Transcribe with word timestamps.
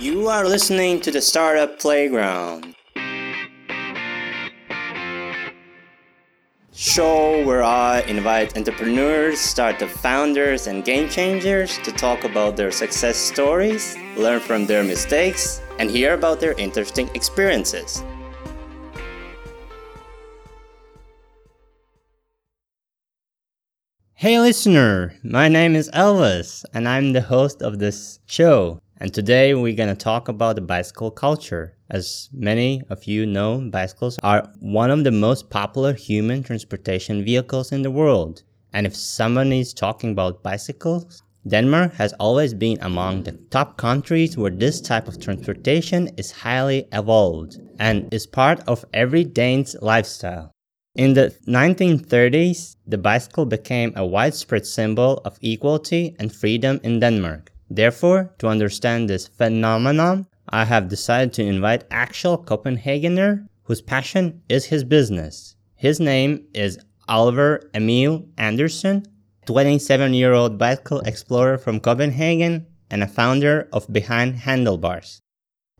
You 0.00 0.28
are 0.28 0.48
listening 0.48 1.02
to 1.02 1.10
the 1.10 1.20
Startup 1.20 1.78
Playground. 1.78 2.74
Show 6.72 7.44
where 7.44 7.62
I 7.62 8.00
invite 8.08 8.56
entrepreneurs, 8.56 9.38
startup 9.38 9.90
founders, 9.90 10.68
and 10.68 10.86
game 10.86 11.10
changers 11.10 11.76
to 11.84 11.92
talk 11.92 12.24
about 12.24 12.56
their 12.56 12.70
success 12.70 13.18
stories, 13.18 13.94
learn 14.16 14.40
from 14.40 14.64
their 14.64 14.82
mistakes, 14.82 15.60
and 15.78 15.90
hear 15.90 16.14
about 16.14 16.40
their 16.40 16.54
interesting 16.54 17.10
experiences. 17.12 18.02
Hey 24.14 24.40
listener, 24.40 25.14
my 25.22 25.48
name 25.48 25.76
is 25.76 25.90
Elvis 25.90 26.64
and 26.72 26.88
I'm 26.88 27.12
the 27.12 27.20
host 27.20 27.60
of 27.60 27.80
this 27.80 28.18
show. 28.24 28.80
And 29.02 29.14
today 29.14 29.54
we're 29.54 29.74
going 29.74 29.88
to 29.88 29.94
talk 29.94 30.28
about 30.28 30.56
the 30.56 30.60
bicycle 30.60 31.10
culture. 31.10 31.74
As 31.88 32.28
many 32.34 32.82
of 32.90 33.04
you 33.04 33.24
know, 33.24 33.66
bicycles 33.72 34.18
are 34.22 34.52
one 34.60 34.90
of 34.90 35.04
the 35.04 35.10
most 35.10 35.48
popular 35.48 35.94
human 35.94 36.42
transportation 36.42 37.24
vehicles 37.24 37.72
in 37.72 37.80
the 37.80 37.90
world. 37.90 38.42
And 38.74 38.86
if 38.86 38.94
someone 38.94 39.54
is 39.54 39.72
talking 39.72 40.10
about 40.10 40.42
bicycles, 40.42 41.22
Denmark 41.48 41.94
has 41.94 42.12
always 42.20 42.52
been 42.52 42.76
among 42.82 43.22
the 43.22 43.32
top 43.48 43.78
countries 43.78 44.36
where 44.36 44.50
this 44.50 44.82
type 44.82 45.08
of 45.08 45.18
transportation 45.18 46.10
is 46.18 46.30
highly 46.30 46.86
evolved 46.92 47.58
and 47.78 48.12
is 48.12 48.26
part 48.26 48.60
of 48.68 48.84
every 48.92 49.24
Dane's 49.24 49.74
lifestyle. 49.80 50.52
In 50.94 51.14
the 51.14 51.34
1930s, 51.48 52.76
the 52.86 52.98
bicycle 52.98 53.46
became 53.46 53.94
a 53.96 54.04
widespread 54.04 54.66
symbol 54.66 55.22
of 55.24 55.38
equality 55.40 56.14
and 56.18 56.30
freedom 56.30 56.80
in 56.82 57.00
Denmark. 57.00 57.50
Therefore, 57.70 58.34
to 58.38 58.48
understand 58.48 59.08
this 59.08 59.28
phenomenon, 59.28 60.26
I 60.48 60.64
have 60.64 60.88
decided 60.88 61.32
to 61.34 61.44
invite 61.44 61.84
actual 61.90 62.36
Copenhagener 62.36 63.46
whose 63.62 63.80
passion 63.80 64.42
is 64.48 64.66
his 64.66 64.82
business. 64.82 65.54
His 65.76 66.00
name 66.00 66.46
is 66.52 66.80
Oliver 67.08 67.70
Emil 67.72 68.26
Andersen, 68.36 69.04
27 69.46 70.12
year 70.12 70.32
old 70.32 70.58
bicycle 70.58 71.00
explorer 71.00 71.56
from 71.56 71.78
Copenhagen 71.78 72.66
and 72.90 73.02
a 73.02 73.06
founder 73.06 73.68
of 73.72 73.92
Behind 73.92 74.34
Handlebars. 74.34 75.22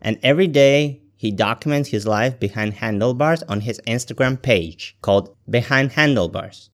And 0.01 0.17
every 0.23 0.47
day 0.47 1.01
he 1.15 1.31
documents 1.31 1.89
his 1.89 2.07
life 2.07 2.39
behind 2.39 2.73
handlebars 2.75 3.43
on 3.43 3.61
his 3.61 3.79
Instagram 3.85 4.41
page 4.41 4.97
called 5.01 5.35
Behind 5.47 5.91
Handlebars. 5.91 6.71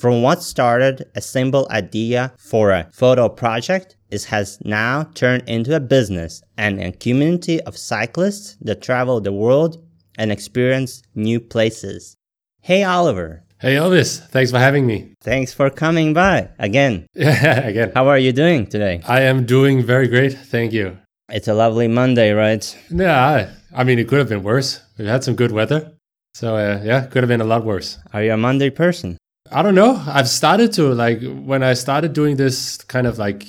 From 0.00 0.22
what 0.22 0.42
started 0.42 1.04
a 1.14 1.20
simple 1.20 1.68
idea 1.70 2.32
for 2.38 2.70
a 2.70 2.88
photo 2.90 3.28
project, 3.28 3.96
it 4.10 4.24
has 4.24 4.58
now 4.64 5.02
turned 5.12 5.42
into 5.46 5.76
a 5.76 5.80
business 5.80 6.42
and 6.56 6.80
a 6.80 6.90
community 6.90 7.60
of 7.64 7.76
cyclists 7.76 8.56
that 8.62 8.80
travel 8.80 9.20
the 9.20 9.30
world 9.30 9.76
and 10.16 10.32
experience 10.32 11.02
new 11.14 11.38
places. 11.38 12.16
Hey, 12.62 12.82
Oliver. 12.82 13.42
Hey, 13.60 13.74
Elvis. 13.74 14.26
Thanks 14.28 14.50
for 14.50 14.58
having 14.58 14.86
me. 14.86 15.12
Thanks 15.20 15.52
for 15.52 15.68
coming 15.68 16.14
by 16.14 16.48
again. 16.58 17.04
Yeah, 17.14 17.60
again. 17.68 17.92
How 17.94 18.08
are 18.08 18.18
you 18.18 18.32
doing 18.32 18.66
today? 18.66 19.02
I 19.06 19.20
am 19.20 19.44
doing 19.44 19.82
very 19.84 20.08
great. 20.08 20.32
Thank 20.32 20.72
you. 20.72 20.96
It's 21.28 21.46
a 21.46 21.52
lovely 21.52 21.88
Monday, 21.88 22.30
right? 22.32 22.64
Yeah, 22.88 23.50
I 23.76 23.84
mean, 23.84 23.98
it 23.98 24.08
could 24.08 24.18
have 24.20 24.30
been 24.30 24.44
worse. 24.44 24.80
We've 24.96 25.08
had 25.08 25.24
some 25.24 25.36
good 25.36 25.52
weather. 25.52 25.92
So, 26.32 26.56
uh, 26.56 26.80
yeah, 26.82 27.04
could 27.04 27.22
have 27.22 27.28
been 27.28 27.42
a 27.42 27.52
lot 27.52 27.66
worse. 27.66 27.98
Are 28.14 28.22
you 28.22 28.32
a 28.32 28.38
Monday 28.38 28.70
person? 28.70 29.18
I 29.52 29.62
don't 29.62 29.74
know. 29.74 30.02
I've 30.06 30.28
started 30.28 30.72
to, 30.74 30.94
like, 30.94 31.20
when 31.22 31.62
I 31.62 31.74
started 31.74 32.12
doing 32.12 32.36
this 32.36 32.76
kind 32.78 33.06
of 33.06 33.18
like 33.18 33.44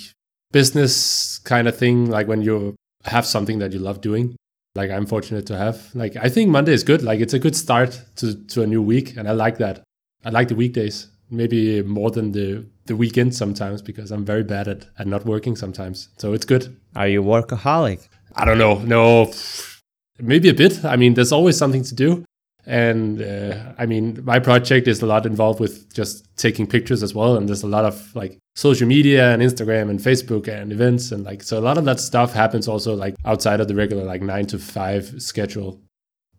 business 0.52 1.38
kind 1.40 1.68
of 1.68 1.78
thing, 1.78 2.10
like 2.10 2.28
when 2.28 2.42
you 2.42 2.76
have 3.06 3.26
something 3.26 3.60
that 3.60 3.72
you 3.72 3.80
love 3.80 4.02
doing, 4.02 4.36
like 4.76 4.90
I'm 4.90 5.06
fortunate 5.06 5.46
to 5.48 5.58
have. 5.58 5.94
Like, 5.94 6.16
I 6.16 6.30
think 6.30 6.50
Monday 6.50 6.74
is 6.74 6.84
good. 6.84 7.04
Like, 7.04 7.20
it's 7.20 7.34
a 7.34 7.40
good 7.40 7.56
start 7.56 8.02
to, 8.18 8.36
to 8.48 8.64
a 8.64 8.68
new 8.68 8.82
week. 8.82 9.16
And 9.18 9.28
I 9.28 9.34
like 9.34 9.58
that. 9.60 9.84
I 10.26 10.30
like 10.30 10.48
the 10.48 10.56
weekdays, 10.56 11.08
maybe 11.30 11.82
more 11.84 12.10
than 12.10 12.32
the, 12.32 12.66
the 12.86 12.96
weekend 12.96 13.36
sometimes 13.36 13.82
because 13.82 14.12
I'm 14.12 14.26
very 14.26 14.44
bad 14.44 14.68
at, 14.68 14.88
at 14.98 15.08
not 15.08 15.26
working 15.26 15.56
sometimes. 15.56 16.10
So 16.18 16.34
it's 16.34 16.46
good. 16.46 16.76
Are 16.96 17.08
you 17.08 17.22
workaholic? 17.22 18.08
I 18.36 18.46
don't 18.46 18.58
know. 18.58 18.80
No, 18.80 19.32
maybe 20.20 20.50
a 20.50 20.54
bit. 20.54 20.84
I 20.86 20.96
mean, 20.96 21.14
there's 21.14 21.32
always 21.32 21.58
something 21.58 21.84
to 21.84 21.96
do. 21.96 22.24
And 22.66 23.22
uh, 23.22 23.74
I 23.78 23.86
mean, 23.86 24.24
my 24.24 24.40
project 24.40 24.88
is 24.88 25.02
a 25.02 25.06
lot 25.06 25.26
involved 25.26 25.60
with 25.60 25.94
just 25.94 26.26
taking 26.38 26.68
pictures 26.68 27.02
as 27.04 27.14
well. 27.16 27.36
And 27.36 27.48
there's 27.50 27.64
a 27.64 27.68
lot 27.68 27.86
of 27.86 28.16
like 28.16 28.38
social 28.56 28.88
media 28.88 29.34
and 29.34 29.42
Instagram 29.42 29.90
and 29.90 30.00
Facebook 30.00 30.48
and 30.48 30.72
events. 30.72 31.12
And 31.12 31.24
like, 31.24 31.44
so 31.44 31.58
a 31.58 31.62
lot 31.62 31.78
of 31.78 31.86
that 31.86 32.00
stuff 32.00 32.34
happens 32.34 32.68
also 32.68 32.96
like 32.96 33.16
outside 33.26 33.60
of 33.62 33.68
the 33.68 33.76
regular 33.76 34.04
like 34.04 34.22
nine 34.22 34.46
to 34.48 34.60
five 34.60 35.22
schedule. 35.22 35.82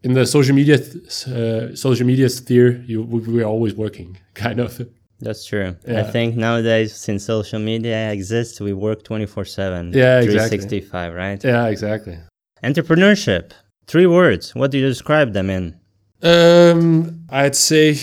In 0.04 0.14
the 0.14 0.26
social 0.26 0.54
media, 0.54 0.78
th- 0.78 1.28
uh, 1.28 1.76
social 1.76 2.06
media 2.06 2.28
sphere, 2.28 2.82
you, 2.86 3.02
we're 3.02 3.44
always 3.44 3.74
working 3.74 4.18
kind 4.34 4.60
of. 4.60 4.80
That's 5.20 5.46
true. 5.46 5.76
I 5.86 6.02
think 6.02 6.34
nowadays, 6.34 6.92
since 6.96 7.24
social 7.24 7.60
media 7.60 8.10
exists, 8.10 8.60
we 8.60 8.72
work 8.72 9.04
24 9.04 9.44
7. 9.44 9.92
Yeah, 9.92 10.18
exactly. 10.18 10.58
365, 10.58 11.14
right? 11.14 11.44
Yeah, 11.44 11.66
exactly. 11.68 12.18
Entrepreneurship. 12.64 13.52
Three 13.86 14.06
words. 14.06 14.52
What 14.56 14.72
do 14.72 14.78
you 14.78 14.88
describe 14.88 15.32
them 15.32 15.48
in? 15.48 15.78
Um, 16.22 17.24
I'd 17.30 17.56
say 17.56 17.96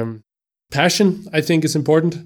um, 0.00 0.20
passion. 0.70 1.26
I 1.32 1.40
think 1.40 1.64
is 1.64 1.74
important. 1.76 2.16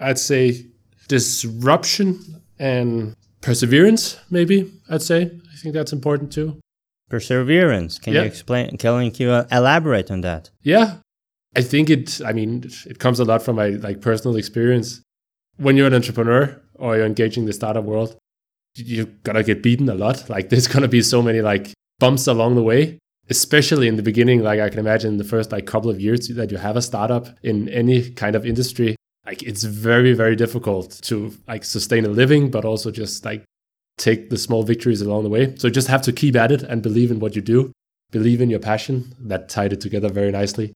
I'd 0.00 0.18
say 0.18 0.66
disruption 1.08 2.18
and 2.58 3.14
perseverance. 3.40 4.18
Maybe 4.30 4.72
I'd 4.90 5.02
say. 5.02 5.22
I 5.22 5.56
think 5.62 5.74
that's 5.74 5.92
important 5.92 6.32
too. 6.32 6.58
Perseverance. 7.08 7.98
Can 7.98 8.12
Yeah. 8.14 8.22
you 8.22 8.26
explain? 8.26 8.76
Can 8.76 9.10
you 9.18 9.30
elaborate 9.52 10.10
on 10.10 10.20
that? 10.22 10.50
Yeah, 10.62 10.96
I 11.54 11.62
think 11.62 11.88
it. 11.90 12.20
I 12.24 12.32
mean, 12.32 12.64
it 12.86 12.98
comes 12.98 13.20
a 13.20 13.24
lot 13.24 13.42
from 13.42 13.56
my 13.56 13.68
like 13.68 14.00
personal 14.00 14.36
experience. 14.36 15.00
When 15.58 15.76
you're 15.76 15.86
an 15.86 15.94
entrepreneur 15.94 16.60
or 16.74 16.96
you're 16.96 17.06
engaging 17.06 17.46
the 17.46 17.52
startup 17.52 17.84
world, 17.84 18.16
you're 18.76 19.06
gonna 19.22 19.42
get 19.44 19.62
beaten 19.62 19.88
a 19.88 19.94
lot. 19.94 20.28
Like 20.28 20.48
there's 20.50 20.66
gonna 20.68 20.88
be 20.88 21.00
so 21.02 21.22
many 21.22 21.40
like 21.40 21.72
bumps 22.00 22.26
along 22.26 22.56
the 22.56 22.62
way, 22.62 22.98
especially 23.30 23.88
in 23.88 23.96
the 23.96 24.02
beginning. 24.02 24.42
Like 24.42 24.60
I 24.60 24.68
can 24.68 24.78
imagine 24.78 25.16
the 25.16 25.24
first 25.24 25.52
like 25.52 25.66
couple 25.66 25.90
of 25.90 26.00
years 26.00 26.28
that 26.28 26.50
you 26.50 26.58
have 26.58 26.76
a 26.76 26.82
startup 26.82 27.28
in 27.42 27.68
any 27.68 28.10
kind 28.10 28.36
of 28.36 28.46
industry, 28.46 28.96
like 29.24 29.42
it's 29.42 29.64
very 29.64 30.12
very 30.12 30.36
difficult 30.36 30.98
to 31.02 31.32
like 31.48 31.64
sustain 31.64 32.04
a 32.04 32.08
living, 32.08 32.50
but 32.50 32.64
also 32.64 32.90
just 32.90 33.24
like 33.24 33.44
take 33.98 34.30
the 34.30 34.38
small 34.38 34.62
victories 34.62 35.00
along 35.00 35.24
the 35.24 35.30
way. 35.30 35.54
So 35.56 35.70
just 35.70 35.88
have 35.88 36.02
to 36.02 36.12
keep 36.12 36.36
at 36.36 36.52
it 36.52 36.62
and 36.62 36.82
believe 36.82 37.10
in 37.10 37.18
what 37.18 37.34
you 37.34 37.42
do, 37.42 37.72
believe 38.10 38.40
in 38.40 38.50
your 38.50 38.60
passion. 38.60 39.14
That 39.18 39.48
tied 39.48 39.72
it 39.72 39.80
together 39.80 40.10
very 40.10 40.30
nicely 40.30 40.72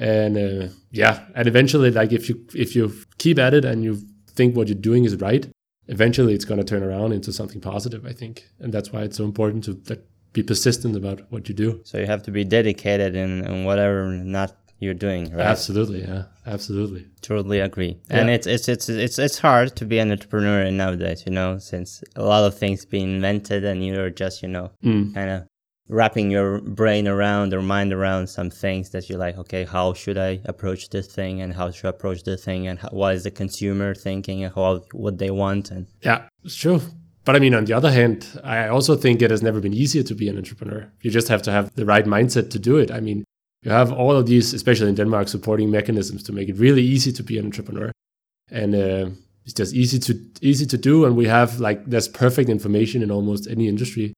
and 0.00 0.36
uh, 0.36 0.68
yeah 0.90 1.26
and 1.34 1.46
eventually 1.46 1.90
like 1.90 2.10
if 2.10 2.28
you 2.28 2.46
if 2.54 2.74
you 2.74 2.92
keep 3.18 3.38
at 3.38 3.52
it 3.54 3.64
and 3.64 3.84
you 3.84 4.00
think 4.30 4.56
what 4.56 4.66
you're 4.66 4.74
doing 4.74 5.04
is 5.04 5.14
right 5.16 5.48
eventually 5.88 6.32
it's 6.32 6.46
going 6.46 6.58
to 6.58 6.64
turn 6.64 6.82
around 6.82 7.12
into 7.12 7.32
something 7.32 7.60
positive 7.60 8.06
i 8.06 8.12
think 8.12 8.48
and 8.60 8.72
that's 8.72 8.92
why 8.92 9.02
it's 9.02 9.18
so 9.18 9.24
important 9.24 9.62
to 9.62 9.78
like, 9.88 10.02
be 10.32 10.42
persistent 10.42 10.96
about 10.96 11.20
what 11.32 11.48
you 11.48 11.54
do 11.54 11.80
So 11.84 11.98
you 11.98 12.06
have 12.06 12.22
to 12.24 12.30
be 12.30 12.44
dedicated 12.44 13.14
in, 13.16 13.44
in 13.46 13.64
whatever 13.64 14.06
not 14.12 14.56
you're 14.78 14.94
doing, 14.94 15.30
right? 15.32 15.46
absolutely 15.46 16.00
yeah 16.02 16.24
absolutely 16.46 17.06
Totally 17.20 17.60
agree. 17.60 17.98
And 18.08 18.30
it's 18.30 18.46
it's 18.46 18.66
it's 18.68 18.88
it's 18.88 19.18
it's 19.18 19.38
hard 19.38 19.76
to 19.76 19.84
be 19.84 19.98
an 19.98 20.10
entrepreneur 20.10 20.70
nowadays, 20.70 21.22
you 21.26 21.32
know, 21.32 21.58
since 21.58 22.02
a 22.16 22.22
lot 22.22 22.44
of 22.44 22.56
things 22.58 22.86
being 22.86 23.14
invented 23.16 23.62
and 23.64 23.84
you're 23.86 24.08
just, 24.10 24.42
you 24.42 24.48
know, 24.48 24.70
Mm. 24.82 25.12
kind 25.14 25.30
of 25.30 25.40
wrapping 25.88 26.30
your 26.30 26.60
brain 26.60 27.06
around 27.06 27.52
or 27.52 27.60
mind 27.60 27.92
around 27.92 28.28
some 28.28 28.48
things 28.48 28.90
that 28.90 29.08
you're 29.08 29.18
like, 29.18 29.36
okay, 29.36 29.64
how 29.64 29.92
should 29.92 30.16
I 30.16 30.40
approach 30.46 30.88
this 30.90 31.08
thing 31.08 31.42
and 31.42 31.52
how 31.52 31.70
should 31.72 31.86
I 31.86 31.90
approach 31.90 32.22
this 32.24 32.42
thing 32.44 32.66
and 32.68 32.78
how, 32.78 32.88
what 32.90 33.14
is 33.16 33.24
the 33.24 33.30
consumer 33.32 33.94
thinking 33.94 34.44
and 34.44 34.54
how 34.54 34.80
what 34.92 35.18
they 35.18 35.30
want 35.30 35.70
and 35.72 35.86
yeah 36.02 36.20
it's 36.44 36.54
true 36.56 36.80
but 37.24 37.36
i 37.36 37.38
mean 37.38 37.54
on 37.54 37.64
the 37.64 37.72
other 37.72 37.90
hand 37.90 38.26
i 38.44 38.68
also 38.68 38.96
think 38.96 39.20
it 39.22 39.30
has 39.30 39.42
never 39.42 39.60
been 39.60 39.74
easier 39.74 40.02
to 40.02 40.14
be 40.14 40.28
an 40.28 40.36
entrepreneur. 40.36 40.90
You 41.02 41.10
just 41.10 41.28
have 41.28 41.42
to 41.42 41.52
have 41.52 41.74
the 41.74 41.86
right 41.86 42.04
mindset 42.04 42.50
to 42.50 42.58
do 42.58 42.76
it. 42.76 42.90
I 42.90 43.00
mean 43.00 43.24
you 43.62 43.70
have 43.70 43.92
all 43.92 44.16
of 44.16 44.26
these 44.26 44.54
especially 44.54 44.88
in 44.88 44.94
denmark 44.94 45.28
supporting 45.28 45.70
mechanisms 45.70 46.22
to 46.24 46.32
make 46.32 46.48
it 46.48 46.56
really 46.56 46.82
easy 46.82 47.12
to 47.12 47.22
be 47.22 47.38
an 47.38 47.44
entrepreneur. 47.44 47.92
And 48.50 48.74
uh, 48.74 49.10
it's 49.44 49.54
just 49.54 49.74
easy 49.74 49.98
to 49.98 50.12
easy 50.40 50.66
to 50.66 50.78
do. 50.78 51.04
And 51.04 51.16
we 51.16 51.26
have 51.26 51.60
like 51.60 51.84
there's 51.86 52.08
perfect 52.08 52.48
information 52.48 53.02
in 53.02 53.10
almost 53.10 53.46
any 53.48 53.68
industry. 53.68 54.12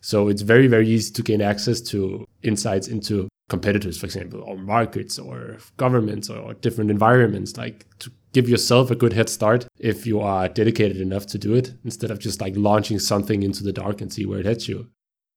So 0.00 0.28
it's 0.28 0.42
very 0.42 0.68
very 0.68 0.88
easy 0.88 1.12
to 1.12 1.22
gain 1.22 1.40
access 1.40 1.80
to 1.92 2.24
insights 2.42 2.88
into 2.88 3.28
competitors 3.48 3.98
for 3.98 4.06
example 4.06 4.42
or 4.42 4.56
markets 4.56 5.18
or 5.18 5.56
governments 5.78 6.28
or 6.28 6.54
different 6.54 6.90
environments 6.90 7.56
like 7.56 7.86
to 7.98 8.10
give 8.32 8.48
yourself 8.48 8.90
a 8.90 8.96
good 8.96 9.12
head 9.12 9.28
start 9.28 9.66
if 9.78 10.06
you 10.06 10.20
are 10.20 10.48
dedicated 10.48 11.00
enough 11.00 11.26
to 11.26 11.38
do 11.38 11.54
it 11.54 11.74
instead 11.84 12.10
of 12.10 12.18
just 12.18 12.40
like 12.40 12.54
launching 12.56 12.98
something 12.98 13.42
into 13.42 13.62
the 13.62 13.72
dark 13.72 14.00
and 14.00 14.12
see 14.12 14.26
where 14.26 14.40
it 14.40 14.46
hits 14.46 14.68
you 14.68 14.88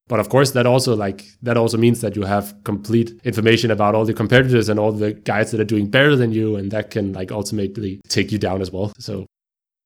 but 0.08 0.20
of 0.20 0.28
course 0.28 0.50
that 0.52 0.66
also 0.66 0.94
like 0.94 1.24
that 1.42 1.56
also 1.56 1.78
means 1.78 2.00
that 2.00 2.16
you 2.16 2.22
have 2.22 2.54
complete 2.64 3.12
information 3.24 3.70
about 3.70 3.94
all 3.94 4.04
the 4.04 4.14
competitors 4.14 4.68
and 4.68 4.78
all 4.78 4.92
the 4.92 5.12
guys 5.12 5.50
that 5.50 5.60
are 5.60 5.64
doing 5.64 5.88
better 5.88 6.16
than 6.16 6.32
you 6.32 6.56
and 6.56 6.70
that 6.70 6.90
can 6.90 7.12
like 7.12 7.30
ultimately 7.30 8.00
take 8.08 8.32
you 8.32 8.38
down 8.38 8.60
as 8.60 8.70
well 8.70 8.92
so 8.98 9.26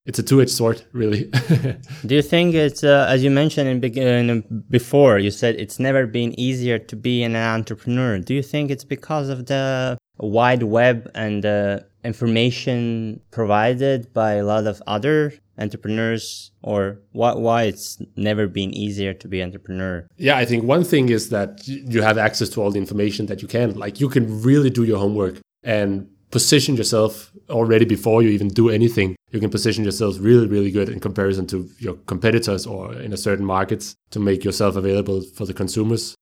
it's 0.07 0.21
a 0.21 0.23
two-edged 0.23 0.53
sword, 0.53 0.85
really. 0.93 1.25
Do 2.07 2.15
you 2.15 2.23
think 2.23 2.55
it's 2.55 2.85
uh, 2.85 3.07
as 3.11 3.25
you 3.25 3.31
mentioned 3.31 3.69
in, 3.69 3.81
begin, 3.81 4.31
uh, 4.31 4.35
uh, 4.35 4.41
before? 4.71 5.19
You 5.19 5.33
said 5.33 5.57
it's 5.57 5.81
never 5.81 6.07
been 6.07 6.39
easier 6.39 6.79
to 6.79 6.97
be 6.97 7.25
an 7.25 7.35
entrepreneur. 7.35 8.21
Do 8.21 8.33
you 8.33 8.43
think 8.43 8.71
it's 8.71 8.85
because 8.85 9.29
of 9.29 9.47
the 9.47 9.99
wide 10.19 10.63
web 10.63 11.11
and 11.17 11.43
the 11.43 11.87
information 12.07 13.21
provided 13.31 14.13
by 14.13 14.35
a 14.35 14.45
lot 14.45 14.67
of 14.67 14.83
other 14.87 15.35
entrepreneurs 15.59 16.51
or 16.63 16.99
why, 17.13 17.35
why 17.35 17.63
it's 17.65 17.99
never 18.17 18.47
been 18.47 18.73
easier 18.75 19.15
to 19.15 19.29
be 19.29 19.43
entrepreneur? 19.43 20.07
Yeah 20.17 20.37
i 20.37 20.45
think 20.45 20.65
one 20.65 20.85
thing 20.85 21.09
is 21.09 21.31
that 21.31 21.67
you 21.67 22.03
have 22.03 22.19
access 22.19 22.49
to 22.51 22.63
all 22.63 22.71
the 22.71 22.79
information 22.79 23.27
that 23.27 23.43
you 23.43 23.49
can. 23.49 23.75
Like 23.75 24.01
you 24.01 24.09
can 24.09 24.43
really 24.43 24.71
do 24.71 24.85
your 24.85 24.99
homework 24.99 25.41
and 25.63 26.09
position 26.31 26.77
yourself 26.77 27.33
already 27.49 27.85
before 27.85 28.23
you 28.23 28.31
even 28.31 28.49
do 28.49 28.69
anything. 28.69 29.17
You 29.31 29.41
can 29.41 29.51
position 29.51 29.85
yourself 29.85 30.17
really 30.21 30.47
really 30.47 30.71
good 30.71 30.89
in 30.89 31.01
comparison 31.01 31.47
to 31.49 31.69
your 31.79 31.95
competitors 32.13 32.67
or 32.67 32.95
in 32.95 33.13
a 33.13 33.17
certain 33.17 33.47
markets 33.47 33.95
to 34.11 34.21
make 34.21 34.45
yourself 34.45 34.77
available 34.77 35.23
for 35.37 35.47
the 35.47 35.55
consumers 35.55 36.15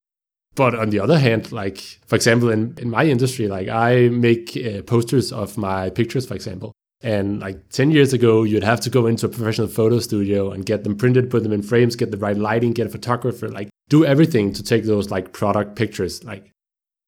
but 0.55 0.75
on 0.75 0.91
the 0.91 1.01
other 1.01 1.19
hand 1.19 1.51
like 1.53 1.79
for 2.07 2.17
example 2.17 2.51
in, 2.51 2.75
in 2.79 2.91
my 2.91 3.05
industry 3.05 3.49
like 3.49 3.69
i 3.69 4.09
make 4.09 4.57
uh, 4.57 4.83
posters 4.83 5.33
of 5.33 5.57
my 5.59 5.91
pictures 5.91 6.27
for 6.27 6.35
example 6.35 6.73
and 7.05 7.39
like 7.39 7.69
10 7.69 7.91
years 7.91 8.15
ago, 8.15 8.45
you'd 8.45 8.65
have 8.65 8.81
to 8.81 8.89
go 8.89 9.07
into 9.07 9.27
a 9.27 9.29
professional 9.29 9.67
photo 9.69 9.99
studio 9.99 10.51
and 10.51 10.65
get 10.65 10.85
them 10.85 10.97
printed, 10.97 11.31
put 11.31 11.43
them 11.43 11.53
in 11.53 11.63
frames, 11.63 11.97
get 11.97 12.11
the 12.11 12.17
right 12.17 12.37
lighting, 12.37 12.73
get 12.73 12.87
a 12.87 12.91
photographer, 12.91 13.47
like 13.51 13.69
do 13.91 14.07
everything 14.07 14.55
to 14.55 14.63
take 14.63 14.85
those 14.85 15.11
like 15.11 15.35
product 15.35 15.77
pictures. 15.77 16.25
Like 16.25 16.51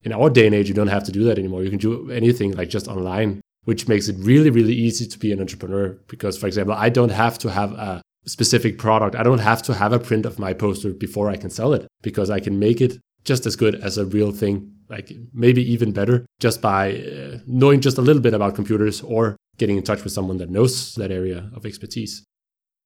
in 0.02 0.12
our 0.12 0.28
day 0.28 0.44
and 0.44 0.54
age, 0.54 0.68
you 0.68 0.74
don't 0.74 0.88
have 0.88 1.04
to 1.04 1.12
do 1.12 1.24
that 1.24 1.38
anymore. 1.38 1.62
You 1.62 1.70
can 1.70 1.78
do 1.78 2.10
anything 2.10 2.52
like 2.52 2.68
just 2.68 2.88
online, 2.88 3.40
which 3.64 3.88
makes 3.88 4.08
it 4.08 4.16
really, 4.18 4.50
really 4.50 4.74
easy 4.74 5.06
to 5.06 5.18
be 5.18 5.32
an 5.32 5.40
entrepreneur. 5.40 5.98
Because, 6.08 6.36
for 6.36 6.46
example, 6.46 6.74
I 6.74 6.90
don't 6.90 7.08
have 7.08 7.38
to 7.38 7.50
have 7.50 7.72
a 7.72 8.02
specific 8.26 8.76
product. 8.76 9.16
I 9.16 9.22
don't 9.22 9.38
have 9.38 9.62
to 9.62 9.72
have 9.72 9.94
a 9.94 9.98
print 9.98 10.26
of 10.26 10.38
my 10.38 10.52
poster 10.52 10.92
before 10.92 11.30
I 11.30 11.36
can 11.36 11.48
sell 11.48 11.72
it 11.72 11.86
because 12.02 12.28
I 12.28 12.40
can 12.40 12.58
make 12.58 12.82
it 12.82 12.98
just 13.26 13.44
as 13.44 13.56
good 13.56 13.74
as 13.74 13.98
a 13.98 14.06
real 14.06 14.32
thing, 14.32 14.72
like 14.88 15.12
maybe 15.34 15.62
even 15.70 15.92
better, 15.92 16.24
just 16.40 16.62
by 16.62 16.94
uh, 16.94 17.38
knowing 17.46 17.80
just 17.80 17.98
a 17.98 18.02
little 18.02 18.22
bit 18.22 18.32
about 18.32 18.54
computers 18.54 19.02
or 19.02 19.36
getting 19.58 19.76
in 19.76 19.82
touch 19.82 20.02
with 20.04 20.12
someone 20.12 20.38
that 20.38 20.50
knows 20.50 20.94
that 20.94 21.10
area 21.10 21.50
of 21.54 21.66
expertise. 21.66 22.24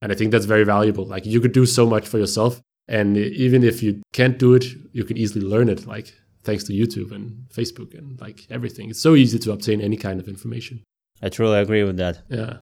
And 0.03 0.11
I 0.11 0.15
think 0.15 0.33
that's 0.33 0.47
very 0.47 0.65
valuable. 0.65 1.05
Like 1.05 1.27
you 1.27 1.41
could 1.41 1.53
do 1.53 1.67
so 1.67 1.87
much 1.87 2.09
for 2.09 2.19
yourself. 2.19 2.61
And 2.89 3.17
even 3.17 3.63
if 3.63 3.83
you 3.83 4.03
can't 4.13 4.39
do 4.39 4.55
it, 4.55 4.65
you 4.93 5.05
can 5.05 5.17
easily 5.17 5.45
learn 5.45 5.69
it, 5.69 5.87
like 5.87 6.15
thanks 6.43 6.65
to 6.65 6.73
YouTube 6.73 7.13
and 7.13 7.45
Facebook 7.55 7.97
and 7.97 8.21
like 8.21 8.47
everything. 8.51 8.91
It's 8.91 9.03
so 9.03 9.15
easy 9.15 9.39
to 9.41 9.53
obtain 9.53 9.81
any 9.81 9.97
kind 9.97 10.19
of 10.19 10.27
information. 10.27 10.83
I 11.23 11.29
truly 11.29 11.59
agree 11.59 11.85
with 11.85 11.99
that. 11.99 12.23
Yeah. 12.31 12.59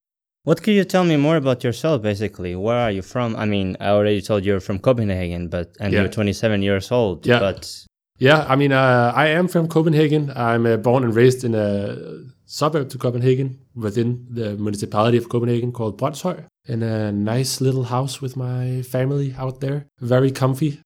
What 0.49 0.62
could 0.62 0.73
you 0.73 0.85
tell 0.85 1.05
me 1.05 1.19
more 1.19 1.37
about 1.37 1.62
yourself, 1.62 2.00
basically? 2.00 2.56
Where 2.56 2.79
are 2.79 2.91
you 2.91 3.03
from? 3.03 3.37
I 3.37 3.45
mean, 3.45 3.77
I 3.81 3.89
already 3.89 4.23
told 4.23 4.47
you 4.47 4.53
you're 4.53 4.61
from 4.61 4.79
Copenhagen, 4.79 5.49
but 5.49 5.77
and 5.79 5.93
yeah. 5.93 6.00
you're 6.00 6.09
27 6.09 6.62
years 6.62 6.91
old. 6.91 7.27
Yeah. 7.27 7.39
But 7.39 7.85
yeah, 8.17 8.47
I 8.49 8.56
mean, 8.56 8.73
uh, 8.73 9.12
I 9.15 9.27
am 9.27 9.47
from 9.47 9.69
Copenhagen. 9.69 10.33
I'm 10.35 10.65
uh, 10.65 10.79
born 10.79 11.05
and 11.05 11.15
raised 11.15 11.45
in 11.45 11.55
a 11.55 11.99
suburb 12.47 12.89
to 12.93 12.97
Copenhagen 12.97 13.59
within 13.75 14.25
the 14.31 14.56
municipality 14.56 15.19
of 15.19 15.29
Copenhagen 15.29 15.71
called 15.71 16.00
Brønshøj 16.00 16.47
in 16.65 16.83
a 16.83 17.12
nice 17.12 17.61
little 17.61 17.85
house 17.85 18.23
with 18.23 18.35
my 18.35 18.81
family 18.81 19.35
out 19.37 19.61
there. 19.61 19.85
Very 20.01 20.31
comfy. 20.31 20.81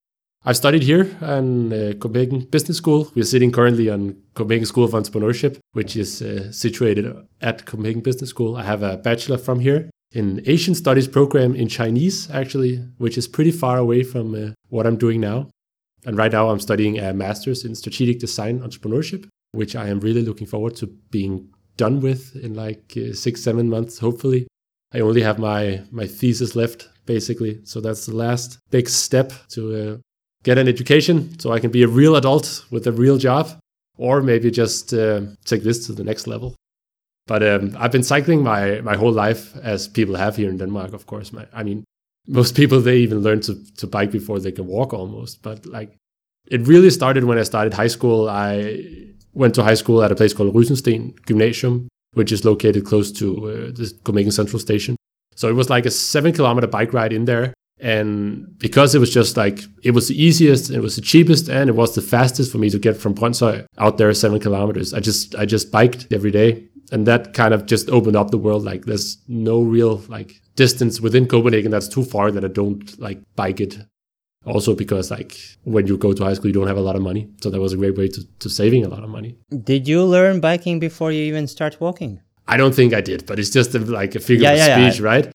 I 0.44 0.53
studied 0.55 0.83
here 0.83 1.03
in 1.23 1.73
uh, 1.73 1.93
Copenhagen 2.00 2.41
Business 2.41 2.77
School. 2.77 3.12
We're 3.15 3.25
sitting 3.25 3.53
currently 3.53 3.89
on 3.89 4.17
Copenhagen 4.35 4.67
School 4.67 4.83
of 4.83 4.91
Entrepreneurship, 4.91 5.59
which 5.71 5.94
is 5.97 6.21
uh, 6.21 6.50
situated 6.50 7.15
at 7.41 7.65
Copenhagen 7.65 8.00
Business 8.00 8.31
School. 8.31 8.56
I 8.56 8.65
have 8.65 8.83
a 8.83 8.97
bachelor 8.97 9.39
from 9.39 9.61
here 9.61 9.89
in 10.11 10.43
Asian 10.47 10.75
Studies 10.75 11.06
program 11.06 11.55
in 11.55 11.69
Chinese, 11.69 12.29
actually, 12.29 12.79
which 12.99 13.17
is 13.17 13.29
pretty 13.29 13.53
far 13.53 13.79
away 13.79 14.03
from 14.03 14.35
uh, 14.35 14.50
what 14.69 14.85
I'm 14.85 14.97
doing 14.97 15.21
now. 15.21 15.49
And 16.05 16.17
right 16.17 16.33
now, 16.33 16.50
I'm 16.50 16.59
studying 16.59 16.99
a 16.99 17.12
master's 17.12 17.65
in 17.65 17.77
strategic 17.77 18.19
design 18.19 18.59
entrepreneurship, 18.59 19.29
which 19.53 19.77
I 19.77 19.87
am 19.87 20.00
really 20.00 20.23
looking 20.23 20.49
forward 20.49 20.75
to 20.77 20.89
being 21.12 21.50
done 21.77 22.00
with 22.00 22.35
in 22.35 22.55
like 22.55 22.94
uh, 22.97 23.12
six, 23.12 23.44
seven 23.44 23.69
months, 23.69 24.00
hopefully. 24.00 24.49
I 24.93 25.00
only 25.00 25.23
have 25.23 25.39
my 25.39 25.83
my 25.93 26.09
thesis 26.09 26.56
left, 26.56 26.89
basically. 27.06 27.61
So 27.62 27.81
that's 27.81 28.06
the 28.06 28.17
last 28.17 28.59
big 28.71 28.89
step 28.89 29.33
to 29.50 29.93
uh, 29.93 29.97
get 30.43 30.59
an 30.59 30.69
education, 30.69 31.39
so 31.39 31.53
I 31.53 31.61
can 31.61 31.71
be 31.71 31.83
a 31.83 31.89
real 31.89 32.17
adult 32.17 32.65
with 32.71 32.87
a 32.87 32.93
real 32.93 33.19
job, 33.19 33.59
or 33.97 34.23
maybe 34.23 34.50
just 34.50 34.93
uh, 34.93 35.21
take 35.44 35.62
this 35.62 35.87
to 35.87 35.93
the 35.93 36.05
next 36.05 36.27
level. 36.27 36.55
But 37.27 37.43
um, 37.43 37.77
I've 37.79 37.93
been 37.93 38.03
cycling 38.03 38.43
my 38.43 38.81
my 38.81 38.97
whole 38.97 39.12
life, 39.12 39.56
as 39.62 39.89
people 39.89 40.17
have 40.17 40.37
here 40.37 40.50
in 40.50 40.59
Denmark. 40.59 40.93
Of 40.93 41.06
course, 41.06 41.33
my, 41.33 41.47
I 41.53 41.62
mean, 41.62 41.85
most 42.27 42.56
people 42.56 42.81
they 42.81 42.99
even 42.99 43.21
learn 43.21 43.41
to 43.43 43.55
to 43.77 43.87
bike 43.87 44.11
before 44.11 44.41
they 44.41 44.53
can 44.53 44.67
walk 44.67 44.93
almost. 44.93 45.43
But 45.43 45.67
like, 45.67 45.97
it 46.50 46.67
really 46.67 46.91
started 46.91 47.25
when 47.25 47.39
I 47.39 47.44
started 47.44 47.75
high 47.75 47.91
school. 47.91 48.29
I 48.29 49.12
went 49.35 49.55
to 49.55 49.62
high 49.62 49.77
school 49.77 50.03
at 50.03 50.12
a 50.12 50.15
place 50.15 50.35
called 50.35 50.55
Rysensten 50.55 51.15
Gymnasium, 51.27 51.89
which 52.15 52.33
is 52.33 52.44
located 52.44 52.85
close 52.85 53.12
to 53.12 53.27
uh, 53.27 53.53
the 53.73 53.93
Copenhagen 54.05 54.33
Central 54.33 54.61
Station. 54.61 54.97
So 55.35 55.49
it 55.49 55.55
was 55.55 55.71
like 55.71 55.87
a 55.87 55.91
seven 55.91 56.33
kilometer 56.33 56.67
bike 56.67 56.93
ride 56.93 57.12
in 57.12 57.25
there. 57.25 57.55
And 57.82 58.56
because 58.58 58.94
it 58.94 59.00
was 59.00 59.12
just 59.12 59.37
like, 59.37 59.58
it 59.82 59.90
was 59.90 60.06
the 60.06 60.14
easiest, 60.14 60.70
it 60.70 60.81
was 60.81 60.94
the 60.94 61.02
cheapest, 61.02 61.49
and 61.49 61.69
it 61.69 61.75
was 61.75 61.96
the 61.96 62.00
fastest 62.00 62.52
for 62.52 62.58
me 62.58 62.70
to 62.70 62.79
get 62.79 62.96
from 62.96 63.12
Brønshøj 63.12 63.67
out 63.76 63.99
there 63.99 64.14
seven 64.14 64.38
kilometers. 64.38 64.94
I 64.94 65.00
just, 65.00 65.34
I 65.34 65.46
just 65.46 65.73
biked 65.73 66.06
every 66.12 66.31
day. 66.31 66.69
And 66.93 67.06
that 67.06 67.34
kind 67.34 67.52
of 67.52 67.67
just 67.67 67.90
opened 67.90 68.17
up 68.17 68.31
the 68.31 68.38
world. 68.38 68.64
Like 68.64 68.84
there's 68.84 69.19
no 69.26 69.62
real 69.62 69.96
like 70.08 70.40
distance 70.55 71.00
within 71.00 71.26
Copenhagen 71.26 71.73
that's 71.73 71.88
too 71.88 72.05
far 72.05 72.31
that 72.31 72.44
I 72.44 72.49
don't 72.49 72.99
like 73.00 73.19
bike 73.34 73.61
it 73.61 73.79
also 74.44 74.75
because 74.75 75.11
like 75.11 75.37
when 75.64 75.87
you 75.87 75.96
go 75.96 76.12
to 76.12 76.25
high 76.25 76.34
school 76.34 76.49
you 76.49 76.52
don't 76.52 76.67
have 76.67 76.76
a 76.76 76.81
lot 76.81 76.96
of 76.96 77.02
money 77.02 77.29
so 77.40 77.50
that 77.50 77.61
was 77.61 77.73
a 77.73 77.76
great 77.76 77.96
way 77.96 78.08
to, 78.08 78.25
to 78.40 78.49
saving 78.49 78.84
a 78.84 78.88
lot 78.88 79.05
of 79.05 79.08
money 79.08 79.37
did 79.62 79.87
you 79.87 80.05
learn 80.05 80.40
biking 80.40 80.81
before 80.81 81.12
you 81.12 81.23
even 81.23 81.46
start 81.46 81.81
walking 81.81 82.20
i 82.49 82.56
don't 82.56 82.75
think 82.75 82.93
i 82.93 83.00
did 83.00 83.25
but 83.26 83.38
it's 83.38 83.50
just 83.50 83.75
a, 83.75 83.79
like 83.79 84.17
a 84.17 84.20
figure 84.20 84.44
yeah, 84.44 84.52
of 84.52 84.58
yeah, 84.58 84.88
speech 84.88 85.00
yeah. 85.00 85.06
right 85.06 85.32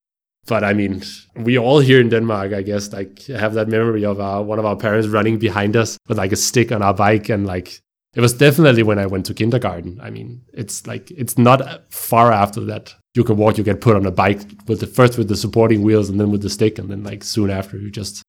but 0.48 0.64
i 0.64 0.74
mean 0.74 1.02
we 1.36 1.58
all 1.58 1.80
here 1.80 2.00
in 2.00 2.10
denmark 2.10 2.54
i 2.54 2.62
guess 2.62 2.92
like 2.94 3.24
have 3.26 3.54
that 3.54 3.68
memory 3.68 4.04
of 4.06 4.20
our, 4.20 4.44
one 4.44 4.60
of 4.60 4.66
our 4.66 4.76
parents 4.76 5.08
running 5.08 5.38
behind 5.38 5.76
us 5.76 5.98
with 6.08 6.18
like 6.18 6.32
a 6.32 6.36
stick 6.36 6.72
on 6.72 6.82
our 6.82 6.94
bike 6.94 7.30
and 7.30 7.46
like 7.46 7.82
it 8.16 8.22
was 8.22 8.34
definitely 8.34 8.84
when 8.84 9.00
i 9.00 9.06
went 9.06 9.26
to 9.26 9.34
kindergarten 9.34 10.00
i 10.02 10.10
mean 10.10 10.42
it's 10.54 10.88
like 10.88 11.12
it's 11.12 11.38
not 11.38 11.62
far 11.92 12.32
after 12.32 12.62
that 12.62 12.94
you 13.16 13.24
can 13.24 13.38
walk 13.38 13.58
you 13.58 13.64
get 13.64 13.82
put 13.82 13.96
on 13.96 14.06
a 14.06 14.12
bike 14.12 14.42
with 14.68 14.80
the 14.80 14.88
first 14.88 15.18
with 15.18 15.28
the 15.28 15.36
supporting 15.36 15.82
wheels 15.82 16.10
and 16.10 16.20
then 16.20 16.32
with 16.32 16.42
the 16.42 16.50
stick 16.50 16.80
and 16.80 16.90
then 16.90 17.04
like 17.04 17.24
soon 17.24 17.50
after 17.50 17.78
you're 17.78 17.90
just 17.90 18.24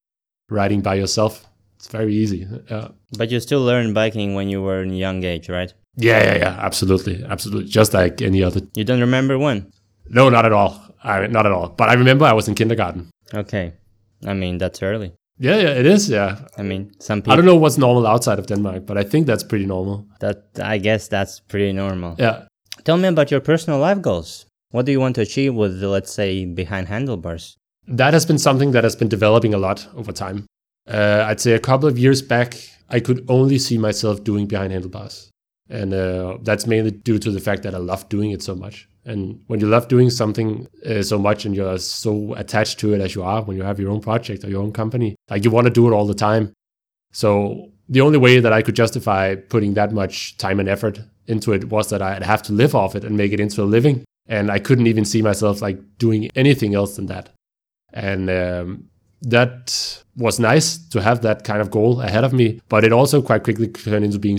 riding 0.50 0.80
by 0.80 0.94
yourself. 0.94 1.46
It's 1.76 1.88
very 1.88 2.14
easy. 2.14 2.46
Yeah. 2.70 2.88
But 3.16 3.30
you 3.30 3.40
still 3.40 3.62
learned 3.62 3.94
biking 3.94 4.34
when 4.34 4.48
you 4.48 4.62
were 4.62 4.82
in 4.82 4.92
young 4.92 5.22
age, 5.25 5.48
right? 5.48 5.72
Yeah, 5.96 6.22
yeah, 6.25 6.37
yeah. 6.37 6.56
Absolutely, 6.58 7.25
absolutely. 7.25 7.70
Just 7.70 7.94
like 7.94 8.20
any 8.22 8.42
other. 8.42 8.60
You 8.75 8.84
don't 8.84 9.00
remember 9.00 9.38
when? 9.38 9.72
No, 10.08 10.28
not 10.28 10.44
at 10.44 10.52
all. 10.52 10.80
I 11.02 11.26
not 11.26 11.46
at 11.46 11.52
all. 11.52 11.68
But 11.68 11.88
I 11.88 11.94
remember 11.94 12.24
I 12.24 12.32
was 12.32 12.48
in 12.48 12.54
kindergarten. 12.54 13.10
Okay, 13.34 13.72
I 14.26 14.34
mean 14.34 14.58
that's 14.58 14.82
early. 14.82 15.12
Yeah, 15.40 15.56
yeah, 15.56 15.70
it 15.70 15.86
is. 15.86 16.10
Yeah. 16.10 16.38
I 16.56 16.62
mean, 16.62 16.90
some 16.98 17.22
people. 17.22 17.32
I 17.32 17.36
don't 17.36 17.44
know 17.44 17.56
what's 17.56 17.78
normal 17.78 18.06
outside 18.06 18.38
of 18.38 18.46
Denmark, 18.46 18.86
but 18.86 18.98
I 18.98 19.04
think 19.04 19.26
that's 19.26 19.44
pretty 19.44 19.66
normal. 19.66 20.06
That 20.20 20.42
I 20.60 20.78
guess 20.78 21.08
that's 21.08 21.40
pretty 21.40 21.72
normal. 21.72 22.16
Yeah. 22.18 22.46
Tell 22.84 22.96
me 22.96 23.08
about 23.08 23.30
your 23.30 23.40
personal 23.40 23.78
life 23.78 24.02
goals. 24.02 24.46
What 24.70 24.84
do 24.84 24.92
you 24.92 25.00
want 25.00 25.14
to 25.14 25.22
achieve 25.22 25.54
with, 25.54 25.82
let's 25.82 26.12
say, 26.12 26.44
behind 26.44 26.88
handlebars? 26.88 27.56
That 27.86 28.12
has 28.12 28.26
been 28.26 28.38
something 28.38 28.72
that 28.72 28.84
has 28.84 28.96
been 28.96 29.08
developing 29.08 29.54
a 29.54 29.58
lot 29.58 29.88
over 29.96 30.12
time. 30.12 30.46
Uh, 30.86 31.24
I'd 31.26 31.40
say 31.40 31.52
a 31.52 31.58
couple 31.60 31.88
of 31.88 31.98
years 31.98 32.20
back, 32.20 32.54
I 32.90 33.00
could 33.00 33.24
only 33.28 33.58
see 33.58 33.78
myself 33.78 34.24
doing 34.24 34.46
behind 34.46 34.72
handlebars. 34.72 35.30
And 35.70 35.94
uh, 35.94 36.38
that's 36.42 36.66
mainly 36.66 36.90
due 36.90 37.18
to 37.18 37.30
the 37.30 37.40
fact 37.40 37.62
that 37.62 37.74
I 37.74 37.78
love 37.78 38.08
doing 38.08 38.30
it 38.30 38.42
so 38.42 38.54
much. 38.54 38.88
And 39.08 39.42
when 39.46 39.58
you 39.58 39.66
love 39.66 39.88
doing 39.88 40.10
something 40.10 40.68
uh, 40.84 41.02
so 41.02 41.18
much 41.18 41.46
and 41.46 41.56
you're 41.56 41.78
so 41.78 42.34
attached 42.34 42.78
to 42.80 42.92
it 42.92 43.00
as 43.00 43.14
you 43.14 43.22
are 43.22 43.42
when 43.42 43.56
you 43.56 43.62
have 43.62 43.80
your 43.80 43.90
own 43.90 44.00
project 44.00 44.44
or 44.44 44.50
your 44.50 44.62
own 44.62 44.72
company, 44.72 45.16
like 45.30 45.44
you 45.44 45.50
want 45.50 45.66
to 45.66 45.72
do 45.72 45.88
it 45.88 45.94
all 45.94 46.06
the 46.06 46.14
time. 46.14 46.52
So 47.12 47.72
the 47.88 48.02
only 48.02 48.18
way 48.18 48.38
that 48.38 48.52
I 48.52 48.60
could 48.60 48.76
justify 48.76 49.34
putting 49.34 49.74
that 49.74 49.92
much 49.92 50.36
time 50.36 50.60
and 50.60 50.68
effort 50.68 51.00
into 51.26 51.52
it 51.52 51.70
was 51.70 51.88
that 51.88 52.02
I'd 52.02 52.22
have 52.22 52.42
to 52.44 52.52
live 52.52 52.74
off 52.74 52.94
it 52.94 53.04
and 53.04 53.16
make 53.16 53.32
it 53.32 53.40
into 53.40 53.62
a 53.62 53.64
living. 53.64 54.04
And 54.26 54.50
I 54.50 54.58
couldn't 54.58 54.86
even 54.86 55.06
see 55.06 55.22
myself 55.22 55.62
like 55.62 55.78
doing 55.96 56.30
anything 56.36 56.74
else 56.74 56.96
than 56.96 57.06
that. 57.06 57.30
And 57.94 58.28
um, 58.28 58.90
that 59.22 60.02
was 60.16 60.38
nice 60.38 60.76
to 60.88 61.00
have 61.00 61.22
that 61.22 61.44
kind 61.44 61.62
of 61.62 61.70
goal 61.70 62.02
ahead 62.02 62.24
of 62.24 62.34
me, 62.34 62.60
but 62.68 62.84
it 62.84 62.92
also 62.92 63.22
quite 63.22 63.42
quickly 63.42 63.68
turned 63.68 64.04
into 64.04 64.18
being 64.18 64.38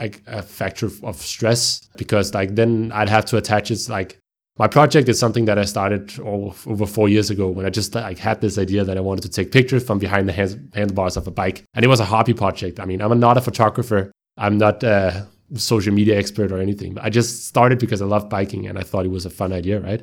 like 0.00 0.22
a 0.26 0.42
factor 0.42 0.88
of 1.02 1.16
stress 1.16 1.88
because 1.96 2.34
like 2.34 2.54
then 2.54 2.90
I'd 2.92 3.08
have 3.08 3.26
to 3.26 3.36
attach 3.36 3.70
it 3.70 3.88
like 3.88 4.18
my 4.58 4.68
project 4.68 5.08
is 5.08 5.18
something 5.18 5.46
that 5.46 5.58
I 5.58 5.64
started 5.64 6.18
over 6.20 6.84
four 6.84 7.08
years 7.08 7.30
ago 7.30 7.48
when 7.48 7.64
I 7.64 7.70
just 7.70 7.94
like 7.94 8.18
had 8.18 8.42
this 8.42 8.58
idea 8.58 8.84
that 8.84 8.98
I 8.98 9.00
wanted 9.00 9.22
to 9.22 9.30
take 9.30 9.52
pictures 9.52 9.82
from 9.82 9.98
behind 9.98 10.28
the 10.28 10.32
handlebars 10.32 11.16
of 11.16 11.26
a 11.26 11.30
bike, 11.30 11.64
and 11.72 11.82
it 11.82 11.88
was 11.88 11.98
a 11.98 12.04
hobby 12.04 12.34
project. 12.34 12.78
I 12.78 12.84
mean, 12.84 13.00
I'm 13.00 13.18
not 13.18 13.38
a 13.38 13.40
photographer, 13.40 14.12
I'm 14.36 14.58
not 14.58 14.82
a 14.82 15.26
social 15.54 15.94
media 15.94 16.18
expert 16.18 16.52
or 16.52 16.58
anything. 16.58 16.98
I 17.00 17.08
just 17.08 17.46
started 17.46 17.78
because 17.78 18.02
I 18.02 18.04
love 18.04 18.28
biking 18.28 18.66
and 18.66 18.78
I 18.78 18.82
thought 18.82 19.06
it 19.06 19.10
was 19.10 19.24
a 19.24 19.30
fun 19.30 19.50
idea, 19.50 19.80
right? 19.80 20.02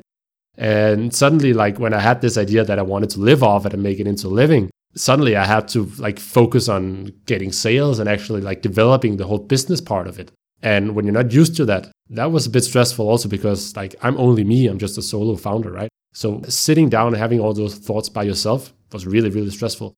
And 0.56 1.14
suddenly, 1.14 1.52
like 1.52 1.78
when 1.78 1.94
I 1.94 2.00
had 2.00 2.20
this 2.20 2.36
idea 2.36 2.64
that 2.64 2.80
I 2.80 2.82
wanted 2.82 3.10
to 3.10 3.20
live 3.20 3.44
off 3.44 3.64
it 3.64 3.74
and 3.74 3.82
make 3.82 4.00
it 4.00 4.08
into 4.08 4.26
a 4.26 4.34
living, 4.42 4.70
suddenly 4.94 5.36
I 5.36 5.44
had 5.44 5.68
to 5.68 5.84
like 5.98 6.18
focus 6.18 6.68
on 6.68 7.12
getting 7.26 7.52
sales 7.52 7.98
and 7.98 8.08
actually 8.08 8.40
like 8.40 8.62
developing 8.62 9.16
the 9.16 9.26
whole 9.26 9.38
business 9.38 9.80
part 9.80 10.06
of 10.06 10.18
it. 10.18 10.32
And 10.62 10.94
when 10.94 11.04
you're 11.04 11.14
not 11.14 11.32
used 11.32 11.56
to 11.56 11.64
that, 11.66 11.90
that 12.10 12.32
was 12.32 12.46
a 12.46 12.50
bit 12.50 12.64
stressful 12.64 13.08
also 13.08 13.28
because 13.28 13.76
like 13.76 13.94
I'm 14.02 14.16
only 14.18 14.44
me, 14.44 14.66
I'm 14.66 14.78
just 14.78 14.98
a 14.98 15.02
solo 15.02 15.36
founder, 15.36 15.70
right? 15.70 15.90
So 16.12 16.42
sitting 16.48 16.88
down 16.88 17.08
and 17.08 17.16
having 17.16 17.40
all 17.40 17.52
those 17.52 17.76
thoughts 17.76 18.08
by 18.08 18.24
yourself 18.24 18.72
was 18.92 19.06
really, 19.06 19.30
really 19.30 19.50
stressful. 19.50 19.94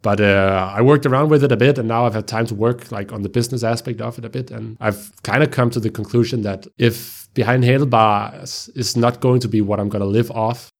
But 0.00 0.20
uh, 0.20 0.72
I 0.72 0.80
worked 0.82 1.06
around 1.06 1.28
with 1.28 1.42
it 1.42 1.50
a 1.50 1.56
bit, 1.56 1.76
and 1.76 1.88
now 1.88 2.06
I've 2.06 2.14
had 2.14 2.28
time 2.28 2.46
to 2.46 2.54
work 2.54 2.92
like 2.92 3.12
on 3.12 3.22
the 3.22 3.28
business 3.28 3.64
aspect 3.64 4.00
of 4.00 4.16
it 4.16 4.24
a 4.24 4.28
bit, 4.28 4.52
and 4.52 4.76
I've 4.78 5.10
kind 5.24 5.42
of 5.42 5.50
come 5.50 5.70
to 5.70 5.80
the 5.80 5.90
conclusion 5.90 6.42
that 6.42 6.68
if 6.78 7.28
behind 7.34 7.64
handlebars 7.64 8.70
is 8.76 8.96
not 8.96 9.20
going 9.20 9.40
to 9.40 9.48
be 9.48 9.60
what 9.60 9.80
I'm 9.80 9.88
going 9.88 10.02
to 10.02 10.06
live 10.06 10.30
off, 10.30 10.70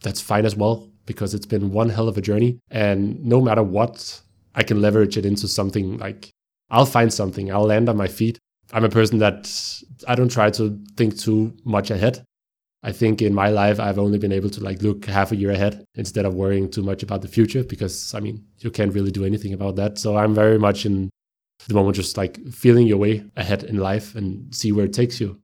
that's 0.00 0.22
fine 0.22 0.46
as 0.46 0.56
well 0.56 0.91
because 1.06 1.34
it's 1.34 1.46
been 1.46 1.72
one 1.72 1.88
hell 1.88 2.08
of 2.08 2.16
a 2.16 2.22
journey, 2.22 2.58
and 2.70 3.24
no 3.24 3.40
matter 3.40 3.62
what, 3.62 4.20
I 4.54 4.62
can 4.62 4.80
leverage 4.80 5.16
it 5.16 5.26
into 5.26 5.48
something 5.48 5.98
like 5.98 6.30
I'll 6.70 6.86
find 6.86 7.12
something, 7.12 7.52
I'll 7.52 7.64
land 7.64 7.88
on 7.88 7.96
my 7.96 8.08
feet. 8.08 8.38
I'm 8.72 8.84
a 8.84 8.88
person 8.88 9.18
that 9.18 9.50
I 10.08 10.14
don't 10.14 10.30
try 10.30 10.50
to 10.50 10.78
think 10.96 11.18
too 11.18 11.54
much 11.64 11.90
ahead. 11.90 12.24
I 12.82 12.92
think 12.92 13.22
in 13.22 13.34
my 13.34 13.50
life 13.50 13.78
I've 13.78 13.98
only 13.98 14.18
been 14.18 14.32
able 14.32 14.50
to 14.50 14.60
like 14.60 14.82
look 14.82 15.04
half 15.04 15.30
a 15.30 15.36
year 15.36 15.50
ahead 15.50 15.84
instead 15.94 16.24
of 16.24 16.34
worrying 16.34 16.70
too 16.70 16.82
much 16.82 17.02
about 17.02 17.22
the 17.22 17.28
future 17.28 17.62
because 17.62 18.12
I 18.14 18.20
mean 18.20 18.44
you 18.58 18.70
can't 18.70 18.94
really 18.94 19.12
do 19.12 19.24
anything 19.24 19.52
about 19.52 19.76
that. 19.76 19.98
So 19.98 20.16
I'm 20.16 20.34
very 20.34 20.58
much 20.58 20.84
in 20.84 21.10
the 21.68 21.74
moment 21.74 21.96
just 21.96 22.16
like 22.16 22.44
feeling 22.48 22.86
your 22.86 22.98
way 22.98 23.24
ahead 23.36 23.62
in 23.62 23.76
life 23.76 24.16
and 24.16 24.52
see 24.52 24.72
where 24.72 24.86
it 24.86 24.92
takes 24.92 25.20
you. 25.20 25.38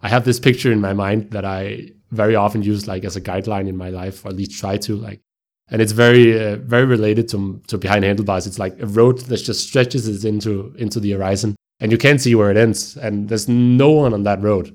I 0.00 0.08
have 0.08 0.24
this 0.24 0.40
picture 0.40 0.70
in 0.70 0.80
my 0.80 0.92
mind 0.92 1.30
that 1.30 1.44
I 1.44 1.92
very 2.10 2.34
often 2.34 2.62
use 2.62 2.86
like 2.86 3.04
as 3.04 3.16
a 3.16 3.20
guideline 3.20 3.68
in 3.68 3.76
my 3.76 3.90
life 3.90 4.24
or 4.24 4.28
at 4.28 4.36
least 4.36 4.58
try 4.58 4.76
to 4.76 4.96
like 4.96 5.20
and 5.68 5.82
it's 5.82 5.92
very 5.92 6.38
uh, 6.38 6.56
very 6.56 6.84
related 6.84 7.28
to 7.28 7.60
to 7.66 7.78
behind 7.78 8.04
handlebars 8.04 8.46
it's 8.46 8.58
like 8.58 8.80
a 8.80 8.86
road 8.86 9.18
that 9.20 9.38
just 9.38 9.66
stretches 9.66 10.08
it 10.08 10.28
into 10.28 10.74
into 10.78 11.00
the 11.00 11.12
horizon 11.12 11.56
and 11.80 11.92
you 11.92 11.98
can't 11.98 12.20
see 12.20 12.34
where 12.34 12.50
it 12.50 12.56
ends 12.56 12.96
and 12.96 13.28
there's 13.28 13.48
no 13.48 13.90
one 13.90 14.14
on 14.14 14.22
that 14.22 14.40
road 14.40 14.72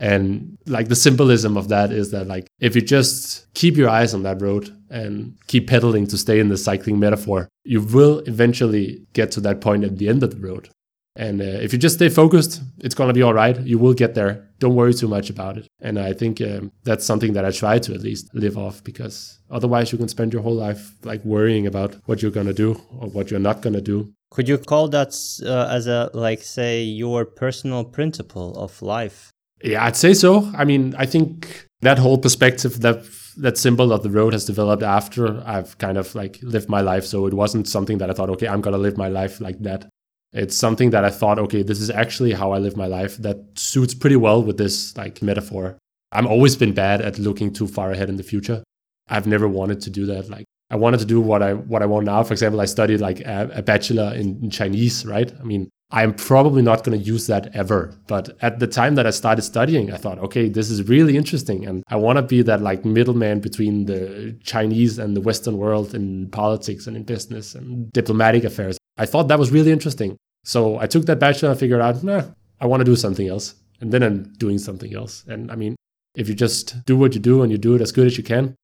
and 0.00 0.58
like 0.66 0.88
the 0.88 0.96
symbolism 0.96 1.56
of 1.56 1.68
that 1.68 1.92
is 1.92 2.10
that 2.10 2.26
like 2.26 2.46
if 2.60 2.74
you 2.74 2.82
just 2.82 3.52
keep 3.54 3.76
your 3.76 3.88
eyes 3.88 4.12
on 4.12 4.24
that 4.24 4.42
road 4.42 4.76
and 4.90 5.36
keep 5.46 5.68
pedaling 5.68 6.06
to 6.08 6.18
stay 6.18 6.40
in 6.40 6.48
the 6.48 6.58
cycling 6.58 6.98
metaphor, 6.98 7.48
you 7.64 7.80
will 7.80 8.18
eventually 8.26 9.06
get 9.12 9.30
to 9.32 9.40
that 9.40 9.60
point 9.60 9.84
at 9.84 9.98
the 9.98 10.08
end 10.08 10.22
of 10.22 10.30
the 10.32 10.46
road. 10.46 10.68
And 11.16 11.40
uh, 11.40 11.44
if 11.44 11.72
you 11.72 11.78
just 11.78 11.96
stay 11.96 12.08
focused, 12.08 12.60
it's 12.78 12.94
going 12.94 13.08
to 13.08 13.14
be 13.14 13.22
all 13.22 13.34
right. 13.34 13.58
You 13.60 13.78
will 13.78 13.94
get 13.94 14.14
there. 14.14 14.48
Don't 14.58 14.74
worry 14.74 14.94
too 14.94 15.08
much 15.08 15.30
about 15.30 15.56
it. 15.56 15.68
And 15.80 15.98
I 15.98 16.12
think 16.12 16.40
um, 16.40 16.72
that's 16.82 17.04
something 17.04 17.34
that 17.34 17.44
I 17.44 17.50
try 17.50 17.78
to 17.78 17.94
at 17.94 18.00
least 18.00 18.34
live 18.34 18.58
off 18.58 18.82
because 18.82 19.38
otherwise 19.50 19.92
you 19.92 19.98
can 19.98 20.08
spend 20.08 20.32
your 20.32 20.42
whole 20.42 20.54
life 20.54 20.92
like 21.04 21.24
worrying 21.24 21.66
about 21.66 21.96
what 22.06 22.20
you're 22.20 22.30
going 22.32 22.46
to 22.46 22.54
do 22.54 22.72
or 22.98 23.08
what 23.08 23.30
you're 23.30 23.40
not 23.40 23.62
going 23.62 23.74
to 23.74 23.80
do. 23.80 24.12
Could 24.30 24.48
you 24.48 24.58
call 24.58 24.88
that 24.88 25.14
uh, 25.46 25.68
as 25.70 25.86
a, 25.86 26.10
like, 26.12 26.42
say, 26.42 26.82
your 26.82 27.24
personal 27.24 27.84
principle 27.84 28.56
of 28.56 28.82
life? 28.82 29.30
Yeah, 29.62 29.84
I'd 29.84 29.96
say 29.96 30.14
so. 30.14 30.50
I 30.56 30.64
mean, 30.64 30.94
I 30.98 31.06
think 31.06 31.68
that 31.82 31.98
whole 31.98 32.18
perspective, 32.18 32.80
that 32.80 33.04
that 33.36 33.58
symbol 33.58 33.92
of 33.92 34.02
the 34.02 34.10
road 34.10 34.32
has 34.32 34.44
developed 34.44 34.82
after 34.82 35.42
I've 35.46 35.76
kind 35.78 35.98
of 35.98 36.14
like 36.14 36.38
lived 36.42 36.68
my 36.68 36.80
life. 36.80 37.04
So 37.04 37.26
it 37.26 37.34
wasn't 37.34 37.68
something 37.68 37.98
that 37.98 38.10
I 38.10 38.12
thought, 38.12 38.30
okay, 38.30 38.48
I'm 38.48 38.60
gonna 38.60 38.78
live 38.78 38.96
my 38.96 39.08
life 39.08 39.40
like 39.40 39.58
that. 39.60 39.88
It's 40.34 40.56
something 40.56 40.90
that 40.90 41.04
I 41.04 41.10
thought, 41.10 41.38
okay, 41.38 41.62
this 41.62 41.80
is 41.80 41.90
actually 41.90 42.32
how 42.32 42.52
I 42.52 42.58
live 42.58 42.76
my 42.76 42.86
life. 42.86 43.16
That 43.18 43.38
suits 43.54 43.94
pretty 43.94 44.16
well 44.16 44.42
with 44.42 44.58
this 44.58 44.96
like 44.96 45.22
metaphor. 45.22 45.78
I've 46.12 46.26
always 46.26 46.56
been 46.56 46.74
bad 46.74 47.00
at 47.00 47.18
looking 47.18 47.52
too 47.52 47.68
far 47.68 47.92
ahead 47.92 48.08
in 48.08 48.16
the 48.16 48.22
future. 48.22 48.62
I've 49.08 49.26
never 49.26 49.48
wanted 49.48 49.80
to 49.82 49.90
do 49.90 50.06
that. 50.06 50.28
Like 50.28 50.44
I 50.70 50.76
wanted 50.76 50.98
to 51.00 51.06
do 51.06 51.20
what 51.20 51.42
I 51.42 51.54
what 51.54 51.82
I 51.82 51.86
want 51.86 52.06
now. 52.06 52.22
For 52.24 52.32
example, 52.32 52.60
I 52.60 52.64
studied 52.64 53.00
like 53.00 53.20
a, 53.20 53.50
a 53.54 53.62
bachelor 53.62 54.12
in, 54.14 54.40
in 54.42 54.50
Chinese, 54.50 55.06
right? 55.06 55.32
I 55.40 55.44
mean, 55.44 55.70
I'm 55.90 56.14
probably 56.14 56.62
not 56.62 56.82
going 56.82 56.98
to 56.98 57.04
use 57.04 57.28
that 57.28 57.54
ever. 57.54 57.94
But 58.08 58.36
at 58.40 58.58
the 58.58 58.66
time 58.66 58.96
that 58.96 59.06
I 59.06 59.10
started 59.10 59.42
studying, 59.42 59.92
I 59.92 59.96
thought, 59.96 60.18
okay, 60.18 60.48
this 60.48 60.68
is 60.68 60.88
really 60.88 61.16
interesting. 61.16 61.66
And 61.66 61.84
I 61.88 61.96
want 61.96 62.16
to 62.16 62.22
be 62.22 62.42
that 62.42 62.62
like 62.62 62.84
middleman 62.84 63.38
between 63.40 63.86
the 63.86 64.36
Chinese 64.42 64.98
and 64.98 65.16
the 65.16 65.20
Western 65.20 65.58
world 65.58 65.94
in 65.94 66.28
politics 66.30 66.88
and 66.88 66.96
in 66.96 67.04
business 67.04 67.54
and 67.54 67.92
diplomatic 67.92 68.42
affairs. 68.42 68.76
I 68.96 69.06
thought 69.06 69.28
that 69.28 69.38
was 69.38 69.50
really 69.50 69.72
interesting. 69.72 70.16
So 70.44 70.78
I 70.78 70.86
took 70.86 71.06
that 71.06 71.18
bachelor 71.18 71.50
and 71.50 71.56
I 71.56 71.60
figured 71.60 71.80
out, 71.80 72.02
nah, 72.02 72.22
I 72.60 72.66
want 72.66 72.80
to 72.80 72.84
do 72.84 72.96
something 72.96 73.28
else. 73.28 73.54
And 73.80 73.92
then 73.92 74.02
I'm 74.02 74.32
doing 74.34 74.58
something 74.58 74.94
else. 74.94 75.24
And 75.26 75.50
I 75.50 75.56
mean, 75.56 75.74
if 76.14 76.28
you 76.28 76.34
just 76.34 76.84
do 76.84 76.96
what 76.96 77.14
you 77.14 77.20
do 77.20 77.42
and 77.42 77.50
you 77.50 77.58
do 77.58 77.74
it 77.74 77.80
as 77.80 77.92
good 77.92 78.06
as 78.06 78.16
you 78.16 78.22
can, 78.22 78.54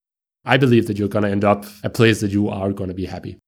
I 0.45 0.57
believe 0.57 0.87
that 0.87 0.99
you're 0.99 1.09
going 1.09 1.25
to 1.25 1.31
end 1.31 1.45
up 1.45 1.65
a 1.83 1.91
place 1.91 2.21
that 2.21 2.31
you 2.31 2.49
are 2.49 2.73
going 2.73 2.89
to 2.89 2.95
be 2.95 3.07
happy. 3.07 3.39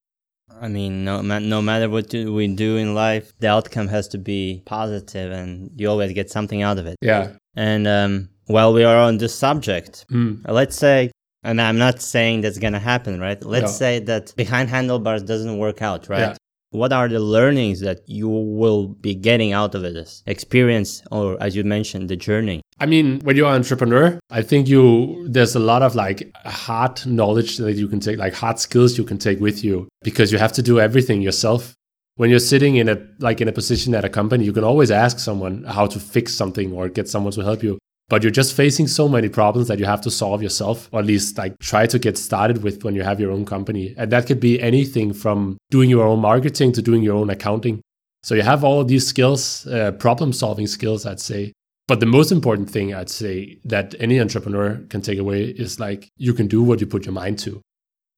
I 0.61 0.69
mean, 0.69 1.05
no, 1.05 1.23
no 1.23 1.63
matter 1.63 1.89
what 1.89 2.13
we 2.13 2.49
do 2.49 2.77
in 2.77 2.95
life, 2.95 3.33
the 3.41 3.49
outcome 3.49 3.89
has 3.89 4.07
to 4.09 4.19
be 4.19 4.63
positive, 4.65 5.33
and 5.33 5.71
you 5.77 5.89
always 5.89 6.13
get 6.13 6.31
something 6.31 6.63
out 6.63 6.79
of 6.79 6.87
it. 6.87 6.97
Yeah. 7.01 7.33
And 7.57 7.89
um, 7.89 8.29
while 8.47 8.73
we 8.73 8.85
are 8.85 8.97
on 8.97 9.19
this 9.19 9.35
subject, 9.35 10.05
mm. 10.09 10.41
let's 10.47 10.77
say, 10.77 11.11
and 11.43 11.61
I'm 11.61 11.79
not 11.79 12.01
saying 12.01 12.43
that's 12.43 12.59
gonna 12.59 12.79
happen, 12.79 13.19
right? 13.19 13.43
Let's 13.43 13.73
no. 13.73 13.79
say 13.79 13.99
that 14.01 14.33
behind 14.37 14.69
handlebars 14.69 15.25
doesn't 15.25 15.59
work 15.59 15.83
out, 15.83 16.09
right? 16.09 16.21
Yeah 16.21 16.37
what 16.73 16.93
are 16.93 17.09
the 17.09 17.21
learnings 17.21 17.81
that 17.81 18.01
you 18.09 18.29
will 18.29 18.89
be 18.89 19.15
getting 19.15 19.53
out 19.53 19.75
of 19.75 19.83
this 19.83 20.23
experience 20.27 21.03
or 21.11 21.41
as 21.41 21.55
you 21.55 21.63
mentioned 21.63 22.09
the 22.09 22.17
journey? 22.17 22.63
I 22.81 22.87
mean 22.87 23.21
when 23.21 23.37
you're 23.37 23.49
an 23.49 23.55
entrepreneur 23.55 24.19
i 24.31 24.43
think 24.43 24.67
you 24.67 25.25
there's 25.29 25.55
a 25.55 25.61
lot 25.61 25.83
of 25.83 25.95
like 25.95 26.19
hard 26.45 27.07
knowledge 27.07 27.59
that 27.59 27.75
you 27.75 27.87
can 27.87 28.01
take 28.01 28.19
like 28.19 28.35
hard 28.35 28.59
skills 28.59 28.99
you 28.99 29.05
can 29.05 29.19
take 29.19 29.39
with 29.41 29.63
you 29.63 29.87
because 30.03 30.33
you 30.33 30.39
have 30.39 30.53
to 30.53 30.63
do 30.63 30.81
everything 30.81 31.23
yourself. 31.23 31.75
When 32.17 32.29
you're 32.29 32.41
sitting 32.41 32.77
in 32.77 32.89
a 32.89 32.97
like 33.21 33.41
in 33.41 33.49
a 33.49 33.53
position 33.53 33.95
at 33.95 34.05
a 34.05 34.09
company 34.09 34.45
you 34.45 34.53
can 34.53 34.65
always 34.65 34.91
ask 34.91 35.19
someone 35.19 35.65
how 35.65 35.87
to 35.87 35.99
fix 35.99 36.35
something 36.35 36.73
or 36.73 36.89
get 36.89 37.09
someone 37.09 37.33
to 37.33 37.43
help 37.43 37.63
you 37.63 37.79
but 38.13 38.23
you're 38.23 38.31
just 38.31 38.55
facing 38.55 38.87
so 38.87 39.09
many 39.09 39.27
problems 39.31 39.69
that 39.69 39.79
you 39.79 39.87
have 39.87 40.03
to 40.03 40.11
solve 40.11 40.43
yourself 40.43 40.87
or 40.93 41.01
at 41.01 41.07
least 41.07 41.39
like 41.39 41.59
try 41.61 41.87
to 41.87 41.99
get 41.99 42.19
started 42.19 42.63
with 42.63 42.85
when 42.85 42.95
you 42.95 43.03
have 43.03 43.19
your 43.19 43.33
own 43.33 43.47
company. 43.47 43.95
And 43.97 44.13
that 44.13 44.27
could 44.27 44.39
be 44.39 44.61
anything 44.61 45.15
from 45.15 45.57
doing 45.71 45.89
your 45.89 46.05
own 46.07 46.21
marketing 46.21 46.73
to 46.73 46.83
doing 46.83 47.03
your 47.03 47.17
own 47.17 47.31
accounting. 47.31 47.81
So 48.23 48.35
you 48.35 48.43
have 48.43 48.65
all 48.65 48.83
of 48.83 48.89
these 48.89 49.07
skills 49.07 49.67
uh, 49.67 49.93
problem 49.93 50.35
solving 50.35 50.67
skills 50.67 51.07
i'd 51.07 51.21
say. 51.21 51.55
But 51.89 52.01
the 52.01 52.13
most 52.19 52.33
important 52.33 52.69
thing 52.69 52.93
i'd 52.95 53.09
say 53.09 53.57
that 53.65 53.95
any 53.99 54.21
entrepreneur 54.21 54.85
can 54.91 55.01
take 55.01 55.19
away 55.19 55.45
is 55.45 55.81
like 55.81 56.11
you 56.19 56.35
can 56.35 56.49
do 56.49 56.63
what 56.63 56.83
you 56.83 56.87
put 56.87 57.07
your 57.07 57.15
mind 57.15 57.39
to. 57.39 57.63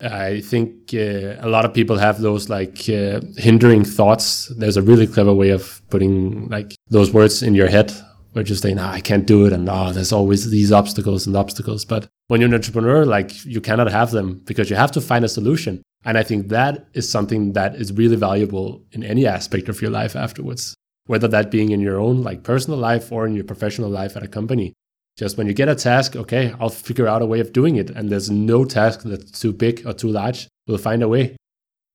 I 0.00 0.40
think 0.40 0.92
uh, 0.92 1.36
a 1.38 1.48
lot 1.48 1.64
of 1.64 1.72
people 1.72 1.98
have 1.98 2.20
those 2.20 2.48
like 2.48 2.88
uh, 2.88 3.20
hindering 3.36 3.84
thoughts. 3.84 4.48
There's 4.58 4.76
a 4.76 4.82
really 4.82 5.06
clever 5.06 5.32
way 5.32 5.50
of 5.50 5.80
putting 5.88 6.48
like 6.48 6.74
those 6.88 7.12
words 7.12 7.44
in 7.44 7.54
your 7.54 7.68
head 7.68 7.92
we're 8.34 8.42
just 8.42 8.62
saying, 8.62 8.76
nah, 8.76 8.90
I 8.90 9.00
can't 9.00 9.26
do 9.26 9.46
it. 9.46 9.52
And 9.52 9.68
oh, 9.68 9.92
there's 9.92 10.12
always 10.12 10.50
these 10.50 10.72
obstacles 10.72 11.26
and 11.26 11.36
obstacles. 11.36 11.84
But 11.84 12.08
when 12.28 12.40
you're 12.40 12.48
an 12.48 12.54
entrepreneur, 12.54 13.04
like 13.04 13.44
you 13.44 13.60
cannot 13.60 13.90
have 13.90 14.10
them 14.10 14.40
because 14.44 14.70
you 14.70 14.76
have 14.76 14.92
to 14.92 15.00
find 15.00 15.24
a 15.24 15.28
solution. 15.28 15.82
And 16.04 16.18
I 16.18 16.22
think 16.22 16.48
that 16.48 16.86
is 16.92 17.08
something 17.08 17.52
that 17.52 17.76
is 17.76 17.92
really 17.92 18.16
valuable 18.16 18.82
in 18.92 19.04
any 19.04 19.26
aspect 19.26 19.68
of 19.68 19.80
your 19.80 19.90
life 19.90 20.16
afterwards, 20.16 20.74
whether 21.06 21.28
that 21.28 21.50
being 21.50 21.70
in 21.70 21.80
your 21.80 21.98
own 21.98 22.22
like 22.22 22.42
personal 22.42 22.78
life 22.78 23.12
or 23.12 23.26
in 23.26 23.34
your 23.34 23.44
professional 23.44 23.88
life 23.88 24.16
at 24.16 24.22
a 24.22 24.28
company. 24.28 24.74
Just 25.16 25.38
when 25.38 25.46
you 25.46 25.54
get 25.54 25.68
a 25.68 25.76
task, 25.76 26.16
okay, 26.16 26.52
I'll 26.58 26.70
figure 26.70 27.06
out 27.06 27.22
a 27.22 27.26
way 27.26 27.38
of 27.38 27.52
doing 27.52 27.76
it. 27.76 27.88
And 27.88 28.10
there's 28.10 28.30
no 28.30 28.64
task 28.64 29.02
that's 29.04 29.40
too 29.40 29.52
big 29.52 29.86
or 29.86 29.92
too 29.92 30.08
large. 30.08 30.48
We'll 30.66 30.78
find 30.78 31.02
a 31.04 31.08
way. 31.08 31.36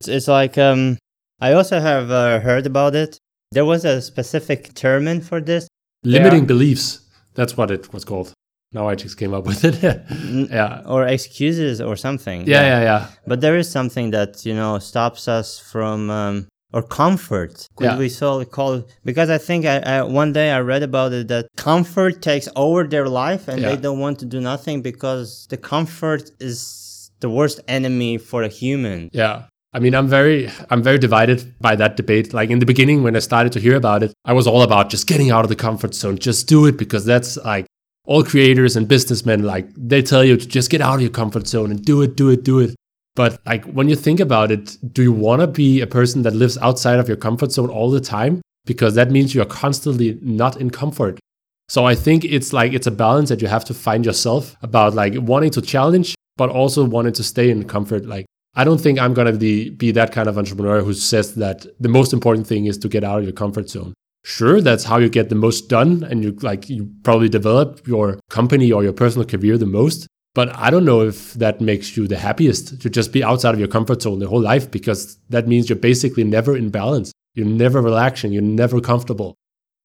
It's 0.08 0.30
like, 0.30 0.58
um, 0.58 0.98
I 1.42 1.52
also 1.52 1.82
have 1.82 2.10
uh, 2.10 2.40
heard 2.40 2.66
about 2.66 2.96
it. 2.96 3.18
There 3.52 3.66
was 3.66 3.84
a 3.84 4.02
specific 4.02 4.74
term 4.74 5.08
in 5.08 5.20
for 5.20 5.42
this 5.42 5.68
limiting 6.04 6.42
yeah. 6.42 6.46
beliefs. 6.46 7.02
That's 7.36 7.56
what 7.56 7.72
it 7.72 7.94
was 7.94 8.06
called. 8.06 8.34
Now 8.72 8.88
I 8.88 8.96
just 8.96 9.18
came 9.18 9.34
up 9.34 9.46
with 9.46 9.64
it. 9.66 9.82
yeah. 10.52 10.84
Or 10.86 11.06
excuses 11.06 11.82
or 11.82 11.96
something. 11.96 12.48
Yeah, 12.48 12.62
yeah, 12.62 12.82
yeah, 12.82 13.08
But 13.26 13.42
there 13.42 13.58
is 13.58 13.70
something 13.70 14.12
that, 14.12 14.46
you 14.46 14.54
know, 14.54 14.78
stops 14.78 15.28
us 15.28 15.60
from, 15.60 16.10
um, 16.12 16.48
or 16.72 16.84
comfort. 16.84 17.68
Could 17.76 17.86
yeah. 17.86 17.98
we 17.98 18.10
so 18.10 18.46
call 18.46 18.74
it? 18.74 18.98
Because 19.04 19.32
I 19.32 19.40
think 19.40 19.66
I, 19.66 19.80
I, 19.80 20.04
one 20.04 20.34
day 20.34 20.52
I 20.52 20.60
read 20.60 20.84
about 20.84 21.14
it 21.14 21.28
that 21.30 21.48
comfort 21.58 22.22
takes 22.22 22.48
over 22.56 22.84
their 22.84 23.08
life 23.08 23.48
and 23.48 23.60
yeah. 23.60 23.70
they 23.70 23.78
don't 23.78 24.00
want 24.00 24.20
to 24.20 24.26
do 24.26 24.40
nothing 24.40 24.84
because 24.84 25.48
the 25.50 25.58
comfort 25.58 26.30
is 26.40 27.10
the 27.22 27.30
worst 27.30 27.60
enemy 27.68 28.20
for 28.20 28.44
a 28.44 28.48
human. 28.48 29.10
Yeah. 29.14 29.46
I 29.72 29.80
mean, 29.80 29.94
I'm 29.94 30.08
very, 30.08 30.50
I'm 30.72 30.82
very 30.82 30.98
divided 30.98 31.54
by 31.62 31.76
that 31.76 31.96
debate. 31.96 32.34
Like 32.34 32.50
in 32.50 32.60
the 32.60 32.66
beginning, 32.66 33.04
when 33.04 33.16
I 33.16 33.20
started 33.20 33.52
to 33.54 33.60
hear 33.60 33.76
about 33.76 34.02
it, 34.02 34.14
I 34.26 34.34
was 34.34 34.48
all 34.48 34.64
about 34.64 34.90
just 34.90 35.06
getting 35.06 35.30
out 35.30 35.46
of 35.46 35.50
the 35.50 35.56
comfort 35.56 35.94
zone, 35.94 36.18
just 36.18 36.48
do 36.48 36.66
it 36.66 36.78
because 36.78 37.06
that's 37.06 37.38
like 37.38 37.68
all 38.06 38.24
creators 38.24 38.76
and 38.76 38.88
businessmen, 38.88 39.44
like 39.44 39.70
they 39.78 40.02
tell 40.02 40.24
you 40.24 40.36
to 40.36 40.48
just 40.48 40.72
get 40.72 40.82
out 40.82 40.96
of 40.96 41.02
your 41.02 41.12
comfort 41.12 41.48
zone 41.48 41.70
and 41.70 41.86
do 41.86 42.02
it, 42.02 42.16
do 42.16 42.30
it, 42.30 42.44
do 42.44 42.60
it. 42.60 42.76
But 43.16 43.40
like 43.46 43.64
when 43.66 43.88
you 43.88 43.96
think 43.96 44.20
about 44.20 44.50
it, 44.50 44.78
do 44.92 45.04
you 45.04 45.12
want 45.12 45.42
to 45.42 45.48
be 45.48 45.82
a 45.82 45.88
person 45.88 46.24
that 46.24 46.34
lives 46.34 46.58
outside 46.58 46.98
of 46.98 47.08
your 47.08 47.18
comfort 47.18 47.52
zone 47.52 47.70
all 47.70 47.92
the 47.92 48.00
time? 48.00 48.42
Because 48.66 48.96
that 48.96 49.12
means 49.12 49.36
you're 49.36 49.46
constantly 49.46 50.18
not 50.24 50.60
in 50.60 50.72
comfort. 50.72 51.20
So 51.68 51.86
I 51.86 51.94
think 51.94 52.26
it's 52.26 52.52
like 52.52 52.74
it's 52.74 52.88
a 52.88 52.92
balance 52.92 53.30
that 53.30 53.44
you 53.44 53.48
have 53.48 53.66
to 53.66 53.76
find 53.76 54.04
yourself 54.04 54.56
about 54.64 54.96
like 54.96 55.14
wanting 55.18 55.52
to 55.52 55.62
challenge, 55.62 56.16
but 56.36 56.50
also 56.50 56.84
wanting 56.84 57.14
to 57.14 57.24
stay 57.24 57.52
in 57.52 57.66
comfort. 57.66 58.06
Like 58.06 58.26
I 58.56 58.64
don't 58.64 58.80
think 58.80 59.00
I'm 59.00 59.14
gonna 59.14 59.34
be, 59.34 59.70
be 59.70 59.92
that 59.92 60.12
kind 60.12 60.28
of 60.28 60.38
entrepreneur 60.38 60.82
who 60.82 60.94
says 60.94 61.36
that 61.36 61.66
the 61.80 61.90
most 61.90 62.14
important 62.14 62.48
thing 62.48 62.66
is 62.66 62.78
to 62.80 62.90
get 62.90 63.04
out 63.04 63.20
of 63.20 63.24
your 63.24 63.34
comfort 63.34 63.70
zone. 63.70 63.94
Sure, 64.26 64.60
that's 64.60 64.84
how 64.84 64.98
you 64.98 65.10
get 65.10 65.30
the 65.30 65.36
most 65.36 65.70
done 65.70 66.04
and 66.04 66.24
you 66.24 66.32
like 66.42 66.70
you 66.70 66.92
probably 67.04 67.30
develop 67.30 67.88
your 67.88 68.20
company 68.30 68.72
or 68.72 68.84
your 68.84 68.94
personal 68.94 69.26
career 69.26 69.58
the 69.58 69.66
most. 69.66 70.08
But 70.36 70.56
I 70.56 70.70
don't 70.70 70.86
know 70.86 71.02
if 71.02 71.34
that 71.36 71.62
makes 71.62 71.98
you 71.98 72.08
the 72.08 72.18
happiest 72.18 72.82
to 72.82 72.90
just 72.90 73.12
be 73.12 73.24
outside 73.24 73.54
of 73.54 73.60
your 73.60 73.68
comfort 73.68 74.02
zone 74.02 74.20
the 74.20 74.28
whole 74.28 74.42
life 74.42 74.70
because 74.70 75.18
that 75.30 75.48
means 75.48 75.70
you're 75.70 75.78
basically 75.78 76.24
never 76.24 76.56
in 76.56 76.70
balance. 76.70 77.12
You're 77.34 77.48
never 77.48 77.82
relaxing, 77.82 78.32
you're 78.32 78.42
never 78.42 78.82
comfortable. 78.82 79.36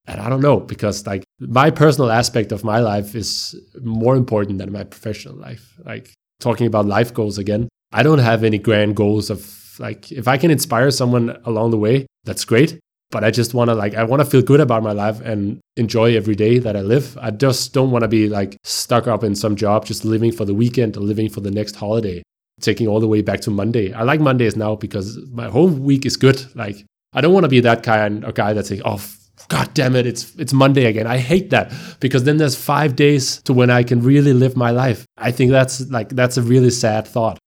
And 0.07 0.21
I 0.21 0.29
don't 0.29 0.43
know 0.43 0.61
because 0.61 1.07
like 1.07 1.25
my 1.39 1.71
personal 1.71 2.11
aspect 2.11 2.53
of 2.53 2.65
my 2.65 2.81
life 2.81 3.15
is 3.15 3.55
more 3.83 4.17
important 4.17 4.59
than 4.59 4.73
my 4.73 4.85
professional 4.85 5.35
life. 5.35 5.75
Like 5.85 6.13
talking 6.41 6.67
about 6.67 6.87
life 6.87 7.15
goals 7.15 7.39
again, 7.39 7.69
I 7.95 8.03
don't 8.03 8.19
have 8.19 8.43
any 8.43 8.59
grand 8.59 8.97
goals 8.97 9.31
of 9.31 9.41
like 9.79 10.11
if 10.11 10.27
I 10.27 10.37
can 10.37 10.51
inspire 10.51 10.91
someone 10.91 11.41
along 11.45 11.71
the 11.71 11.79
way, 11.79 12.07
that's 12.25 12.45
great. 12.45 12.81
But 13.13 13.23
I 13.23 13.31
just 13.31 13.55
want 13.55 13.69
to 13.69 13.75
like 13.77 13.95
I 13.95 14.03
want 14.03 14.21
to 14.21 14.29
feel 14.29 14.43
good 14.43 14.59
about 14.59 14.83
my 14.83 14.91
life 14.91 15.21
and 15.21 15.61
enjoy 15.77 16.17
every 16.17 16.35
day 16.35 16.59
that 16.59 16.77
I 16.77 16.81
live. 16.81 17.17
I 17.21 17.31
just 17.31 17.73
don't 17.73 17.93
want 17.93 18.03
to 18.03 18.09
be 18.09 18.29
like 18.29 18.57
stuck 18.65 19.07
up 19.07 19.23
in 19.23 19.37
some 19.37 19.55
job 19.55 19.87
just 19.87 20.05
living 20.05 20.33
for 20.33 20.45
the 20.45 20.55
weekend 20.55 20.97
or 20.97 21.01
living 21.01 21.29
for 21.29 21.41
the 21.41 21.53
next 21.53 21.77
holiday, 21.77 22.25
taking 22.61 22.89
all 22.89 22.99
the 22.99 23.07
way 23.07 23.23
back 23.23 23.41
to 23.43 23.53
Monday. 23.53 23.93
I 23.93 24.03
like 24.03 24.21
Mondays 24.21 24.57
now 24.57 24.75
because 24.75 25.17
my 25.31 25.49
whole 25.49 25.69
week 25.69 26.05
is 26.05 26.17
good. 26.17 26.45
Like 26.57 26.85
I 27.13 27.21
don't 27.21 27.33
want 27.33 27.45
to 27.45 27.49
be 27.49 27.61
that 27.61 27.85
kind 27.85 28.25
of 28.25 28.35
guy 28.35 28.55
that's 28.55 28.73
like, 28.73 28.83
oh 28.85 29.01
God 29.49 29.73
damn 29.73 29.95
it, 29.95 30.05
it's 30.05 30.35
it's 30.35 30.53
Monday 30.53 30.87
again. 30.87 31.07
I 31.07 31.19
hate 31.19 31.51
that 31.51 31.73
because 32.01 32.25
then 32.25 32.39
there's 32.39 32.57
five 32.57 32.97
days 32.97 33.41
to 33.43 33.53
when 33.53 33.71
I 33.71 33.85
can 33.85 34.03
really 34.03 34.33
live 34.33 34.57
my 34.57 34.71
life. 34.71 35.07
I 35.17 35.31
think 35.31 35.53
that's 35.53 35.89
like 35.91 36.09
that's 36.09 36.37
a 36.37 36.43
really 36.43 36.71
sad 36.71 37.07
thought. 37.07 37.39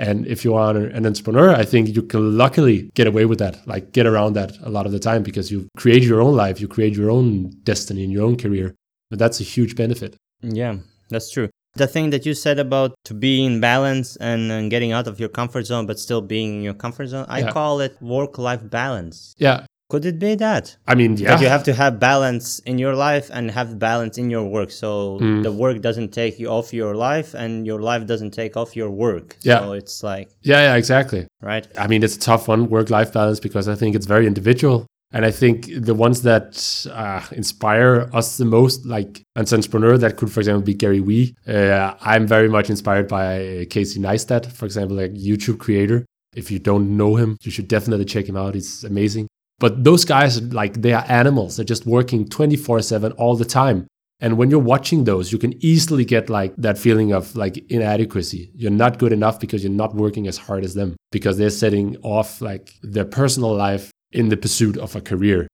And 0.00 0.26
if 0.26 0.46
you 0.46 0.54
are 0.54 0.76
an 0.76 1.04
entrepreneur, 1.04 1.54
I 1.54 1.64
think 1.64 1.94
you 1.94 2.02
can 2.02 2.38
luckily 2.38 2.90
get 2.94 3.06
away 3.06 3.26
with 3.26 3.38
that, 3.38 3.54
like 3.68 3.92
get 3.92 4.06
around 4.06 4.32
that 4.32 4.52
a 4.62 4.70
lot 4.70 4.86
of 4.86 4.92
the 4.92 4.98
time 4.98 5.22
because 5.22 5.52
you 5.52 5.68
create 5.76 6.02
your 6.02 6.22
own 6.22 6.34
life, 6.34 6.58
you 6.58 6.68
create 6.68 6.96
your 6.96 7.10
own 7.10 7.50
destiny 7.64 8.02
in 8.02 8.10
your 8.10 8.24
own 8.24 8.36
career. 8.36 8.74
But 9.10 9.18
that's 9.18 9.40
a 9.40 9.44
huge 9.44 9.76
benefit. 9.76 10.16
Yeah, 10.40 10.76
that's 11.10 11.30
true. 11.30 11.50
The 11.74 11.86
thing 11.86 12.10
that 12.10 12.24
you 12.24 12.32
said 12.32 12.58
about 12.58 12.94
to 13.04 13.14
be 13.14 13.44
in 13.44 13.60
balance 13.60 14.16
and, 14.16 14.50
and 14.50 14.70
getting 14.70 14.90
out 14.90 15.06
of 15.06 15.20
your 15.20 15.28
comfort 15.28 15.66
zone, 15.66 15.84
but 15.84 15.98
still 15.98 16.22
being 16.22 16.56
in 16.56 16.62
your 16.62 16.74
comfort 16.74 17.08
zone, 17.08 17.26
I 17.28 17.40
yeah. 17.40 17.52
call 17.52 17.80
it 17.80 18.00
work 18.00 18.38
life 18.38 18.62
balance. 18.68 19.34
Yeah. 19.36 19.66
Could 19.90 20.04
it 20.06 20.18
be 20.18 20.36
that? 20.36 20.76
I 20.86 20.94
mean, 20.94 21.16
yeah. 21.16 21.30
That 21.30 21.40
you 21.42 21.48
have 21.48 21.64
to 21.64 21.74
have 21.74 21.98
balance 21.98 22.60
in 22.60 22.78
your 22.78 22.94
life 22.94 23.28
and 23.32 23.50
have 23.50 23.78
balance 23.78 24.16
in 24.22 24.30
your 24.30 24.44
work. 24.44 24.70
So 24.70 25.18
mm. 25.20 25.42
the 25.42 25.52
work 25.52 25.82
doesn't 25.82 26.10
take 26.12 26.38
you 26.38 26.48
off 26.48 26.72
your 26.72 26.94
life 26.94 27.34
and 27.34 27.66
your 27.66 27.80
life 27.90 28.06
doesn't 28.06 28.30
take 28.30 28.56
off 28.56 28.76
your 28.76 28.90
work. 28.90 29.36
Yeah. 29.42 29.58
So 29.60 29.72
it's 29.72 30.02
like. 30.02 30.30
Yeah, 30.42 30.62
yeah, 30.66 30.76
exactly. 30.76 31.26
Right. 31.42 31.66
I 31.76 31.86
mean, 31.88 32.02
it's 32.02 32.16
a 32.16 32.20
tough 32.20 32.48
one, 32.48 32.70
work 32.70 32.88
life 32.88 33.12
balance, 33.12 33.40
because 33.40 33.66
I 33.68 33.74
think 33.74 33.96
it's 33.96 34.06
very 34.06 34.26
individual. 34.26 34.86
And 35.12 35.24
I 35.26 35.32
think 35.32 35.68
the 35.76 35.94
ones 35.94 36.22
that 36.22 36.86
uh, 36.92 37.26
inspire 37.32 38.08
us 38.12 38.36
the 38.36 38.44
most, 38.44 38.86
like 38.86 39.24
an 39.34 39.44
entrepreneur, 39.52 39.98
that 39.98 40.16
could, 40.16 40.30
for 40.30 40.38
example, 40.38 40.62
be 40.62 40.74
Gary 40.74 41.00
Vee. 41.00 41.34
Uh, 41.48 41.94
I'm 42.00 42.28
very 42.28 42.48
much 42.48 42.70
inspired 42.70 43.08
by 43.08 43.66
Casey 43.70 43.98
Neistat, 43.98 44.52
for 44.52 44.66
example, 44.66 44.96
like 44.96 45.12
YouTube 45.14 45.58
creator. 45.58 46.06
If 46.36 46.52
you 46.52 46.60
don't 46.60 46.96
know 46.96 47.16
him, 47.16 47.38
you 47.42 47.50
should 47.50 47.66
definitely 47.66 48.04
check 48.04 48.28
him 48.28 48.36
out. 48.36 48.54
He's 48.54 48.84
amazing. 48.84 49.26
But 49.60 49.84
those 49.84 50.04
guys, 50.04 50.42
like, 50.42 50.82
they 50.82 50.92
are 50.92 51.04
animals. 51.06 51.56
They're 51.56 51.64
just 51.64 51.86
working 51.86 52.28
24 52.28 52.82
7 52.82 53.12
all 53.12 53.36
the 53.36 53.44
time. 53.44 53.86
And 54.20 54.36
when 54.36 54.50
you're 54.50 54.58
watching 54.58 55.04
those, 55.04 55.32
you 55.32 55.38
can 55.38 55.54
easily 55.64 56.04
get 56.04 56.28
like 56.28 56.54
that 56.56 56.76
feeling 56.76 57.12
of 57.12 57.34
like 57.36 57.56
inadequacy. 57.70 58.50
You're 58.54 58.70
not 58.70 58.98
good 58.98 59.12
enough 59.12 59.40
because 59.40 59.64
you're 59.64 59.72
not 59.72 59.94
working 59.94 60.26
as 60.26 60.36
hard 60.36 60.62
as 60.62 60.74
them 60.74 60.96
because 61.10 61.38
they're 61.38 61.48
setting 61.48 61.96
off 62.02 62.42
like 62.42 62.74
their 62.82 63.06
personal 63.06 63.54
life 63.54 63.90
in 64.12 64.28
the 64.28 64.36
pursuit 64.36 64.76
of 64.76 64.94
a 64.94 65.00
career. 65.00 65.48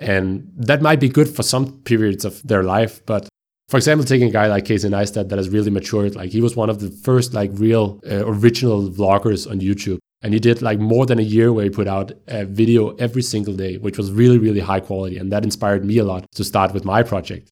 And 0.00 0.50
that 0.56 0.82
might 0.82 1.00
be 1.00 1.08
good 1.08 1.28
for 1.28 1.44
some 1.44 1.80
periods 1.82 2.24
of 2.24 2.42
their 2.42 2.64
life. 2.64 3.04
But 3.06 3.28
for 3.68 3.76
example, 3.76 4.04
taking 4.04 4.28
a 4.28 4.32
guy 4.32 4.46
like 4.46 4.64
Casey 4.64 4.88
Neistat 4.88 5.28
that 5.28 5.36
has 5.36 5.50
really 5.50 5.70
matured, 5.70 6.16
like 6.16 6.30
he 6.30 6.40
was 6.40 6.56
one 6.56 6.70
of 6.70 6.80
the 6.80 6.90
first 6.90 7.34
like 7.34 7.50
real 7.54 8.00
uh, 8.10 8.26
original 8.26 8.90
vloggers 8.90 9.48
on 9.48 9.60
YouTube. 9.60 9.98
And 10.22 10.34
he 10.34 10.40
did 10.40 10.62
like 10.62 10.78
more 10.80 11.06
than 11.06 11.18
a 11.18 11.22
year 11.22 11.52
where 11.52 11.64
he 11.64 11.70
put 11.70 11.86
out 11.86 12.12
a 12.26 12.44
video 12.44 12.90
every 12.96 13.22
single 13.22 13.54
day, 13.54 13.76
which 13.78 13.96
was 13.96 14.10
really, 14.10 14.38
really 14.38 14.60
high 14.60 14.80
quality. 14.80 15.16
And 15.16 15.30
that 15.32 15.44
inspired 15.44 15.84
me 15.84 15.98
a 15.98 16.04
lot 16.04 16.26
to 16.32 16.44
start 16.44 16.74
with 16.74 16.84
my 16.84 17.02
project. 17.02 17.50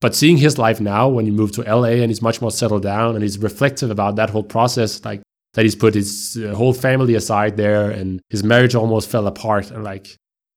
But 0.00 0.14
seeing 0.14 0.36
his 0.36 0.58
life 0.58 0.80
now, 0.80 1.08
when 1.08 1.24
he 1.24 1.30
moved 1.30 1.54
to 1.54 1.62
LA 1.62 1.94
and 2.02 2.10
he's 2.10 2.20
much 2.20 2.42
more 2.42 2.50
settled 2.50 2.82
down 2.82 3.14
and 3.14 3.22
he's 3.22 3.38
reflective 3.38 3.90
about 3.90 4.16
that 4.16 4.28
whole 4.28 4.42
process, 4.42 5.02
like 5.02 5.22
that 5.54 5.62
he's 5.62 5.74
put 5.74 5.94
his 5.94 6.38
uh, 6.44 6.54
whole 6.54 6.74
family 6.74 7.14
aside 7.14 7.56
there 7.56 7.90
and 7.90 8.20
his 8.28 8.44
marriage 8.44 8.74
almost 8.74 9.08
fell 9.08 9.26
apart. 9.26 9.70
And 9.70 9.82
like, 9.82 10.14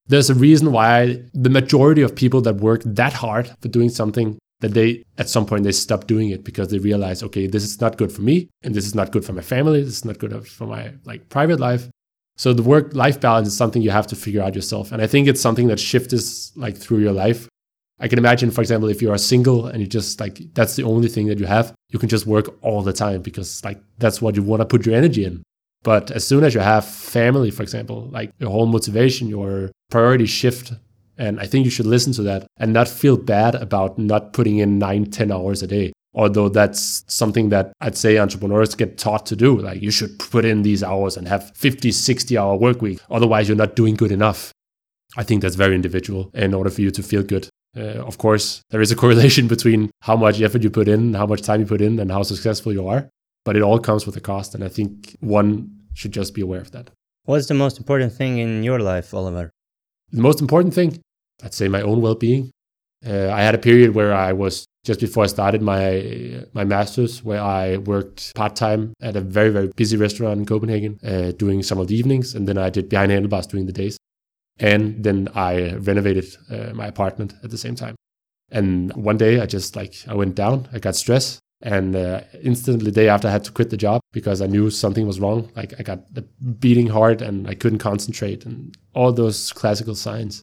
there's 0.08 0.30
a 0.30 0.36
reason 0.36 0.74
why 0.74 1.22
the 1.34 1.50
majority 1.50 2.02
of 2.02 2.14
people 2.14 2.42
that 2.42 2.58
work 2.58 2.82
that 2.84 3.14
hard 3.14 3.50
for 3.62 3.70
doing 3.70 3.90
something 3.90 4.38
that 4.62 4.74
they 4.74 5.04
at 5.18 5.30
some 5.30 5.46
point 5.46 5.64
they 5.64 5.72
stop 5.72 6.08
doing 6.08 6.30
it 6.30 6.44
because 6.44 6.70
they 6.70 6.80
realize 6.80 7.22
okay 7.22 7.48
this 7.48 7.64
is 7.64 7.80
not 7.80 7.98
good 7.98 8.12
for 8.12 8.22
me 8.22 8.50
and 8.64 8.74
this 8.74 8.86
is 8.86 8.96
not 8.96 9.12
good 9.12 9.24
for 9.24 9.34
my 9.34 9.42
family 9.42 9.84
this 9.84 9.98
is 9.98 10.06
not 10.06 10.18
good 10.18 10.48
for 10.48 10.66
my 10.66 10.94
like 11.06 11.30
private 11.30 11.60
life. 11.60 11.90
So 12.40 12.54
the 12.54 12.62
work 12.62 12.94
life 12.94 13.20
balance 13.20 13.48
is 13.48 13.58
something 13.58 13.82
you 13.82 13.90
have 13.90 14.06
to 14.08 14.16
figure 14.16 14.44
out 14.44 14.54
yourself. 14.56 14.92
And 14.92 15.02
i 15.02 15.08
think 15.08 15.28
it's 15.28 15.42
something 15.42 15.68
that 15.68 15.80
shifts 15.80 16.52
like 16.56 16.78
through 16.78 17.00
your 17.00 17.14
life. 17.14 17.48
I 18.00 18.08
can 18.08 18.20
imagine 18.20 18.52
for 18.52 18.62
example 18.62 18.90
if 18.90 19.02
you 19.02 19.12
are 19.12 19.18
single 19.18 19.68
and 19.68 19.80
you 19.82 19.88
just 19.88 20.20
like 20.20 20.40
that's 20.54 20.76
the 20.76 20.84
only 20.84 21.08
thing 21.08 21.28
that 21.28 21.40
you 21.40 21.46
have 21.46 21.74
you 21.90 22.00
can 22.00 22.10
just 22.10 22.26
work 22.26 22.48
all 22.62 22.82
the 22.82 22.94
time 22.94 23.22
because 23.22 23.64
like 23.64 23.80
that's 23.98 24.22
what 24.22 24.36
you 24.36 24.44
want 24.44 24.62
to 24.62 24.66
put 24.66 24.86
your 24.86 24.96
energy 24.96 25.26
in. 25.26 25.44
But 25.84 26.12
as 26.12 26.28
soon 26.28 26.44
as 26.44 26.54
you 26.54 26.62
have 26.62 26.86
family 26.86 27.52
for 27.52 27.64
example 27.64 28.10
like 28.12 28.32
your 28.40 28.50
whole 28.50 28.66
motivation 28.66 29.28
your 29.28 29.72
priorities 29.90 30.30
shift 30.30 30.74
and 31.18 31.40
I 31.40 31.46
think 31.48 31.66
you 31.66 31.72
should 31.72 31.86
listen 31.86 32.14
to 32.14 32.24
that 32.24 32.48
and 32.58 32.74
not 32.74 32.88
feel 32.88 33.18
bad 33.18 33.56
about 33.56 33.98
not 33.98 34.34
putting 34.34 34.58
in 34.58 34.78
nine, 34.78 35.10
10 35.10 35.32
hours 35.32 35.64
a 35.64 35.68
day. 35.68 35.94
Although 36.14 36.50
that's 36.50 37.04
something 37.08 37.50
that 37.50 37.74
I'd 37.80 37.98
say 37.98 38.18
entrepreneurs 38.18 38.74
get 38.76 38.98
taught 38.98 39.26
to 39.28 39.36
do. 39.36 39.60
Like 39.60 39.82
you 39.82 39.92
should 39.92 40.18
put 40.18 40.46
in 40.46 40.64
these 40.64 40.84
hours 40.84 41.16
and 41.16 41.28
have 41.28 41.56
50, 41.56 41.92
60 41.92 42.38
hour 42.38 42.56
work 42.56 42.82
week. 42.82 43.00
Otherwise, 43.12 43.48
you're 43.48 43.58
not 43.58 43.76
doing 43.76 43.96
good 43.96 44.12
enough. 44.12 44.52
I 45.16 45.24
think 45.24 45.42
that's 45.42 45.56
very 45.56 45.76
individual 45.76 46.32
in 46.34 46.54
order 46.54 46.70
for 46.70 46.82
you 46.82 46.92
to 46.92 47.04
feel 47.04 47.24
good. 47.24 47.50
Uh, 47.76 48.04
of 48.04 48.18
course, 48.18 48.62
there 48.72 48.82
is 48.82 48.92
a 48.92 48.96
correlation 49.04 49.48
between 49.48 49.92
how 50.02 50.16
much 50.16 50.42
effort 50.42 50.64
you 50.64 50.72
put 50.72 50.88
in, 50.88 51.14
how 51.14 51.28
much 51.28 51.42
time 51.42 51.62
you 51.62 51.68
put 51.68 51.82
in, 51.82 52.00
and 52.00 52.12
how 52.12 52.24
successful 52.24 52.74
you 52.74 52.88
are. 52.88 53.10
But 53.46 53.56
it 53.56 53.62
all 53.62 53.80
comes 53.80 54.06
with 54.06 54.18
a 54.18 54.22
cost. 54.22 54.56
And 54.56 54.64
I 54.64 54.70
think 54.70 55.16
one 55.20 55.70
should 55.94 56.12
just 56.12 56.34
be 56.34 56.42
aware 56.42 56.62
of 56.62 56.72
that. 56.72 56.90
What's 57.26 57.48
the 57.48 57.54
most 57.54 57.78
important 57.78 58.14
thing 58.14 58.40
in 58.40 58.64
your 58.64 58.80
life, 58.80 59.14
Oliver? 59.14 59.52
The 60.12 60.22
most 60.22 60.42
important 60.42 60.74
thing 60.74 61.00
I'd 61.44 61.54
say 61.54 61.68
my 61.68 61.82
own 61.82 62.02
well-being. 62.02 62.52
Uh, 63.06 63.30
I 63.30 63.42
had 63.42 63.56
a 63.56 63.60
period 63.60 63.94
where 63.94 64.14
I 64.14 64.34
was 64.34 64.66
just 64.84 65.00
before 65.00 65.24
I 65.24 65.28
started 65.28 65.62
my 65.62 66.44
my 66.54 66.64
masters, 66.64 67.24
where 67.24 67.42
I 67.42 67.78
worked 67.78 68.34
part 68.36 68.56
time 68.56 68.94
at 69.02 69.16
a 69.16 69.22
very 69.22 69.50
very 69.50 69.68
busy 69.76 69.98
restaurant 69.98 70.40
in 70.40 70.46
Copenhagen, 70.46 71.00
uh, 71.04 71.32
doing 71.32 71.62
some 71.62 71.78
of 71.78 71.88
the 71.88 71.96
evenings, 71.96 72.34
and 72.34 72.48
then 72.48 72.58
I 72.58 72.70
did 72.70 72.90
behind 72.90 73.12
handlebars 73.12 73.48
during 73.48 73.68
the 73.68 73.74
days, 73.74 73.98
and 74.60 75.04
then 75.04 75.30
I 75.36 75.76
renovated 75.76 76.26
uh, 76.50 76.74
my 76.74 76.88
apartment 76.88 77.34
at 77.44 77.52
the 77.52 77.58
same 77.58 77.76
time. 77.76 77.96
And 78.50 78.94
one 78.96 79.18
day 79.18 79.42
I 79.42 79.46
just 79.46 79.76
like 79.76 79.94
I 80.08 80.16
went 80.16 80.36
down, 80.36 80.68
I 80.74 80.80
got 80.80 80.96
stressed, 80.96 81.40
and 81.62 81.96
uh, 81.96 82.22
instantly 82.42 82.86
the 82.86 82.92
day 82.92 83.10
after 83.10 83.28
I 83.28 83.32
had 83.32 83.44
to 83.46 83.52
quit 83.52 83.70
the 83.70 83.78
job 83.78 84.02
because 84.12 84.42
I 84.42 84.48
knew 84.48 84.70
something 84.70 85.08
was 85.08 85.20
wrong. 85.20 85.52
Like 85.56 85.74
I 85.80 85.84
got 85.84 86.14
the 86.14 86.22
beating 86.22 86.88
heart 86.88 87.22
and 87.22 87.48
I 87.48 87.56
couldn't 87.56 87.80
concentrate 87.80 88.46
and 88.46 88.76
all 88.94 89.12
those 89.12 89.52
classical 89.54 89.96
signs. 89.96 90.42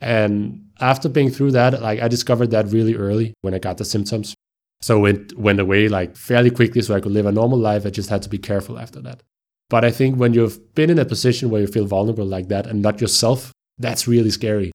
And 0.00 0.70
after 0.80 1.08
being 1.08 1.30
through 1.30 1.52
that, 1.52 1.80
like 1.80 2.00
I 2.00 2.08
discovered 2.08 2.50
that 2.52 2.68
really 2.68 2.94
early 2.94 3.34
when 3.42 3.54
I 3.54 3.58
got 3.58 3.78
the 3.78 3.84
symptoms. 3.84 4.34
So 4.80 5.04
it 5.04 5.38
went 5.38 5.60
away 5.60 5.88
like 5.88 6.16
fairly 6.16 6.50
quickly 6.50 6.80
so 6.80 6.94
I 6.94 7.00
could 7.00 7.12
live 7.12 7.26
a 7.26 7.32
normal 7.32 7.58
life. 7.58 7.84
I 7.84 7.90
just 7.90 8.08
had 8.08 8.22
to 8.22 8.30
be 8.30 8.38
careful 8.38 8.78
after 8.78 9.00
that. 9.02 9.22
But 9.68 9.84
I 9.84 9.90
think 9.90 10.16
when 10.16 10.34
you've 10.34 10.74
been 10.74 10.90
in 10.90 10.98
a 10.98 11.04
position 11.04 11.50
where 11.50 11.60
you 11.60 11.66
feel 11.66 11.86
vulnerable 11.86 12.26
like 12.26 12.48
that 12.48 12.66
and 12.66 12.82
not 12.82 13.00
yourself, 13.00 13.52
that's 13.78 14.08
really 14.08 14.30
scary. 14.30 14.72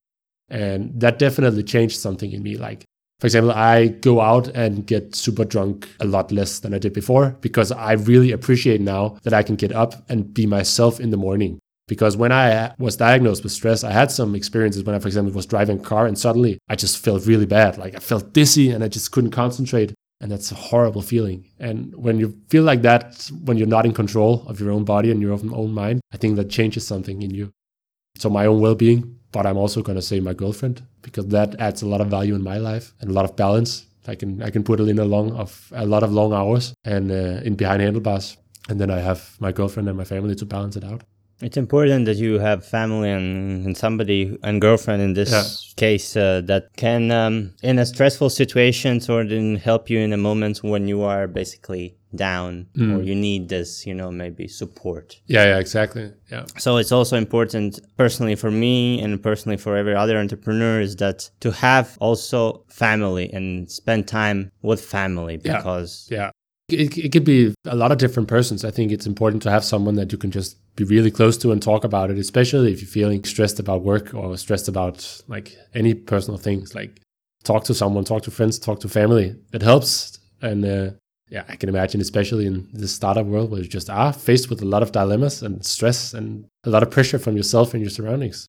And 0.48 0.98
that 1.00 1.18
definitely 1.18 1.64
changed 1.64 1.98
something 1.98 2.32
in 2.32 2.42
me. 2.42 2.56
Like, 2.56 2.84
for 3.18 3.26
example, 3.26 3.50
I 3.50 3.88
go 3.88 4.20
out 4.20 4.48
and 4.48 4.86
get 4.86 5.14
super 5.14 5.44
drunk 5.44 5.88
a 6.00 6.06
lot 6.06 6.30
less 6.30 6.60
than 6.60 6.72
I 6.72 6.78
did 6.78 6.92
before 6.92 7.36
because 7.40 7.72
I 7.72 7.92
really 7.92 8.30
appreciate 8.30 8.80
now 8.80 9.18
that 9.24 9.34
I 9.34 9.42
can 9.42 9.56
get 9.56 9.72
up 9.72 10.08
and 10.08 10.32
be 10.32 10.46
myself 10.46 11.00
in 11.00 11.10
the 11.10 11.16
morning. 11.16 11.58
Because 11.88 12.16
when 12.16 12.32
I 12.32 12.74
was 12.78 12.96
diagnosed 12.96 13.44
with 13.44 13.52
stress, 13.52 13.84
I 13.84 13.92
had 13.92 14.10
some 14.10 14.34
experiences 14.34 14.82
when 14.82 14.96
I, 14.96 14.98
for 14.98 15.06
example, 15.08 15.32
was 15.32 15.46
driving 15.46 15.78
a 15.78 15.82
car 15.82 16.06
and 16.06 16.18
suddenly 16.18 16.58
I 16.68 16.74
just 16.74 16.98
felt 16.98 17.26
really 17.26 17.46
bad. 17.46 17.78
Like 17.78 17.94
I 17.94 18.00
felt 18.00 18.32
dizzy 18.32 18.70
and 18.70 18.82
I 18.82 18.88
just 18.88 19.12
couldn't 19.12 19.30
concentrate. 19.30 19.94
And 20.20 20.32
that's 20.32 20.50
a 20.50 20.54
horrible 20.54 21.02
feeling. 21.02 21.44
And 21.60 21.94
when 21.94 22.18
you 22.18 22.40
feel 22.48 22.62
like 22.62 22.82
that, 22.82 23.30
when 23.44 23.58
you're 23.58 23.66
not 23.66 23.84
in 23.84 23.92
control 23.92 24.44
of 24.46 24.58
your 24.58 24.70
own 24.70 24.84
body 24.84 25.10
and 25.10 25.20
your 25.20 25.32
own 25.32 25.72
mind, 25.72 26.00
I 26.10 26.16
think 26.16 26.36
that 26.36 26.48
changes 26.48 26.86
something 26.86 27.20
in 27.20 27.32
you. 27.34 27.52
So 28.16 28.30
my 28.30 28.46
own 28.46 28.60
well 28.60 28.74
being, 28.74 29.18
but 29.30 29.44
I'm 29.44 29.58
also 29.58 29.82
going 29.82 29.96
to 29.96 30.02
say 30.02 30.18
my 30.20 30.32
girlfriend 30.32 30.82
because 31.02 31.26
that 31.26 31.60
adds 31.60 31.82
a 31.82 31.86
lot 31.86 32.00
of 32.00 32.08
value 32.08 32.34
in 32.34 32.42
my 32.42 32.56
life 32.56 32.94
and 33.00 33.10
a 33.10 33.12
lot 33.12 33.26
of 33.26 33.36
balance. 33.36 33.84
I 34.08 34.14
can 34.14 34.40
I 34.42 34.50
can 34.50 34.62
put 34.62 34.80
it 34.80 34.88
in 34.88 34.98
a 34.98 35.04
long 35.04 35.32
of 35.32 35.70
a 35.74 35.84
lot 35.84 36.02
of 36.02 36.12
long 36.12 36.32
hours 36.32 36.72
and 36.84 37.10
uh, 37.10 37.42
in 37.44 37.54
behind 37.56 37.82
handlebars, 37.82 38.36
and 38.68 38.80
then 38.80 38.90
I 38.90 39.00
have 39.00 39.36
my 39.40 39.52
girlfriend 39.52 39.88
and 39.88 39.98
my 39.98 40.04
family 40.04 40.34
to 40.36 40.46
balance 40.46 40.76
it 40.76 40.84
out. 40.84 41.02
It's 41.42 41.56
important 41.58 42.06
that 42.06 42.16
you 42.16 42.38
have 42.38 42.64
family 42.64 43.10
and, 43.10 43.66
and 43.66 43.76
somebody 43.76 44.38
and 44.42 44.60
girlfriend 44.60 45.02
in 45.02 45.12
this 45.14 45.30
Yeah. 45.30 45.44
case 45.76 46.16
uh, 46.16 46.40
that 46.46 46.74
can, 46.76 47.10
um, 47.10 47.52
in 47.62 47.78
a 47.78 47.84
stressful 47.84 48.30
situations 48.30 49.08
or 49.10 49.22
then 49.24 49.56
help 49.56 49.90
you 49.90 49.98
in 49.98 50.12
a 50.12 50.16
moment 50.16 50.62
when 50.62 50.88
you 50.88 51.02
are 51.02 51.26
basically 51.28 51.96
down 52.14 52.66
or 52.78 53.02
you 53.02 53.14
need 53.14 53.50
this, 53.50 53.84
you 53.86 53.92
know, 53.92 54.10
maybe 54.10 54.48
support. 54.48 55.20
Yeah, 55.26 55.44
yeah, 55.44 55.58
exactly. 55.58 56.12
Yeah, 56.32 56.44
So 56.56 56.78
it's 56.78 56.90
also 56.92 57.16
important 57.18 57.78
personally 57.98 58.36
for 58.36 58.50
me 58.50 59.02
and 59.02 59.22
personally 59.22 59.58
for 59.58 59.76
every 59.76 59.94
other 59.94 60.16
entrepreneur 60.16 60.80
is 60.80 60.96
that 60.96 61.28
to 61.40 61.50
have 61.50 61.98
also 62.00 62.64
family 62.68 63.30
and 63.30 63.70
spend 63.70 64.08
time 64.08 64.50
with 64.62 64.80
family 64.82 65.38
Yeah. 65.44 65.58
because 65.58 66.08
yeah. 66.10 66.30
It, 66.68 66.98
it 66.98 67.12
could 67.12 67.24
be 67.24 67.54
a 67.64 67.76
lot 67.76 67.92
of 67.92 67.98
different 67.98 68.28
persons. 68.28 68.64
I 68.64 68.72
think 68.72 68.90
it's 68.90 69.06
important 69.06 69.42
to 69.44 69.50
have 69.50 69.64
someone 69.64 69.94
that 69.94 70.10
you 70.10 70.18
can 70.18 70.32
just 70.32 70.56
be 70.74 70.84
really 70.84 71.12
close 71.12 71.38
to 71.38 71.52
and 71.52 71.62
talk 71.62 71.84
about 71.84 72.10
it, 72.10 72.18
especially 72.18 72.72
if 72.72 72.80
you're 72.80 72.88
feeling 72.88 73.22
stressed 73.24 73.60
about 73.60 73.82
work 73.82 74.12
or 74.14 74.36
stressed 74.36 74.66
about 74.66 75.22
like 75.28 75.56
any 75.74 75.94
personal 75.94 76.38
things. 76.38 76.74
Like 76.74 77.00
talk 77.44 77.64
to 77.64 77.74
someone, 77.74 78.04
talk 78.04 78.22
to 78.24 78.32
friends, 78.32 78.58
talk 78.58 78.80
to 78.80 78.88
family. 78.88 79.36
It 79.52 79.62
helps. 79.62 80.18
And 80.42 80.64
uh, 80.64 80.90
yeah, 81.28 81.44
I 81.48 81.54
can 81.54 81.68
imagine, 81.68 82.00
especially 82.00 82.46
in 82.46 82.68
the 82.72 82.88
startup 82.88 83.26
world 83.26 83.50
where 83.50 83.60
you 83.60 83.68
just 83.68 83.88
are 83.88 84.12
faced 84.12 84.50
with 84.50 84.60
a 84.60 84.66
lot 84.66 84.82
of 84.82 84.92
dilemmas 84.92 85.42
and 85.42 85.64
stress 85.64 86.14
and 86.14 86.46
a 86.64 86.70
lot 86.70 86.82
of 86.82 86.90
pressure 86.90 87.18
from 87.18 87.36
yourself 87.36 87.74
and 87.74 87.82
your 87.82 87.90
surroundings. 87.90 88.46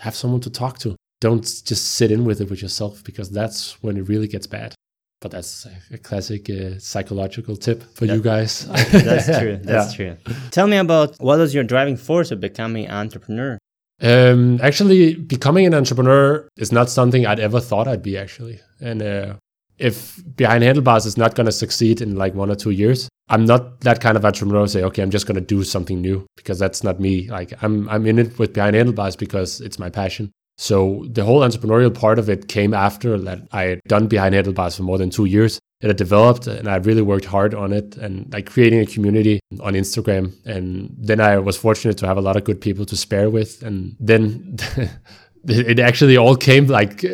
Have 0.00 0.14
someone 0.14 0.40
to 0.40 0.50
talk 0.50 0.78
to. 0.80 0.96
Don't 1.20 1.42
just 1.42 1.92
sit 1.92 2.10
in 2.10 2.24
with 2.24 2.40
it 2.40 2.48
with 2.48 2.62
yourself 2.62 3.04
because 3.04 3.30
that's 3.30 3.82
when 3.82 3.96
it 3.96 4.08
really 4.08 4.28
gets 4.28 4.46
bad. 4.46 4.74
But 5.20 5.32
that's 5.32 5.66
a- 5.92 5.98
classic 5.98 6.48
uh, 6.48 6.78
psychological 6.78 7.56
tip 7.56 7.82
for 7.94 8.04
you 8.04 8.20
guys. 8.20 8.66
that's 8.92 9.26
true. 9.40 9.58
That's 9.62 9.98
Yeah. 9.98 10.14
true. 10.14 10.34
Tell 10.50 10.66
me 10.66 10.76
about 10.76 11.16
what 11.18 11.38
was 11.38 11.52
your 11.54 11.64
driving 11.64 11.96
force 11.96 12.30
of 12.30 12.40
becoming 12.40 12.86
an 12.86 12.92
entrepreneur? 12.92 13.58
Um, 14.00 14.60
actually, 14.62 15.14
becoming 15.16 15.66
an 15.66 15.74
entrepreneur 15.74 16.46
is 16.56 16.70
not 16.70 16.88
something 16.88 17.26
I'd 17.26 17.40
ever 17.40 17.58
thought 17.60 17.88
I'd 17.88 18.02
be. 18.02 18.16
Actually, 18.16 18.60
and 18.80 19.02
uh, 19.02 19.34
if 19.78 20.22
behind 20.36 20.62
handlebars 20.62 21.04
is 21.04 21.16
not 21.16 21.34
going 21.34 21.46
to 21.46 21.52
succeed 21.52 22.00
in 22.00 22.14
like 22.14 22.34
one 22.34 22.48
or 22.48 22.54
two 22.54 22.70
years, 22.70 23.08
I'm 23.28 23.44
not 23.44 23.80
that 23.80 24.00
kind 24.00 24.16
of 24.16 24.24
entrepreneur. 24.24 24.60
Who 24.60 24.68
say, 24.68 24.84
okay, 24.84 25.02
I'm 25.02 25.10
just 25.10 25.26
going 25.26 25.34
to 25.34 25.40
do 25.56 25.64
something 25.64 26.00
new 26.00 26.24
because 26.36 26.60
that's 26.60 26.84
not 26.84 27.00
me. 27.00 27.28
Like 27.28 27.52
I'm, 27.60 27.88
I'm 27.88 28.06
in 28.06 28.20
it 28.20 28.38
with 28.38 28.52
behind 28.52 28.76
handlebars 28.76 29.16
because 29.16 29.60
it's 29.60 29.80
my 29.80 29.90
passion. 29.90 30.30
So 30.58 31.06
the 31.08 31.24
whole 31.24 31.40
entrepreneurial 31.40 31.94
part 31.94 32.18
of 32.18 32.28
it 32.28 32.48
came 32.48 32.74
after 32.74 33.16
that 33.16 33.46
I 33.52 33.62
had 33.62 33.80
done 33.86 34.08
behind 34.08 34.34
handlebars 34.34 34.76
for 34.76 34.82
more 34.82 34.98
than 34.98 35.08
two 35.08 35.24
years. 35.24 35.60
It 35.80 35.86
had 35.86 35.96
developed 35.96 36.48
and 36.48 36.68
I 36.68 36.76
really 36.76 37.02
worked 37.02 37.26
hard 37.26 37.54
on 37.54 37.72
it 37.72 37.96
and 37.96 38.30
like 38.32 38.50
creating 38.50 38.80
a 38.80 38.86
community 38.86 39.38
on 39.60 39.74
Instagram. 39.74 40.34
And 40.44 40.92
then 40.98 41.20
I 41.20 41.38
was 41.38 41.56
fortunate 41.56 41.96
to 41.98 42.08
have 42.08 42.16
a 42.16 42.20
lot 42.20 42.36
of 42.36 42.42
good 42.42 42.60
people 42.60 42.84
to 42.86 42.96
spare 42.96 43.30
with. 43.30 43.62
And 43.62 43.96
then 44.00 44.56
it 45.46 45.78
actually 45.78 46.16
all 46.16 46.34
came 46.34 46.66
like 46.66 47.04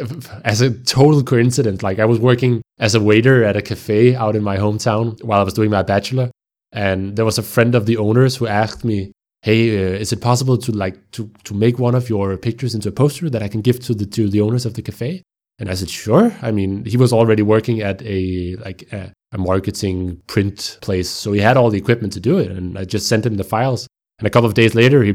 as 0.43 0.63
a 0.63 0.71
total 0.71 1.23
coincidence. 1.23 1.83
Like 1.83 1.99
I 1.99 2.07
was 2.07 2.19
working 2.19 2.63
as 2.79 2.95
a 2.95 3.01
waiter 3.01 3.45
at 3.45 3.59
a 3.59 3.63
cafe 3.63 4.17
out 4.17 4.37
in 4.37 4.43
my 4.43 4.57
hometown 4.57 5.23
while 5.23 5.41
I 5.41 5.45
was 5.45 5.53
doing 5.53 5.71
my 5.71 5.83
bachelor. 5.83 6.31
And 6.73 7.15
there 7.17 7.27
was 7.27 7.37
a 7.37 7.43
friend 7.43 7.75
of 7.75 7.85
the 7.85 7.99
owners 7.99 8.37
who 8.37 8.47
asked 8.47 8.85
me, 8.85 9.13
hey 9.45 9.61
uh, 9.77 9.99
is 10.05 10.13
it 10.13 10.21
possible 10.21 10.57
to 10.57 10.73
like 10.73 10.97
to 11.13 11.31
to 11.45 11.55
make 11.55 11.79
one 11.79 11.95
of 11.95 12.09
your 12.09 12.37
pictures 12.37 12.75
into 12.75 12.89
a 12.89 12.93
poster 13.03 13.29
that 13.29 13.43
i 13.43 13.49
can 13.49 13.61
give 13.61 13.79
to 13.79 13.93
the 13.95 14.07
to 14.07 14.29
the 14.29 14.41
owners 14.41 14.67
of 14.67 14.75
the 14.75 14.83
cafe? 14.83 15.23
And 15.59 15.71
i 15.71 15.75
said 15.75 15.91
sure. 15.91 16.27
I 16.43 16.51
mean 16.51 16.85
he 16.85 16.97
was 16.97 17.13
already 17.13 17.43
working 17.43 17.81
at 17.81 18.03
a 18.03 18.57
like 18.67 18.81
a, 18.93 19.13
a 19.33 19.39
marketing 19.39 19.99
print 20.27 20.79
place. 20.81 21.11
So 21.11 21.33
he 21.33 21.41
had 21.41 21.57
all 21.57 21.71
the 21.71 21.83
equipment 21.85 22.13
to 22.15 22.21
do 22.21 22.39
it. 22.39 22.51
And 22.51 22.79
i 22.79 22.85
just 22.85 23.09
sent 23.09 23.27
him 23.27 23.37
the 23.37 23.51
files. 23.55 23.87
And 24.19 24.27
a 24.27 24.31
couple 24.31 24.49
of 24.49 24.55
days 24.55 24.75
later 24.75 25.03
he 25.03 25.15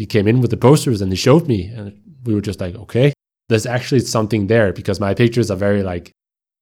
he 0.00 0.06
came 0.06 0.26
in 0.26 0.40
with 0.40 0.50
the 0.50 0.62
posters 0.68 1.00
and 1.02 1.12
he 1.12 1.16
showed 1.16 1.46
me. 1.46 1.60
And 1.76 1.86
we 2.24 2.34
were 2.34 2.46
just 2.50 2.60
like 2.60 2.74
okay 2.86 3.12
there's 3.48 3.66
actually 3.66 4.00
something 4.00 4.48
there 4.48 4.72
because 4.72 4.98
my 4.98 5.14
pictures 5.14 5.50
are 5.50 5.56
very 5.68 5.82
like 5.82 6.12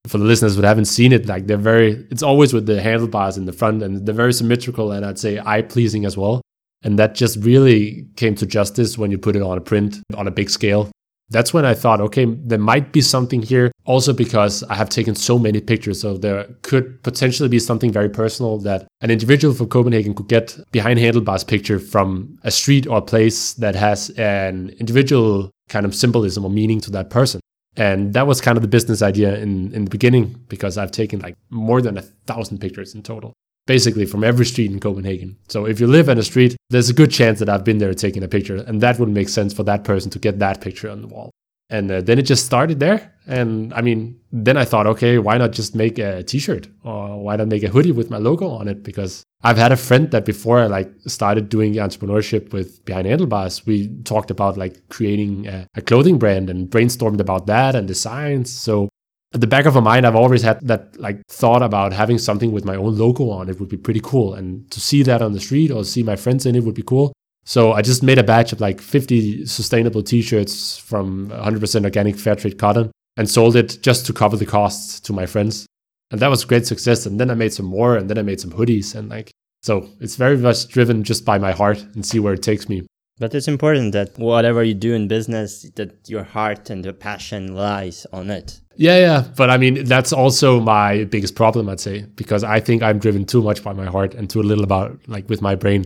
for 0.07 0.17
the 0.19 0.25
listeners 0.25 0.55
who 0.55 0.61
haven't 0.61 0.85
seen 0.85 1.11
it, 1.11 1.25
like 1.25 1.47
they're 1.47 1.57
very, 1.57 2.05
it's 2.11 2.21
always 2.21 2.53
with 2.53 2.67
the 2.67 2.81
handlebars 2.81 3.37
in 3.37 3.45
the 3.45 3.53
front 3.53 3.81
and 3.81 4.05
they're 4.05 4.13
very 4.13 4.33
symmetrical 4.33 4.91
and 4.91 5.03
I'd 5.03 5.17
say 5.17 5.39
eye 5.43 5.63
pleasing 5.63 6.05
as 6.05 6.15
well. 6.15 6.41
And 6.85 6.99
that 6.99 7.15
just 7.15 7.43
really 7.43 8.07
came 8.15 8.35
to 8.35 8.45
justice 8.45 8.95
when 8.95 9.09
you 9.09 9.17
put 9.17 9.35
it 9.35 9.41
on 9.41 9.57
a 9.57 9.61
print 9.61 9.97
on 10.15 10.27
a 10.27 10.31
big 10.31 10.51
scale. 10.51 10.91
That's 11.29 11.51
when 11.51 11.65
I 11.65 11.73
thought, 11.73 11.99
okay, 12.01 12.25
there 12.25 12.59
might 12.59 12.91
be 12.91 13.01
something 13.01 13.41
here. 13.41 13.71
Also, 13.85 14.13
because 14.13 14.61
I 14.65 14.75
have 14.75 14.89
taken 14.89 15.15
so 15.15 15.39
many 15.39 15.59
pictures, 15.59 15.99
so 15.99 16.15
there 16.15 16.45
could 16.61 17.01
potentially 17.01 17.49
be 17.49 17.57
something 17.57 17.91
very 17.91 18.09
personal 18.09 18.59
that 18.59 18.87
an 19.01 19.09
individual 19.09 19.55
from 19.55 19.67
Copenhagen 19.67 20.13
could 20.13 20.27
get 20.27 20.55
behind 20.71 20.99
handlebars 20.99 21.43
picture 21.43 21.79
from 21.79 22.37
a 22.43 22.51
street 22.51 22.85
or 22.85 22.99
a 22.99 23.01
place 23.01 23.55
that 23.55 23.73
has 23.73 24.11
an 24.11 24.69
individual 24.79 25.49
kind 25.67 25.87
of 25.87 25.95
symbolism 25.95 26.45
or 26.45 26.51
meaning 26.51 26.79
to 26.81 26.91
that 26.91 27.09
person. 27.09 27.41
And 27.75 28.13
that 28.13 28.27
was 28.27 28.39
kind 28.39 28.59
of 28.59 28.61
the 28.61 28.67
business 28.67 29.01
idea 29.01 29.35
in, 29.37 29.73
in 29.73 29.85
the 29.85 29.89
beginning 29.89 30.35
because 30.47 30.77
I've 30.77 30.91
taken 30.91 31.19
like 31.19 31.35
more 31.49 31.81
than 31.81 31.97
a 31.97 32.03
thousand 32.27 32.59
pictures 32.59 32.93
in 32.93 33.01
total 33.01 33.33
basically 33.65 34.05
from 34.05 34.23
every 34.23 34.45
street 34.45 34.71
in 34.71 34.79
Copenhagen. 34.79 35.37
So 35.47 35.65
if 35.65 35.79
you 35.79 35.87
live 35.87 36.09
in 36.09 36.17
a 36.17 36.23
street, 36.23 36.55
there's 36.69 36.89
a 36.89 36.93
good 36.93 37.11
chance 37.11 37.39
that 37.39 37.49
I've 37.49 37.63
been 37.63 37.79
there 37.79 37.93
taking 37.93 38.23
a 38.23 38.27
picture, 38.27 38.57
and 38.57 38.81
that 38.81 38.99
would 38.99 39.09
make 39.09 39.29
sense 39.29 39.53
for 39.53 39.63
that 39.63 39.83
person 39.83 40.11
to 40.11 40.19
get 40.19 40.39
that 40.39 40.61
picture 40.61 40.89
on 40.89 41.01
the 41.01 41.07
wall. 41.07 41.31
And 41.69 41.89
uh, 41.91 42.01
then 42.01 42.19
it 42.19 42.23
just 42.23 42.45
started 42.45 42.79
there. 42.79 43.13
And 43.25 43.73
I 43.73 43.81
mean, 43.81 44.19
then 44.31 44.55
I 44.55 44.65
thought, 44.65 44.85
okay, 44.85 45.17
why 45.17 45.37
not 45.37 45.51
just 45.51 45.75
make 45.75 45.97
a 45.97 46.21
t-shirt 46.21 46.67
or 46.83 47.23
why 47.23 47.35
not 47.37 47.47
make 47.47 47.63
a 47.63 47.69
hoodie 47.69 47.91
with 47.91 48.11
my 48.11 48.19
logo 48.19 48.47
on 48.47 48.67
it? 48.67 48.83
Because 48.83 49.23
I've 49.41 49.57
had 49.57 49.71
a 49.71 49.77
friend 49.77 50.11
that 50.11 50.25
before 50.25 50.59
I 50.59 50.67
like 50.67 50.91
started 51.07 51.49
doing 51.49 51.73
entrepreneurship 51.73 52.53
with 52.53 52.85
Behind 52.85 53.07
Handlebars, 53.07 53.65
we 53.65 53.87
talked 54.03 54.29
about 54.29 54.57
like 54.57 54.89
creating 54.89 55.47
a, 55.47 55.67
a 55.73 55.81
clothing 55.81 56.19
brand 56.19 56.51
and 56.51 56.69
brainstormed 56.69 57.19
about 57.19 57.47
that 57.47 57.73
and 57.73 57.87
designs. 57.87 58.53
So 58.53 58.89
at 59.35 59.41
the 59.41 59.47
back 59.47 59.65
of 59.65 59.75
my 59.75 59.81
mind, 59.81 60.07
I've 60.07 60.15
always 60.15 60.41
had 60.41 60.61
that 60.61 60.97
like 60.97 61.21
thought 61.27 61.61
about 61.61 61.91
having 61.91 62.17
something 62.17 62.53
with 62.53 62.63
my 62.63 62.77
own 62.77 62.97
logo 62.97 63.29
on 63.29 63.49
it 63.49 63.59
would 63.59 63.67
be 63.67 63.75
pretty 63.75 63.99
cool. 64.01 64.33
And 64.33 64.71
to 64.71 64.79
see 64.79 65.03
that 65.03 65.21
on 65.21 65.33
the 65.33 65.41
street 65.41 65.71
or 65.71 65.83
see 65.83 66.03
my 66.03 66.15
friends 66.15 66.45
in 66.45 66.55
it 66.55 66.63
would 66.63 66.73
be 66.73 66.83
cool. 66.83 67.11
So 67.43 67.73
I 67.73 67.81
just 67.81 68.01
made 68.01 68.17
a 68.17 68.23
batch 68.23 68.53
of 68.53 68.61
like 68.61 68.79
50 68.79 69.45
sustainable 69.45 70.01
t-shirts 70.01 70.77
from 70.77 71.29
100% 71.29 71.83
organic 71.83 72.17
fair 72.17 72.35
trade 72.35 72.57
cotton 72.57 72.91
and 73.17 73.29
sold 73.29 73.57
it 73.57 73.77
just 73.81 74.05
to 74.05 74.13
cover 74.13 74.37
the 74.37 74.45
costs 74.45 75.01
to 75.01 75.11
my 75.11 75.25
friends. 75.25 75.65
And 76.11 76.21
that 76.21 76.29
was 76.29 76.45
great 76.45 76.65
success. 76.65 77.05
And 77.05 77.19
then 77.19 77.29
I 77.29 77.35
made 77.35 77.53
some 77.53 77.65
more 77.65 77.97
and 77.97 78.09
then 78.09 78.17
I 78.17 78.21
made 78.21 78.39
some 78.39 78.51
hoodies 78.51 78.95
and 78.95 79.09
like, 79.09 79.31
so 79.63 79.89
it's 79.99 80.15
very 80.15 80.37
much 80.37 80.69
driven 80.69 81.03
just 81.03 81.25
by 81.25 81.39
my 81.39 81.51
heart 81.51 81.83
and 81.93 82.05
see 82.05 82.19
where 82.19 82.35
it 82.35 82.41
takes 82.41 82.69
me. 82.69 82.87
But 83.17 83.35
it's 83.35 83.49
important 83.49 83.91
that 83.91 84.17
whatever 84.17 84.63
you 84.63 84.73
do 84.73 84.93
in 84.93 85.09
business, 85.09 85.69
that 85.75 86.09
your 86.09 86.23
heart 86.23 86.69
and 86.69 86.85
your 86.85 86.93
passion 86.93 87.53
lies 87.53 88.07
on 88.13 88.29
it. 88.29 88.61
Yeah, 88.77 88.97
yeah. 88.97 89.27
But 89.35 89.49
I 89.49 89.57
mean, 89.57 89.85
that's 89.85 90.11
also 90.11 90.59
my 90.59 91.05
biggest 91.05 91.35
problem, 91.35 91.69
I'd 91.69 91.79
say, 91.79 92.05
because 92.15 92.43
I 92.43 92.59
think 92.59 92.83
I'm 92.83 92.99
driven 92.99 93.25
too 93.25 93.41
much 93.41 93.63
by 93.63 93.73
my 93.73 93.85
heart 93.85 94.13
and 94.13 94.29
too 94.29 94.41
little 94.41 94.63
about 94.63 94.99
like 95.07 95.29
with 95.29 95.41
my 95.41 95.55
brain. 95.55 95.85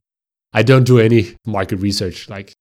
I 0.54 0.64
don't 0.64 0.86
do 0.86 1.00
any 1.00 1.36
market 1.46 1.78
research. 1.78 2.28
Like, 2.30 2.54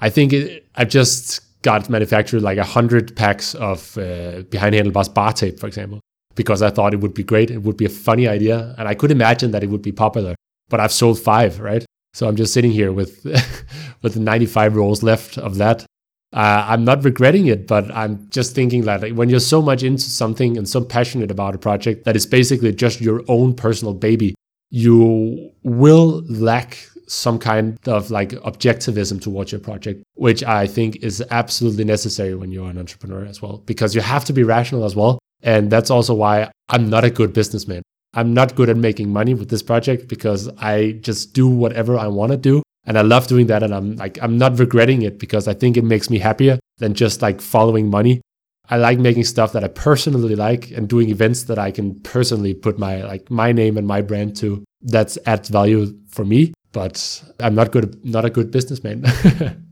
I 0.00 0.10
think 0.10 0.32
it, 0.32 0.66
I've 0.74 0.88
just 0.88 1.40
got 1.62 1.88
manufactured 1.88 2.42
like 2.42 2.58
a 2.58 2.64
hundred 2.64 3.14
packs 3.16 3.54
of 3.54 3.96
uh, 3.96 4.42
behind 4.50 4.74
handlebars 4.74 5.08
bar 5.08 5.32
tape, 5.32 5.60
for 5.60 5.68
example, 5.68 6.00
because 6.34 6.62
I 6.62 6.70
thought 6.70 6.92
it 6.92 7.00
would 7.00 7.14
be 7.14 7.24
great. 7.24 7.50
It 7.50 7.62
would 7.62 7.76
be 7.76 7.84
a 7.84 7.90
funny 7.90 8.26
idea, 8.26 8.74
and 8.78 8.88
I 8.88 8.94
could 8.94 9.12
imagine 9.12 9.52
that 9.52 9.62
it 9.62 9.70
would 9.70 9.82
be 9.82 9.92
popular. 9.92 10.34
But 10.68 10.80
I've 10.80 10.92
sold 10.92 11.20
five, 11.20 11.60
right? 11.60 11.84
So 12.12 12.26
I'm 12.26 12.34
just 12.34 12.52
sitting 12.52 12.72
here 12.72 12.92
with 12.92 13.24
with 14.02 14.16
95 14.16 14.74
rolls 14.74 15.04
left 15.04 15.38
of 15.38 15.58
that. 15.58 15.86
Uh, 16.32 16.66
I'm 16.68 16.84
not 16.84 17.04
regretting 17.04 17.46
it, 17.46 17.66
but 17.66 17.90
I'm 17.94 18.28
just 18.30 18.54
thinking 18.54 18.82
that 18.82 19.02
like, 19.02 19.14
when 19.14 19.28
you're 19.28 19.40
so 19.40 19.62
much 19.62 19.82
into 19.82 20.02
something 20.02 20.56
and 20.56 20.68
so 20.68 20.82
passionate 20.82 21.30
about 21.30 21.54
a 21.54 21.58
project 21.58 22.04
that 22.04 22.16
is 22.16 22.26
basically 22.26 22.72
just 22.72 23.00
your 23.00 23.22
own 23.28 23.54
personal 23.54 23.94
baby, 23.94 24.34
you 24.70 25.52
will 25.62 26.24
lack 26.28 26.76
some 27.06 27.38
kind 27.38 27.78
of 27.86 28.10
like 28.10 28.30
objectivism 28.30 29.20
towards 29.20 29.52
your 29.52 29.60
project, 29.60 30.02
which 30.14 30.42
I 30.42 30.66
think 30.66 30.96
is 30.96 31.22
absolutely 31.30 31.84
necessary 31.84 32.34
when 32.34 32.50
you're 32.50 32.68
an 32.68 32.78
entrepreneur 32.78 33.24
as 33.24 33.40
well, 33.40 33.58
because 33.58 33.94
you 33.94 34.00
have 34.00 34.24
to 34.24 34.32
be 34.32 34.42
rational 34.42 34.84
as 34.84 34.96
well. 34.96 35.20
And 35.42 35.70
that's 35.70 35.90
also 35.90 36.14
why 36.14 36.50
I'm 36.68 36.90
not 36.90 37.04
a 37.04 37.10
good 37.10 37.32
businessman. 37.32 37.82
I'm 38.14 38.34
not 38.34 38.56
good 38.56 38.68
at 38.68 38.76
making 38.76 39.12
money 39.12 39.34
with 39.34 39.50
this 39.50 39.62
project 39.62 40.08
because 40.08 40.48
I 40.58 40.98
just 41.02 41.32
do 41.34 41.48
whatever 41.48 41.96
I 41.98 42.08
want 42.08 42.32
to 42.32 42.38
do. 42.38 42.62
And 42.86 42.96
I 42.96 43.02
love 43.02 43.26
doing 43.26 43.46
that. 43.48 43.62
And 43.62 43.74
I'm 43.74 43.96
like, 43.96 44.18
I'm 44.22 44.38
not 44.38 44.58
regretting 44.58 45.02
it 45.02 45.18
because 45.18 45.48
I 45.48 45.54
think 45.54 45.76
it 45.76 45.84
makes 45.84 46.08
me 46.08 46.18
happier 46.18 46.58
than 46.78 46.94
just 46.94 47.20
like 47.22 47.40
following 47.40 47.88
money. 47.90 48.20
I 48.68 48.76
like 48.78 48.98
making 48.98 49.24
stuff 49.24 49.52
that 49.52 49.62
I 49.64 49.68
personally 49.68 50.34
like 50.34 50.70
and 50.70 50.88
doing 50.88 51.08
events 51.10 51.44
that 51.44 51.58
I 51.58 51.70
can 51.70 51.98
personally 52.00 52.54
put 52.54 52.78
my 52.78 53.02
like 53.04 53.30
my 53.30 53.52
name 53.52 53.76
and 53.76 53.86
my 53.86 54.02
brand 54.02 54.36
to. 54.38 54.62
That's 54.82 55.18
adds 55.26 55.48
value 55.48 55.94
for 56.08 56.24
me. 56.24 56.52
But 56.72 57.22
I'm 57.40 57.54
not 57.54 57.72
good, 57.72 58.04
not 58.04 58.24
a 58.24 58.30
good 58.30 58.50
businessman. 58.50 59.04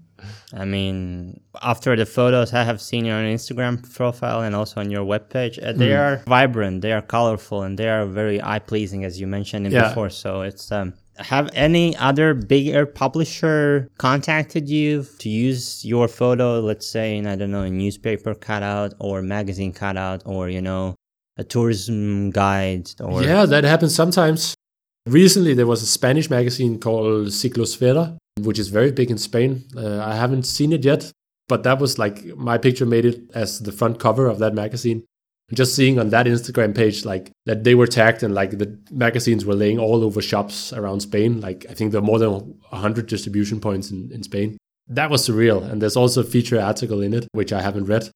I 0.56 0.64
mean, 0.64 1.40
after 1.62 1.96
the 1.96 2.06
photos 2.06 2.52
I 2.54 2.62
have 2.62 2.80
seen 2.80 3.08
on 3.10 3.24
your 3.24 3.34
Instagram 3.34 3.82
profile 3.94 4.42
and 4.42 4.54
also 4.54 4.80
on 4.80 4.90
your 4.90 5.04
webpage, 5.04 5.58
uh, 5.62 5.72
they 5.72 5.88
Mm. 5.88 5.98
are 5.98 6.16
vibrant, 6.26 6.80
they 6.82 6.92
are 6.92 7.02
colorful, 7.02 7.62
and 7.62 7.76
they 7.78 7.88
are 7.88 8.06
very 8.06 8.40
eye 8.40 8.60
pleasing, 8.60 9.04
as 9.04 9.20
you 9.20 9.26
mentioned 9.26 9.70
Yeah. 9.70 9.88
before. 9.88 10.10
So 10.10 10.42
it's 10.42 10.70
um. 10.72 10.94
Have 11.16 11.48
any 11.54 11.96
other 11.96 12.34
bigger 12.34 12.86
publisher 12.86 13.88
contacted 13.98 14.68
you 14.68 15.06
to 15.18 15.28
use 15.28 15.84
your 15.84 16.08
photo, 16.08 16.60
let's 16.60 16.86
say 16.86 17.16
in 17.16 17.26
I 17.26 17.36
don't 17.36 17.52
know 17.52 17.62
a 17.62 17.70
newspaper 17.70 18.34
cutout 18.34 18.94
or 18.98 19.22
magazine 19.22 19.72
cutout 19.72 20.22
or 20.26 20.48
you 20.48 20.60
know 20.60 20.96
a 21.36 21.44
tourism 21.44 22.30
guide 22.30 22.90
or 23.00 23.22
yeah, 23.22 23.46
that 23.46 23.64
happens 23.64 23.94
sometimes. 23.94 24.54
Recently, 25.06 25.52
there 25.54 25.66
was 25.66 25.82
a 25.82 25.86
Spanish 25.86 26.30
magazine 26.30 26.80
called 26.80 27.28
Ciclosfera, 27.28 28.16
which 28.40 28.58
is 28.58 28.68
very 28.68 28.90
big 28.90 29.10
in 29.10 29.18
Spain. 29.18 29.64
Uh, 29.76 30.00
I 30.00 30.16
haven't 30.16 30.44
seen 30.44 30.72
it 30.72 30.84
yet, 30.84 31.12
but 31.46 31.62
that 31.64 31.78
was 31.78 31.98
like 31.98 32.24
my 32.36 32.56
picture 32.58 32.86
made 32.86 33.04
it 33.04 33.30
as 33.34 33.60
the 33.60 33.72
front 33.72 34.00
cover 34.00 34.26
of 34.26 34.38
that 34.38 34.54
magazine. 34.54 35.04
Just 35.54 35.74
seeing 35.74 35.98
on 35.98 36.10
that 36.10 36.26
Instagram 36.26 36.74
page, 36.74 37.04
like 37.04 37.30
that 37.46 37.64
they 37.64 37.74
were 37.74 37.86
tagged 37.86 38.22
and 38.22 38.34
like 38.34 38.58
the 38.58 38.78
magazines 38.90 39.44
were 39.44 39.54
laying 39.54 39.78
all 39.78 40.02
over 40.02 40.20
shops 40.20 40.72
around 40.72 41.00
Spain. 41.00 41.40
Like 41.40 41.66
I 41.70 41.74
think 41.74 41.92
there 41.92 42.00
are 42.00 42.04
more 42.04 42.18
than 42.18 42.30
100 42.30 43.06
distribution 43.06 43.60
points 43.60 43.90
in, 43.90 44.10
in 44.12 44.22
Spain. 44.22 44.58
That 44.88 45.10
was 45.10 45.26
surreal. 45.26 45.62
And 45.62 45.80
there's 45.80 45.96
also 45.96 46.20
a 46.20 46.24
feature 46.24 46.60
article 46.60 47.00
in 47.00 47.14
it, 47.14 47.26
which 47.32 47.52
I 47.52 47.62
haven't 47.62 47.86
read. 47.86 48.10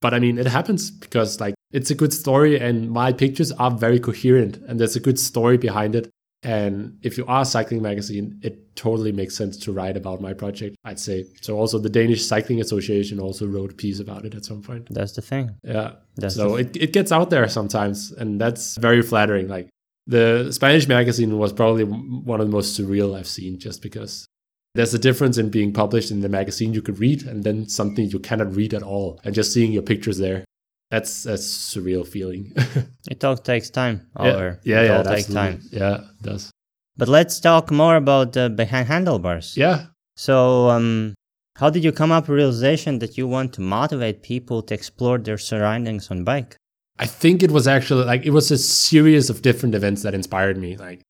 But 0.00 0.14
I 0.14 0.18
mean, 0.18 0.38
it 0.38 0.46
happens 0.46 0.90
because 0.90 1.40
like 1.40 1.54
it's 1.72 1.90
a 1.90 1.94
good 1.94 2.12
story 2.12 2.58
and 2.58 2.90
my 2.90 3.12
pictures 3.12 3.52
are 3.52 3.70
very 3.70 4.00
coherent 4.00 4.56
and 4.68 4.78
there's 4.78 4.96
a 4.96 5.00
good 5.00 5.18
story 5.18 5.56
behind 5.56 5.94
it. 5.94 6.08
And 6.42 6.98
if 7.02 7.18
you 7.18 7.26
are 7.26 7.42
a 7.42 7.44
cycling 7.44 7.82
magazine, 7.82 8.38
it 8.42 8.76
totally 8.76 9.10
makes 9.10 9.36
sense 9.36 9.56
to 9.58 9.72
write 9.72 9.96
about 9.96 10.20
my 10.20 10.32
project, 10.32 10.76
I'd 10.84 11.00
say. 11.00 11.24
So 11.40 11.58
also 11.58 11.78
the 11.78 11.88
Danish 11.88 12.24
Cycling 12.24 12.60
Association 12.60 13.18
also 13.18 13.46
wrote 13.46 13.72
a 13.72 13.74
piece 13.74 13.98
about 13.98 14.24
it 14.24 14.34
at 14.34 14.44
some 14.44 14.62
point. 14.62 14.86
that's 14.90 15.12
the 15.12 15.22
thing. 15.22 15.56
Yeah. 15.64 15.94
That's 16.16 16.36
so 16.36 16.56
it, 16.56 16.76
it 16.76 16.92
gets 16.92 17.10
out 17.10 17.30
there 17.30 17.48
sometimes 17.48 18.12
and 18.12 18.40
that's 18.40 18.76
very 18.78 19.02
flattering. 19.02 19.48
Like 19.48 19.68
the 20.06 20.52
Spanish 20.52 20.86
magazine 20.86 21.38
was 21.38 21.52
probably 21.52 21.84
one 21.84 22.40
of 22.40 22.46
the 22.46 22.52
most 22.52 22.78
surreal 22.80 23.16
I've 23.16 23.26
seen 23.26 23.58
just 23.58 23.82
because 23.82 24.26
there's 24.74 24.94
a 24.94 24.98
difference 24.98 25.38
in 25.38 25.50
being 25.50 25.72
published 25.72 26.12
in 26.12 26.20
the 26.20 26.28
magazine 26.28 26.72
you 26.72 26.82
could 26.82 27.00
read 27.00 27.24
and 27.24 27.42
then 27.42 27.68
something 27.68 28.08
you 28.08 28.20
cannot 28.20 28.54
read 28.54 28.74
at 28.74 28.82
all 28.82 29.20
and 29.24 29.34
just 29.34 29.52
seeing 29.52 29.72
your 29.72 29.82
pictures 29.82 30.18
there. 30.18 30.44
That's 30.90 31.24
that's 31.24 31.46
surreal 31.46 32.06
feeling. 32.06 32.52
It 33.10 33.24
all 33.24 33.36
takes 33.36 33.70
time. 33.70 34.06
yeah, 34.16 34.22
Oliver. 34.22 34.60
yeah, 34.64 34.82
it 34.82 34.86
yeah, 34.86 34.96
all 34.96 35.04
takes 35.04 35.26
time. 35.26 35.60
Yeah, 35.70 35.94
it 35.96 36.22
does. 36.22 36.50
But 36.96 37.08
let's 37.08 37.40
talk 37.40 37.70
more 37.70 37.96
about 37.96 38.32
the 38.32 38.50
behind 38.50 38.88
handlebars. 38.88 39.56
Yeah. 39.56 39.86
So, 40.16 40.68
um, 40.68 41.14
how 41.56 41.70
did 41.70 41.84
you 41.84 41.92
come 41.92 42.12
up 42.12 42.28
with 42.28 42.36
realization 42.36 42.98
that 42.98 43.16
you 43.16 43.26
want 43.26 43.52
to 43.54 43.60
motivate 43.60 44.22
people 44.22 44.62
to 44.62 44.74
explore 44.74 45.18
their 45.18 45.38
surroundings 45.38 46.10
on 46.10 46.24
bike? 46.24 46.56
I 46.98 47.06
think 47.06 47.42
it 47.42 47.50
was 47.50 47.68
actually 47.68 48.04
like 48.04 48.26
it 48.26 48.30
was 48.30 48.50
a 48.50 48.58
series 48.58 49.30
of 49.30 49.42
different 49.42 49.74
events 49.74 50.02
that 50.02 50.14
inspired 50.14 50.58
me. 50.58 50.76
Like 50.76 51.02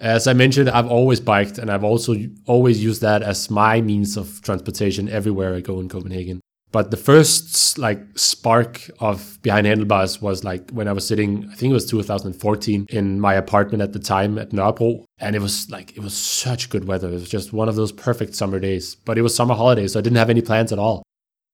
as 0.00 0.26
I 0.26 0.32
mentioned, 0.32 0.70
I've 0.70 0.88
always 0.88 1.20
biked 1.20 1.58
and 1.58 1.70
I've 1.70 1.84
also 1.84 2.14
always 2.46 2.82
used 2.82 3.02
that 3.02 3.22
as 3.22 3.50
my 3.50 3.80
means 3.80 4.16
of 4.16 4.40
transportation 4.42 5.08
everywhere 5.08 5.54
I 5.54 5.60
go 5.60 5.80
in 5.80 5.88
Copenhagen. 5.88 6.40
But 6.72 6.90
the 6.90 6.96
first 6.96 7.78
like 7.78 8.00
spark 8.16 8.90
of 8.98 9.38
behind 9.42 9.66
handlebars 9.66 10.22
was 10.22 10.42
like 10.42 10.70
when 10.70 10.88
I 10.88 10.92
was 10.92 11.06
sitting, 11.06 11.46
I 11.52 11.54
think 11.54 11.70
it 11.70 11.74
was 11.74 11.84
2014 11.84 12.86
in 12.88 13.20
my 13.20 13.34
apartment 13.34 13.82
at 13.82 13.92
the 13.92 13.98
time 13.98 14.38
at 14.38 14.50
Nørrebro. 14.50 15.04
And 15.18 15.36
it 15.36 15.42
was 15.42 15.70
like, 15.70 15.94
it 15.96 16.00
was 16.00 16.14
such 16.14 16.70
good 16.70 16.86
weather. 16.86 17.08
It 17.08 17.12
was 17.12 17.28
just 17.28 17.52
one 17.52 17.68
of 17.68 17.76
those 17.76 17.92
perfect 17.92 18.34
summer 18.34 18.58
days, 18.58 18.94
but 18.94 19.18
it 19.18 19.22
was 19.22 19.34
summer 19.34 19.54
holidays. 19.54 19.92
So 19.92 19.98
I 19.98 20.02
didn't 20.02 20.16
have 20.16 20.30
any 20.30 20.40
plans 20.40 20.72
at 20.72 20.78
all. 20.78 21.02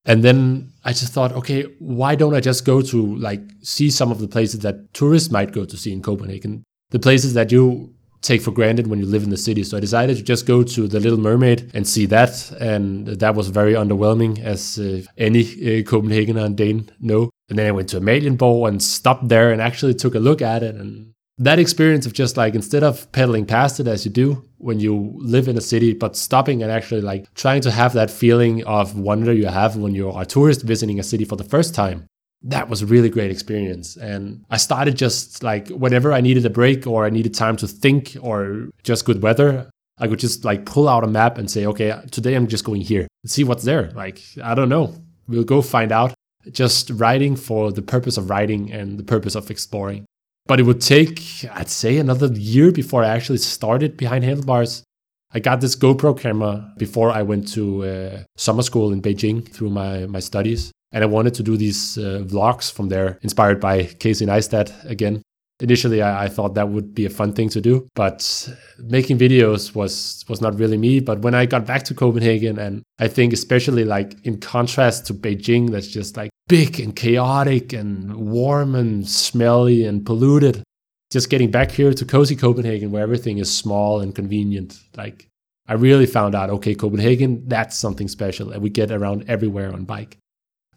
And 0.05 0.23
then 0.23 0.73
I 0.85 0.93
just 0.93 1.13
thought, 1.13 1.33
okay, 1.33 1.65
why 1.81 2.15
don't 2.15 2.35
I 2.35 2.41
just 2.41 2.65
go 2.65 2.81
to 2.81 3.17
like 3.17 3.43
see 3.63 3.91
some 3.91 4.13
of 4.13 4.21
the 4.21 4.29
places 4.29 4.61
that 4.61 4.95
tourists 4.95 5.33
might 5.33 5.53
go 5.53 5.65
to 5.65 5.77
see 5.77 5.93
in 5.93 6.01
Copenhagen? 6.01 6.63
The 6.91 7.01
places 7.01 7.35
that 7.35 7.51
you 7.51 7.93
take 8.23 8.43
for 8.43 8.51
granted 8.51 8.87
when 8.87 8.99
you 8.99 9.07
live 9.07 9.23
in 9.23 9.31
the 9.31 9.37
city. 9.37 9.63
So 9.63 9.77
I 9.77 9.81
decided 9.81 10.17
to 10.17 10.23
just 10.23 10.47
go 10.47 10.63
to 10.63 10.89
the 10.89 11.01
Little 11.01 11.19
Mermaid 11.19 11.71
and 11.75 11.87
see 11.87 12.07
that. 12.07 12.51
And 12.61 13.07
that 13.07 13.35
was 13.35 13.49
very 13.49 13.75
underwhelming, 13.75 14.41
as 14.41 14.79
uh, 14.79 15.03
any 15.17 15.43
uh, 15.43 15.83
Copenhagener 15.83 16.45
and 16.45 16.57
Dane 16.57 16.91
know. 17.01 17.31
And 17.49 17.59
then 17.59 17.67
I 17.67 17.73
went 17.73 17.89
to 17.91 18.01
Amalienborg 18.01 18.69
and 18.69 18.83
stopped 18.83 19.29
there 19.29 19.53
and 19.53 19.63
actually 19.63 19.95
took 19.95 20.15
a 20.15 20.19
look 20.19 20.43
at 20.43 20.63
it. 20.63 20.75
And 20.75 21.13
that 21.39 21.61
experience 21.61 22.05
of 22.05 22.13
just 22.13 22.37
like, 22.37 22.55
instead 22.55 22.83
of 22.83 23.11
pedaling 23.13 23.47
past 23.47 23.79
it 23.79 23.87
as 23.87 24.05
you 24.05 24.11
do 24.11 24.45
when 24.59 24.81
you 24.81 25.15
live 25.19 25.47
in 25.47 25.57
a 25.57 25.61
city, 25.61 25.95
but 25.95 26.17
stopping 26.17 26.63
and 26.63 26.73
actually 26.73 27.01
like 27.01 27.33
trying 27.35 27.61
to 27.63 27.71
have 27.71 27.93
that 27.93 28.11
feeling 28.11 28.65
of 28.65 28.99
wonder 28.99 29.33
you 29.33 29.47
have 29.47 29.77
when 29.77 29.95
you 29.95 30.11
are 30.11 30.23
a 30.23 30.27
tourist 30.27 30.63
visiting 30.63 30.99
a 30.99 31.05
city 31.05 31.25
for 31.25 31.37
the 31.37 31.45
first 31.45 31.75
time 31.75 32.08
that 32.43 32.69
was 32.69 32.83
a 32.83 32.87
really 32.87 33.11
great 33.11 33.31
experience. 33.31 33.97
And 33.97 34.45
I 34.51 34.59
started 34.59 34.97
just 34.97 35.43
like 35.43 35.69
whenever 35.69 36.13
I 36.13 36.21
needed 36.21 36.47
a 36.47 36.51
break 36.51 36.87
or 36.87 37.05
I 37.05 37.11
needed 37.11 37.35
time 37.35 37.57
to 37.57 37.67
think 37.67 38.17
or 38.21 38.69
just 38.85 39.05
good 39.05 39.23
weather, 39.23 39.69
I 39.99 40.07
could 40.07 40.21
just 40.21 40.45
like 40.45 40.65
pull 40.65 40.89
out 40.89 41.03
a 41.03 41.09
map 41.09 41.39
and 41.39 41.51
say, 41.51 41.67
okay, 41.67 42.01
today 42.11 42.35
I'm 42.35 42.47
just 42.47 42.65
going 42.65 42.83
here 42.83 43.09
see 43.27 43.45
what's 43.45 43.65
there. 43.65 43.91
Like, 43.95 44.23
I 44.43 44.55
don't 44.55 44.69
know. 44.69 44.95
We'll 45.27 45.45
go 45.45 45.63
find 45.63 45.93
out. 45.93 46.15
Just 46.51 46.91
writing 46.91 47.37
for 47.37 47.73
the 47.73 47.83
purpose 47.83 48.17
of 48.17 48.31
writing 48.31 48.73
and 48.73 48.99
the 48.99 49.05
purpose 49.05 49.35
of 49.35 49.51
exploring. 49.51 50.07
But 50.47 50.61
it 50.61 50.63
would 50.63 50.81
take, 50.81 51.21
I'd 51.53 51.69
say, 51.69 51.99
another 51.99 52.29
year 52.29 52.73
before 52.73 53.05
I 53.05 53.09
actually 53.09 53.39
started 53.39 53.97
behind 53.97 54.25
handlebars. 54.25 54.83
I 55.31 55.41
got 55.41 55.61
this 55.61 55.77
GoPro 55.77 56.19
camera 56.19 56.73
before 56.79 57.11
I 57.11 57.21
went 57.21 57.53
to 57.53 57.85
uh, 57.85 58.23
summer 58.37 58.63
school 58.63 58.93
in 58.93 59.03
Beijing 59.03 59.47
through 59.47 59.71
my, 59.71 60.07
my 60.07 60.21
studies. 60.21 60.73
And 60.93 61.05
I 61.05 61.07
wanted 61.07 61.35
to 61.35 61.43
do 61.43 61.57
these 61.57 61.99
uh, 61.99 62.25
vlogs 62.25 62.73
from 62.73 62.89
there, 62.89 63.19
inspired 63.23 63.61
by 63.61 63.85
Casey 63.85 64.27
Neistat 64.27 64.89
again. 64.89 65.23
Initially, 65.61 66.03
I, 66.03 66.25
I, 66.25 66.29
thought 66.29 66.55
that 66.55 66.69
would 66.69 66.95
be 66.95 67.05
a 67.05 67.11
fun 67.11 67.33
thing 67.33 67.49
to 67.49 67.61
do, 67.61 67.89
but 67.97 68.49
making 68.79 69.19
videos 69.19 69.75
was 69.75 70.25
was 70.29 70.41
not 70.41 70.57
really 70.57 70.77
me. 70.77 71.01
But 71.01 71.21
when 71.23 71.35
I 71.35 71.47
got 71.47 71.67
back 71.67 71.83
to 71.85 71.95
Copenhagen, 71.95 72.59
and 72.61 72.83
I 73.01 73.09
think 73.09 73.33
especially 73.33 73.85
like 73.85 74.15
in 74.25 74.39
contrast 74.39 75.07
to 75.07 75.15
Beijing, 75.15 75.71
that's 75.71 75.89
just 75.89 76.17
like 76.17 76.31
big 76.47 76.79
and 76.79 76.95
chaotic 76.95 77.73
and 77.73 78.15
warm 78.15 78.77
and 78.77 79.09
smelly 79.09 79.85
and 79.85 80.07
polluted. 80.07 80.63
Just 81.11 81.29
getting 81.29 81.51
back 81.51 81.73
here 81.73 81.93
to 81.93 82.05
cozy 82.05 82.37
Copenhagen, 82.37 82.93
where 82.93 83.03
everything 83.03 83.39
is 83.39 83.53
small 83.53 84.01
and 84.01 84.15
convenient, 84.15 84.79
like 84.97 85.29
I 85.67 85.75
really 85.75 86.07
found 86.07 86.35
out, 86.35 86.51
okay, 86.51 86.75
Copenhagen, 86.75 87.47
that's 87.47 87.77
something 87.77 88.09
special, 88.09 88.53
and 88.53 88.63
we 88.63 88.71
get 88.71 88.91
around 88.91 89.25
everywhere 89.29 89.73
on 89.73 89.85
bike. 89.85 90.19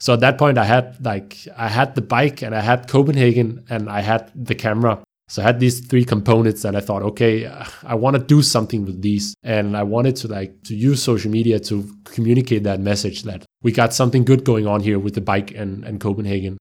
So 0.02 0.14
at 0.14 0.20
that 0.22 0.40
point, 0.40 0.58
I 0.58 0.64
had 0.64 0.98
like 1.06 1.38
I 1.56 1.68
had 1.68 1.94
the 1.94 2.02
bike 2.02 2.42
and 2.42 2.56
I 2.56 2.62
had 2.62 2.88
Copenhagen 2.88 3.64
and 3.70 3.88
I 3.88 4.02
had 4.02 4.32
the 4.36 4.56
camera. 4.56 5.04
So 5.30 5.44
I 5.44 5.46
had 5.46 5.60
these 5.62 5.80
three 5.80 6.04
components, 6.04 6.66
and 6.66 6.76
I 6.76 6.82
thought, 6.82 7.04
okay, 7.04 7.48
I 7.84 7.96
want 7.96 8.18
to 8.18 8.22
do 8.22 8.42
something 8.42 8.84
with 8.84 9.02
these, 9.02 9.34
and 9.44 9.78
I 9.78 9.84
wanted 9.84 10.18
to 10.18 10.28
like 10.28 10.64
to 10.64 10.76
use 10.76 11.02
social 11.02 11.32
media 11.32 11.58
to 11.70 11.88
communicate 12.04 12.64
that 12.64 12.82
message 12.82 13.24
that 13.24 13.46
we 13.62 13.72
got 13.72 13.94
something 13.94 14.26
good 14.26 14.44
going 14.44 14.68
on 14.68 14.82
here 14.82 15.00
with 15.00 15.14
the 15.14 15.22
bike 15.22 15.52
and 15.52 15.86
and 15.86 16.02
Copenhagen. 16.02 16.58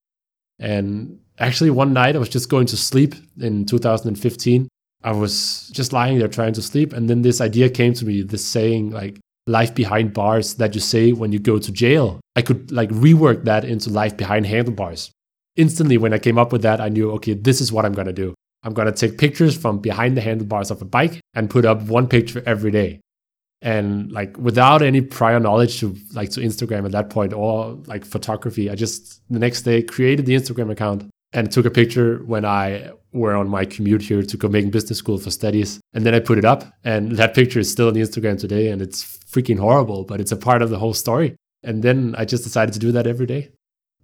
And 0.58 1.18
actually, 1.38 1.70
one 1.70 1.94
night 1.94 2.14
I 2.14 2.18
was 2.18 2.28
just 2.28 2.50
going 2.50 2.66
to 2.66 2.76
sleep 2.76 3.14
in 3.40 3.64
2015. 3.64 4.68
I 5.02 5.12
was 5.12 5.70
just 5.72 5.94
lying 5.94 6.18
there 6.18 6.28
trying 6.28 6.52
to 6.52 6.62
sleep, 6.62 6.92
and 6.92 7.08
then 7.08 7.22
this 7.22 7.40
idea 7.40 7.70
came 7.70 7.94
to 7.94 8.04
me. 8.04 8.22
This 8.22 8.46
saying 8.46 8.90
like 8.90 9.18
life 9.50 9.74
behind 9.74 10.14
bars 10.14 10.54
that 10.54 10.74
you 10.74 10.80
say 10.80 11.12
when 11.12 11.32
you 11.32 11.38
go 11.38 11.58
to 11.58 11.72
jail. 11.72 12.20
I 12.36 12.42
could 12.42 12.70
like 12.70 12.90
rework 12.90 13.44
that 13.44 13.64
into 13.64 13.90
life 13.90 14.16
behind 14.16 14.46
handlebars. 14.46 15.10
Instantly, 15.56 15.98
when 15.98 16.14
I 16.14 16.18
came 16.18 16.38
up 16.38 16.52
with 16.52 16.62
that, 16.62 16.80
I 16.80 16.88
knew, 16.88 17.10
okay, 17.12 17.34
this 17.34 17.60
is 17.60 17.72
what 17.72 17.84
I'm 17.84 17.92
to 18.06 18.12
do. 18.12 18.34
I'm 18.62 18.74
to 18.86 18.92
take 18.92 19.18
pictures 19.18 19.56
from 19.56 19.78
behind 19.78 20.16
the 20.16 20.20
handlebars 20.20 20.70
of 20.70 20.82
a 20.82 20.84
bike 20.84 21.20
and 21.34 21.50
put 21.50 21.64
up 21.64 21.82
one 21.82 22.06
picture 22.06 22.42
every 22.46 22.70
day. 22.70 23.00
And 23.62 24.10
like 24.12 24.38
without 24.38 24.80
any 24.80 25.00
prior 25.00 25.40
knowledge 25.40 25.80
to 25.80 25.96
like 26.14 26.30
to 26.30 26.40
Instagram 26.40 26.84
at 26.86 26.92
that 26.92 27.10
point 27.10 27.32
or 27.32 27.78
like 27.86 28.04
photography, 28.04 28.70
I 28.70 28.74
just 28.74 29.20
the 29.28 29.38
next 29.38 29.62
day 29.62 29.82
created 29.82 30.24
the 30.24 30.34
Instagram 30.34 30.70
account 30.70 31.10
and 31.32 31.50
took 31.50 31.66
a 31.66 31.70
picture 31.70 32.18
when 32.24 32.44
I 32.44 32.90
were 33.12 33.34
on 33.34 33.48
my 33.48 33.64
commute 33.64 34.02
here 34.02 34.22
to 34.22 34.38
Copenhagen 34.38 34.70
Business 34.70 34.98
School 34.98 35.18
for 35.18 35.30
studies. 35.30 35.80
And 35.92 36.06
then 36.06 36.14
I 36.14 36.20
put 36.20 36.38
it 36.38 36.44
up, 36.44 36.64
and 36.84 37.12
that 37.12 37.34
picture 37.34 37.60
is 37.60 37.70
still 37.70 37.88
on 37.88 37.94
the 37.94 38.00
Instagram 38.00 38.38
today, 38.38 38.68
and 38.68 38.80
it's 38.80 39.18
freaking 39.30 39.58
horrible, 39.58 40.04
but 40.04 40.20
it's 40.20 40.32
a 40.32 40.36
part 40.36 40.62
of 40.62 40.70
the 40.70 40.78
whole 40.78 40.94
story. 40.94 41.36
And 41.62 41.82
then 41.82 42.14
I 42.16 42.24
just 42.24 42.44
decided 42.44 42.72
to 42.74 42.78
do 42.78 42.92
that 42.92 43.06
every 43.06 43.26
day. 43.26 43.50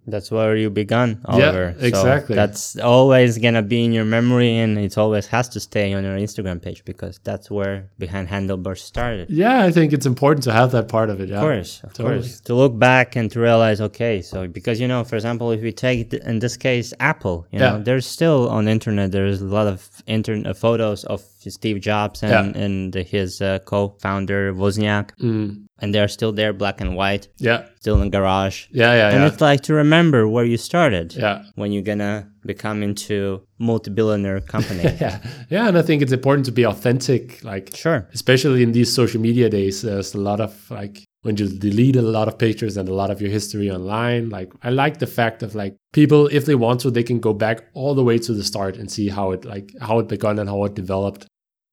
That's 0.09 0.31
where 0.31 0.57
you 0.57 0.71
began, 0.71 1.21
Oliver. 1.25 1.75
Yeah, 1.79 1.87
exactly. 1.87 2.35
So 2.35 2.37
that's 2.37 2.77
always 2.79 3.39
gonna 3.39 3.63
be 3.63 3.85
in 3.85 3.93
your 3.93 4.05
memory, 4.05 4.57
and 4.59 4.79
it 4.79 4.97
always 4.97 5.27
has 5.27 5.49
to 5.51 5.61
stay 5.61 5.93
on 5.95 6.05
your 6.05 6.17
Instagram 6.17 6.63
page 6.63 6.85
because 6.85 7.19
that's 7.25 7.51
where 7.51 7.91
Behind 7.99 8.29
Handlebars 8.29 8.83
started. 8.83 9.29
Yeah, 9.31 9.65
I 9.65 9.73
think 9.73 9.93
it's 9.93 10.07
important 10.07 10.45
to 10.45 10.53
have 10.53 10.71
that 10.73 10.89
part 10.89 11.11
of 11.11 11.21
it. 11.21 11.29
Yeah. 11.29 11.37
Of 11.37 11.43
course, 11.43 11.81
of 11.83 11.93
totally. 11.95 12.21
course. 12.21 12.41
To 12.43 12.55
look 12.55 12.79
back 12.79 13.17
and 13.17 13.31
to 13.33 13.41
realize, 13.41 13.81
okay, 13.81 14.23
so 14.23 14.47
because 14.47 14.81
you 14.81 14.87
know, 14.89 15.03
for 15.03 15.17
example, 15.17 15.51
if 15.51 15.61
we 15.61 15.73
take 15.73 16.11
th- 16.11 16.23
in 16.23 16.39
this 16.39 16.57
case 16.57 16.95
Apple, 17.01 17.47
you 17.51 17.59
Yeah. 17.59 17.73
know, 17.73 17.83
there's 17.83 18.07
still 18.07 18.49
on 18.49 18.67
the 18.67 18.71
internet 18.71 19.11
there's 19.13 19.41
a 19.43 19.47
lot 19.47 19.67
of 19.67 19.89
internet 20.07 20.57
photos 20.57 21.05
of 21.05 21.21
Steve 21.49 21.81
Jobs 21.81 22.23
and 22.23 22.55
Yeah. 22.55 22.63
and 22.65 22.95
his 22.95 23.41
uh, 23.43 23.59
co-founder 23.65 24.53
Wozniak. 24.55 25.11
Mm. 25.21 25.66
And 25.81 25.95
they're 25.95 26.09
still 26.09 26.33
there, 26.33 26.53
black 26.53 26.81
and 26.81 26.97
white, 26.97 27.29
Yeah. 27.39 27.67
still 27.81 28.01
in 28.03 28.11
garage. 28.11 28.67
Yeah. 28.73 28.95
Yeah. 28.95 29.11
And 29.11 29.21
Yeah. 29.21 29.29
it's 29.29 29.41
like 29.41 29.61
to 29.63 29.75
remember 29.75 30.27
where 30.27 30.45
you 30.45 30.57
started 30.57 31.15
Yeah. 31.15 31.43
when 31.55 31.71
you're 31.73 31.83
gonna 31.93 32.29
become 32.47 32.83
into 32.83 33.43
multi-billionaire 33.59 34.41
company. 34.41 34.83
Yeah. 35.01 35.19
Yeah. 35.51 35.69
And 35.69 35.77
I 35.79 35.83
think 35.83 36.03
it's 36.03 36.13
important 36.13 36.47
to 36.47 36.53
be 36.53 36.65
authentic. 36.65 37.45
Like, 37.45 37.67
sure. 37.75 38.09
especially 38.15 38.63
in 38.63 38.73
these 38.73 38.93
social 39.01 39.21
media 39.21 39.49
days, 39.51 39.83
there's 39.83 40.15
a 40.15 40.21
lot 40.31 40.41
of 40.41 40.53
like 40.71 41.05
when 41.23 41.37
you 41.37 41.49
delete 41.49 41.97
a 41.97 42.03
lot 42.03 42.29
of 42.29 42.39
pictures 42.39 42.77
and 42.77 42.89
a 42.89 42.95
lot 42.95 43.11
of 43.11 43.21
your 43.21 43.31
history 43.31 43.69
online. 43.71 44.29
Like, 44.31 44.53
I 44.63 44.71
like 44.71 44.99
the 45.01 45.09
fact 45.09 45.43
of 45.43 45.55
like 45.57 45.75
people, 45.93 46.29
if 46.39 46.45
they 46.47 46.55
want 46.55 46.81
to, 46.83 46.91
they 46.91 47.03
can 47.03 47.19
go 47.19 47.33
back 47.35 47.65
all 47.75 47.95
the 47.97 48.05
way 48.05 48.17
to 48.27 48.33
the 48.33 48.45
start 48.45 48.77
and 48.77 48.89
see 48.91 49.09
how 49.09 49.33
it 49.33 49.45
like 49.45 49.73
how 49.81 49.99
it 49.99 50.07
begun 50.09 50.39
and 50.39 50.49
how 50.49 50.65
it 50.65 50.75
developed. 50.75 51.27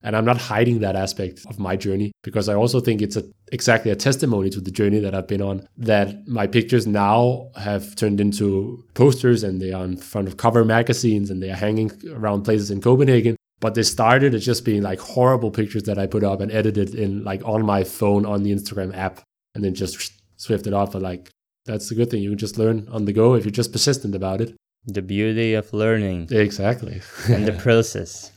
And 0.04 0.14
I'm 0.14 0.26
not 0.26 0.36
hiding 0.38 0.80
that 0.80 0.96
aspect 0.96 1.40
of 1.48 1.58
my 1.58 1.76
journey 1.76 2.12
because 2.22 2.48
I 2.50 2.54
also 2.54 2.78
think 2.78 3.00
it's 3.02 3.16
a, 3.16 3.24
exactly 3.50 3.90
a 3.90 3.96
testimony 3.96 4.50
to 4.50 4.60
the 4.60 4.70
journey 4.70 4.98
that 5.00 5.14
I've 5.14 5.26
been 5.26 5.40
on. 5.42 5.66
That 5.78 6.28
my 6.28 6.46
pictures 6.46 6.86
now 6.86 7.48
have 7.56 7.96
turned 7.96 8.20
into 8.20 8.84
posters 8.92 9.42
and 9.42 9.62
they 9.62 9.72
are 9.72 9.84
in 9.84 9.96
front 9.96 10.28
of 10.28 10.36
cover 10.36 10.62
magazines 10.64 11.30
and 11.30 11.42
they 11.42 11.50
are 11.50 11.56
hanging 11.56 11.90
around 12.12 12.42
places 12.42 12.70
in 12.70 12.82
Copenhagen. 12.82 13.34
But 13.60 13.74
they 13.74 13.82
started 13.82 14.34
as 14.34 14.44
just 14.44 14.64
being 14.66 14.82
like 14.82 15.00
horrible 15.00 15.50
pictures 15.50 15.84
that 15.84 15.98
I 15.98 16.06
put 16.06 16.22
up 16.22 16.40
and 16.42 16.52
edited 16.52 16.94
in 16.94 17.24
like 17.24 17.42
on 17.46 17.64
my 17.64 17.82
phone 17.82 18.26
on 18.26 18.42
the 18.42 18.52
Instagram 18.52 18.94
app 18.94 19.22
and 19.54 19.64
then 19.64 19.74
just 19.74 20.12
swift 20.36 20.66
it 20.66 20.74
off. 20.74 20.92
But 20.92 21.00
like 21.00 21.30
that's 21.64 21.88
the 21.88 21.94
good 21.94 22.10
thing. 22.10 22.22
You 22.22 22.28
can 22.30 22.38
just 22.38 22.58
learn 22.58 22.86
on 22.92 23.06
the 23.06 23.12
go 23.14 23.32
if 23.36 23.44
you're 23.46 23.52
just 23.62 23.72
persistent 23.72 24.14
about 24.14 24.42
it. 24.42 24.54
The 24.86 25.00
beauty 25.00 25.54
of 25.54 25.72
learning 25.72 26.28
Exactly. 26.30 27.00
and 27.30 27.46
the 27.46 27.52
process. 27.66 28.30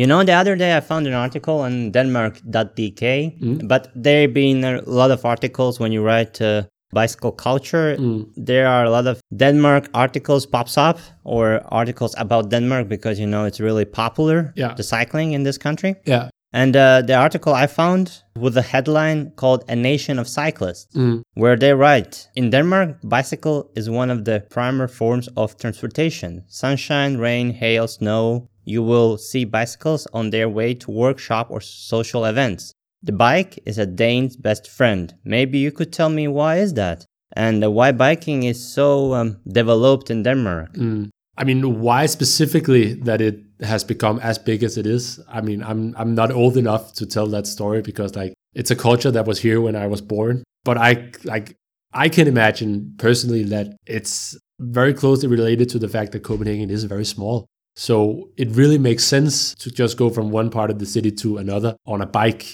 You 0.00 0.06
know, 0.06 0.20
the 0.24 0.32
other 0.40 0.56
day 0.56 0.70
I 0.76 0.80
found 0.80 1.06
an 1.06 1.12
article 1.26 1.56
on 1.66 1.72
Denmark.dk, 1.96 3.02
Mm. 3.42 3.68
but 3.72 3.82
there 4.04 4.28
been 4.28 4.64
a 4.64 4.80
lot 5.00 5.10
of 5.10 5.24
articles 5.24 5.78
when 5.80 5.92
you 5.92 6.02
write 6.08 6.40
uh, 6.40 6.62
bicycle 6.98 7.32
culture. 7.32 7.88
Mm. 7.98 8.20
There 8.50 8.66
are 8.74 8.84
a 8.84 8.90
lot 8.96 9.06
of 9.06 9.16
Denmark 9.36 9.84
articles 9.94 10.46
pops 10.46 10.76
up 10.88 10.98
or 11.24 11.44
articles 11.80 12.14
about 12.24 12.48
Denmark 12.50 12.88
because 12.88 13.20
you 13.22 13.26
know 13.32 13.44
it's 13.48 13.60
really 13.68 13.84
popular 13.84 14.38
Yeah. 14.56 14.72
the 14.74 14.82
cycling 14.82 15.32
in 15.36 15.42
this 15.44 15.58
country. 15.58 15.92
yeah. 16.06 16.28
And 16.52 16.74
uh, 16.76 17.02
the 17.06 17.14
article 17.14 17.52
I 17.64 17.66
found 17.68 18.04
with 18.44 18.56
a 18.56 18.62
headline 18.72 19.20
called 19.36 19.60
"A 19.68 19.76
Nation 19.90 20.18
of 20.18 20.26
Cyclists." 20.26 20.96
Mm. 20.96 21.22
where 21.42 21.56
they 21.62 21.72
write 21.82 22.14
In 22.34 22.50
Denmark, 22.50 22.88
bicycle 23.04 23.58
is 23.76 23.88
one 23.88 24.10
of 24.14 24.24
the 24.24 24.36
primary 24.56 24.88
forms 24.88 25.28
of 25.36 25.48
transportation. 25.62 26.42
Sunshine, 26.48 27.12
rain, 27.18 27.46
hail, 27.62 27.86
snow, 27.86 28.24
you 28.70 28.82
will 28.82 29.18
see 29.18 29.44
bicycles 29.44 30.06
on 30.12 30.30
their 30.30 30.48
way 30.48 30.74
to 30.74 30.90
workshop 30.90 31.46
or 31.50 31.60
social 31.60 32.24
events. 32.24 32.72
The 33.02 33.12
bike 33.12 33.58
is 33.66 33.78
a 33.78 33.86
Dane's 33.86 34.36
best 34.36 34.68
friend. 34.68 35.14
Maybe 35.24 35.58
you 35.58 35.72
could 35.72 35.92
tell 35.92 36.10
me 36.10 36.28
why 36.28 36.58
is 36.58 36.74
that? 36.74 37.04
And 37.32 37.74
why 37.74 37.92
biking 37.92 38.42
is 38.42 38.58
so 38.76 39.14
um, 39.14 39.40
developed 39.46 40.10
in 40.10 40.22
Denmark? 40.22 40.74
Mm. 40.74 41.10
I 41.38 41.44
mean, 41.44 41.80
why 41.80 42.06
specifically 42.06 42.94
that 43.08 43.20
it 43.20 43.40
has 43.60 43.82
become 43.84 44.18
as 44.20 44.38
big 44.38 44.62
as 44.62 44.76
it 44.76 44.86
is? 44.86 45.20
I 45.28 45.40
mean, 45.40 45.62
I'm 45.62 45.94
I'm 45.96 46.14
not 46.14 46.30
old 46.32 46.56
enough 46.56 46.92
to 46.94 47.06
tell 47.06 47.26
that 47.28 47.46
story 47.46 47.80
because 47.82 48.14
like 48.14 48.34
it's 48.54 48.70
a 48.70 48.76
culture 48.76 49.12
that 49.12 49.26
was 49.26 49.38
here 49.40 49.60
when 49.60 49.76
I 49.76 49.86
was 49.86 50.02
born. 50.02 50.42
But 50.64 50.76
I 50.76 51.10
like 51.24 51.56
I 51.92 52.08
can 52.08 52.28
imagine 52.28 52.94
personally 52.98 53.44
that 53.44 53.66
it's 53.86 54.36
very 54.58 54.92
closely 54.92 55.28
related 55.28 55.70
to 55.70 55.78
the 55.78 55.88
fact 55.88 56.12
that 56.12 56.22
Copenhagen 56.22 56.70
is 56.70 56.84
very 56.84 57.04
small. 57.04 57.46
So 57.80 58.28
it 58.36 58.50
really 58.50 58.76
makes 58.76 59.04
sense 59.04 59.54
to 59.54 59.70
just 59.70 59.96
go 59.96 60.10
from 60.10 60.30
one 60.30 60.50
part 60.50 60.70
of 60.70 60.78
the 60.78 60.84
city 60.84 61.10
to 61.22 61.38
another 61.38 61.76
on 61.86 62.02
a 62.02 62.06
bike. 62.06 62.44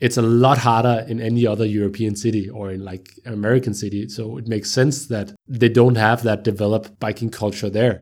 It's 0.00 0.16
a 0.16 0.22
lot 0.22 0.56
harder 0.56 1.04
in 1.06 1.20
any 1.20 1.46
other 1.46 1.66
European 1.66 2.16
city 2.16 2.48
or 2.48 2.70
in 2.70 2.82
like 2.82 3.10
an 3.26 3.34
American 3.34 3.74
city. 3.74 4.08
So 4.08 4.38
it 4.38 4.48
makes 4.48 4.70
sense 4.70 5.06
that 5.08 5.34
they 5.46 5.68
don't 5.68 5.96
have 5.96 6.22
that 6.22 6.44
developed 6.44 6.98
biking 6.98 7.28
culture 7.28 7.68
there. 7.68 8.00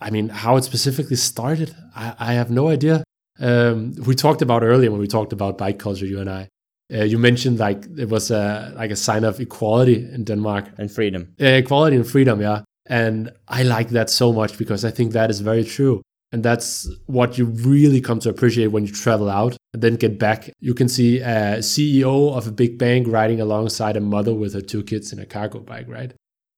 I 0.00 0.08
mean, 0.08 0.30
how 0.30 0.56
it 0.56 0.64
specifically 0.64 1.16
started, 1.16 1.76
I, 1.94 2.14
I 2.18 2.32
have 2.32 2.50
no 2.50 2.68
idea. 2.68 3.04
Um, 3.38 3.92
we 4.06 4.14
talked 4.14 4.40
about 4.40 4.62
earlier 4.62 4.90
when 4.90 5.00
we 5.00 5.06
talked 5.08 5.34
about 5.34 5.58
bike 5.58 5.78
culture, 5.78 6.06
you 6.06 6.20
and 6.20 6.30
I. 6.30 6.48
Uh, 6.90 7.04
you 7.04 7.18
mentioned 7.18 7.58
like 7.58 7.84
it 7.98 8.08
was 8.08 8.30
a 8.30 8.72
like 8.74 8.90
a 8.90 8.96
sign 8.96 9.24
of 9.24 9.38
equality 9.38 10.08
in 10.14 10.24
Denmark, 10.24 10.64
And 10.78 10.90
freedom. 10.90 11.34
uh, 11.38 11.44
equality 11.62 11.96
and 11.96 12.06
freedom, 12.06 12.40
yeah. 12.40 12.62
And 12.88 13.32
I 13.48 13.64
like 13.64 13.90
that 13.90 14.08
so 14.08 14.32
much 14.32 14.56
because 14.56 14.88
I 14.88 14.92
think 14.92 15.12
that 15.12 15.28
is 15.30 15.40
very 15.40 15.64
true. 15.64 16.00
And 16.36 16.44
that's 16.44 16.86
what 17.06 17.38
you 17.38 17.46
really 17.46 18.02
come 18.02 18.20
to 18.20 18.28
appreciate 18.28 18.66
when 18.66 18.84
you 18.84 18.92
travel 18.92 19.30
out 19.30 19.56
and 19.72 19.82
then 19.82 19.94
get 19.94 20.18
back. 20.18 20.50
You 20.60 20.74
can 20.74 20.86
see 20.86 21.20
a 21.20 21.60
CEO 21.60 22.36
of 22.36 22.46
a 22.46 22.52
big 22.52 22.76
bank 22.76 23.06
riding 23.08 23.40
alongside 23.40 23.96
a 23.96 24.02
mother 24.02 24.34
with 24.34 24.52
her 24.52 24.60
two 24.60 24.82
kids 24.82 25.14
in 25.14 25.18
a 25.18 25.24
cargo 25.24 25.60
bike, 25.60 25.88
right? 25.88 26.12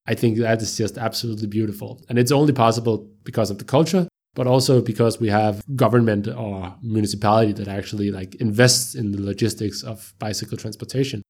I 0.05 0.15
think 0.15 0.37
that 0.39 0.61
is 0.61 0.77
just 0.77 0.97
absolutely 0.97 1.47
beautiful. 1.47 2.01
And 2.09 2.19
it's 2.19 2.33
only 2.33 2.51
possible 2.51 3.09
because 3.23 3.49
of 3.49 3.57
the 3.57 3.63
culture, 3.63 4.09
but 4.33 4.47
also 4.47 4.81
because 4.81 5.21
we 5.21 5.29
have 5.29 5.63
government 5.77 6.27
or 6.27 6.75
municipality 6.81 7.53
that 7.53 7.69
actually 7.69 8.11
like 8.11 8.35
invests 8.35 8.95
in 8.95 9.13
the 9.13 9.21
logistics 9.21 9.81
of 9.81 10.13
bicycle 10.19 10.57
transportation. 10.57 11.21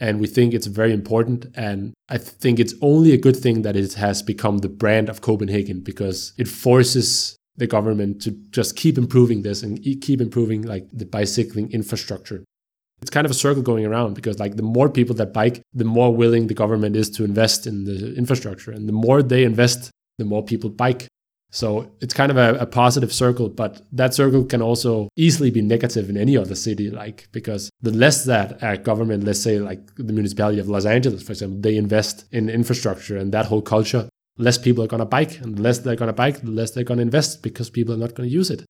And 0.00 0.18
we 0.18 0.26
think 0.26 0.54
it's 0.54 0.66
very 0.66 0.92
important. 0.92 1.46
And 1.54 1.94
I 2.08 2.18
think 2.18 2.58
it's 2.58 2.74
only 2.82 3.12
a 3.12 3.16
good 3.16 3.36
thing 3.36 3.62
that 3.62 3.76
it 3.76 3.92
has 3.94 4.24
become 4.24 4.58
the 4.58 4.68
brand 4.68 5.08
of 5.08 5.20
Copenhagen 5.20 5.82
because 5.84 6.32
it 6.36 6.48
forces 6.48 7.36
the 7.56 7.66
government 7.66 8.22
to 8.22 8.30
just 8.50 8.76
keep 8.76 8.96
improving 8.96 9.42
this 9.42 9.62
and 9.62 9.82
keep 10.00 10.20
improving 10.20 10.62
like 10.62 10.88
the 10.92 11.04
bicycling 11.04 11.70
infrastructure. 11.72 12.44
It's 13.02 13.10
kind 13.10 13.24
of 13.24 13.30
a 13.30 13.34
circle 13.34 13.62
going 13.62 13.84
around 13.84 14.14
because 14.14 14.38
like 14.38 14.56
the 14.56 14.62
more 14.62 14.88
people 14.88 15.14
that 15.16 15.32
bike, 15.32 15.60
the 15.74 15.84
more 15.84 16.14
willing 16.14 16.46
the 16.46 16.54
government 16.54 16.96
is 16.96 17.10
to 17.10 17.24
invest 17.24 17.66
in 17.66 17.84
the 17.84 18.14
infrastructure. 18.14 18.70
And 18.70 18.88
the 18.88 18.92
more 18.92 19.22
they 19.22 19.44
invest, 19.44 19.90
the 20.18 20.24
more 20.24 20.44
people 20.44 20.70
bike. 20.70 21.08
So 21.50 21.90
it's 22.00 22.14
kind 22.14 22.30
of 22.30 22.38
a, 22.38 22.54
a 22.60 22.64
positive 22.64 23.12
circle, 23.12 23.50
but 23.50 23.82
that 23.92 24.14
circle 24.14 24.44
can 24.44 24.62
also 24.62 25.10
easily 25.16 25.50
be 25.50 25.60
negative 25.60 26.08
in 26.08 26.16
any 26.16 26.34
other 26.34 26.54
city, 26.54 26.90
like 26.90 27.28
because 27.30 27.68
the 27.82 27.90
less 27.90 28.24
that 28.24 28.58
a 28.62 28.78
government, 28.78 29.24
let's 29.24 29.42
say 29.42 29.58
like 29.58 29.94
the 29.96 30.14
municipality 30.14 30.60
of 30.60 30.68
Los 30.68 30.86
Angeles, 30.86 31.22
for 31.22 31.32
example, 31.32 31.60
they 31.60 31.76
invest 31.76 32.24
in 32.32 32.48
infrastructure 32.48 33.18
and 33.18 33.32
that 33.32 33.46
whole 33.46 33.60
culture, 33.60 34.08
less 34.38 34.58
people 34.58 34.82
are 34.84 34.88
gonna 34.88 35.06
bike, 35.06 35.40
and 35.40 35.56
the 35.56 35.62
less 35.62 35.78
they're 35.80 35.96
gonna 35.96 36.12
bike, 36.12 36.40
the 36.40 36.50
less 36.50 36.70
they're 36.72 36.84
gonna 36.84 37.02
invest 37.02 37.42
because 37.42 37.70
people 37.70 37.94
are 37.94 37.98
not 37.98 38.14
gonna 38.14 38.28
use 38.28 38.50
it. 38.50 38.64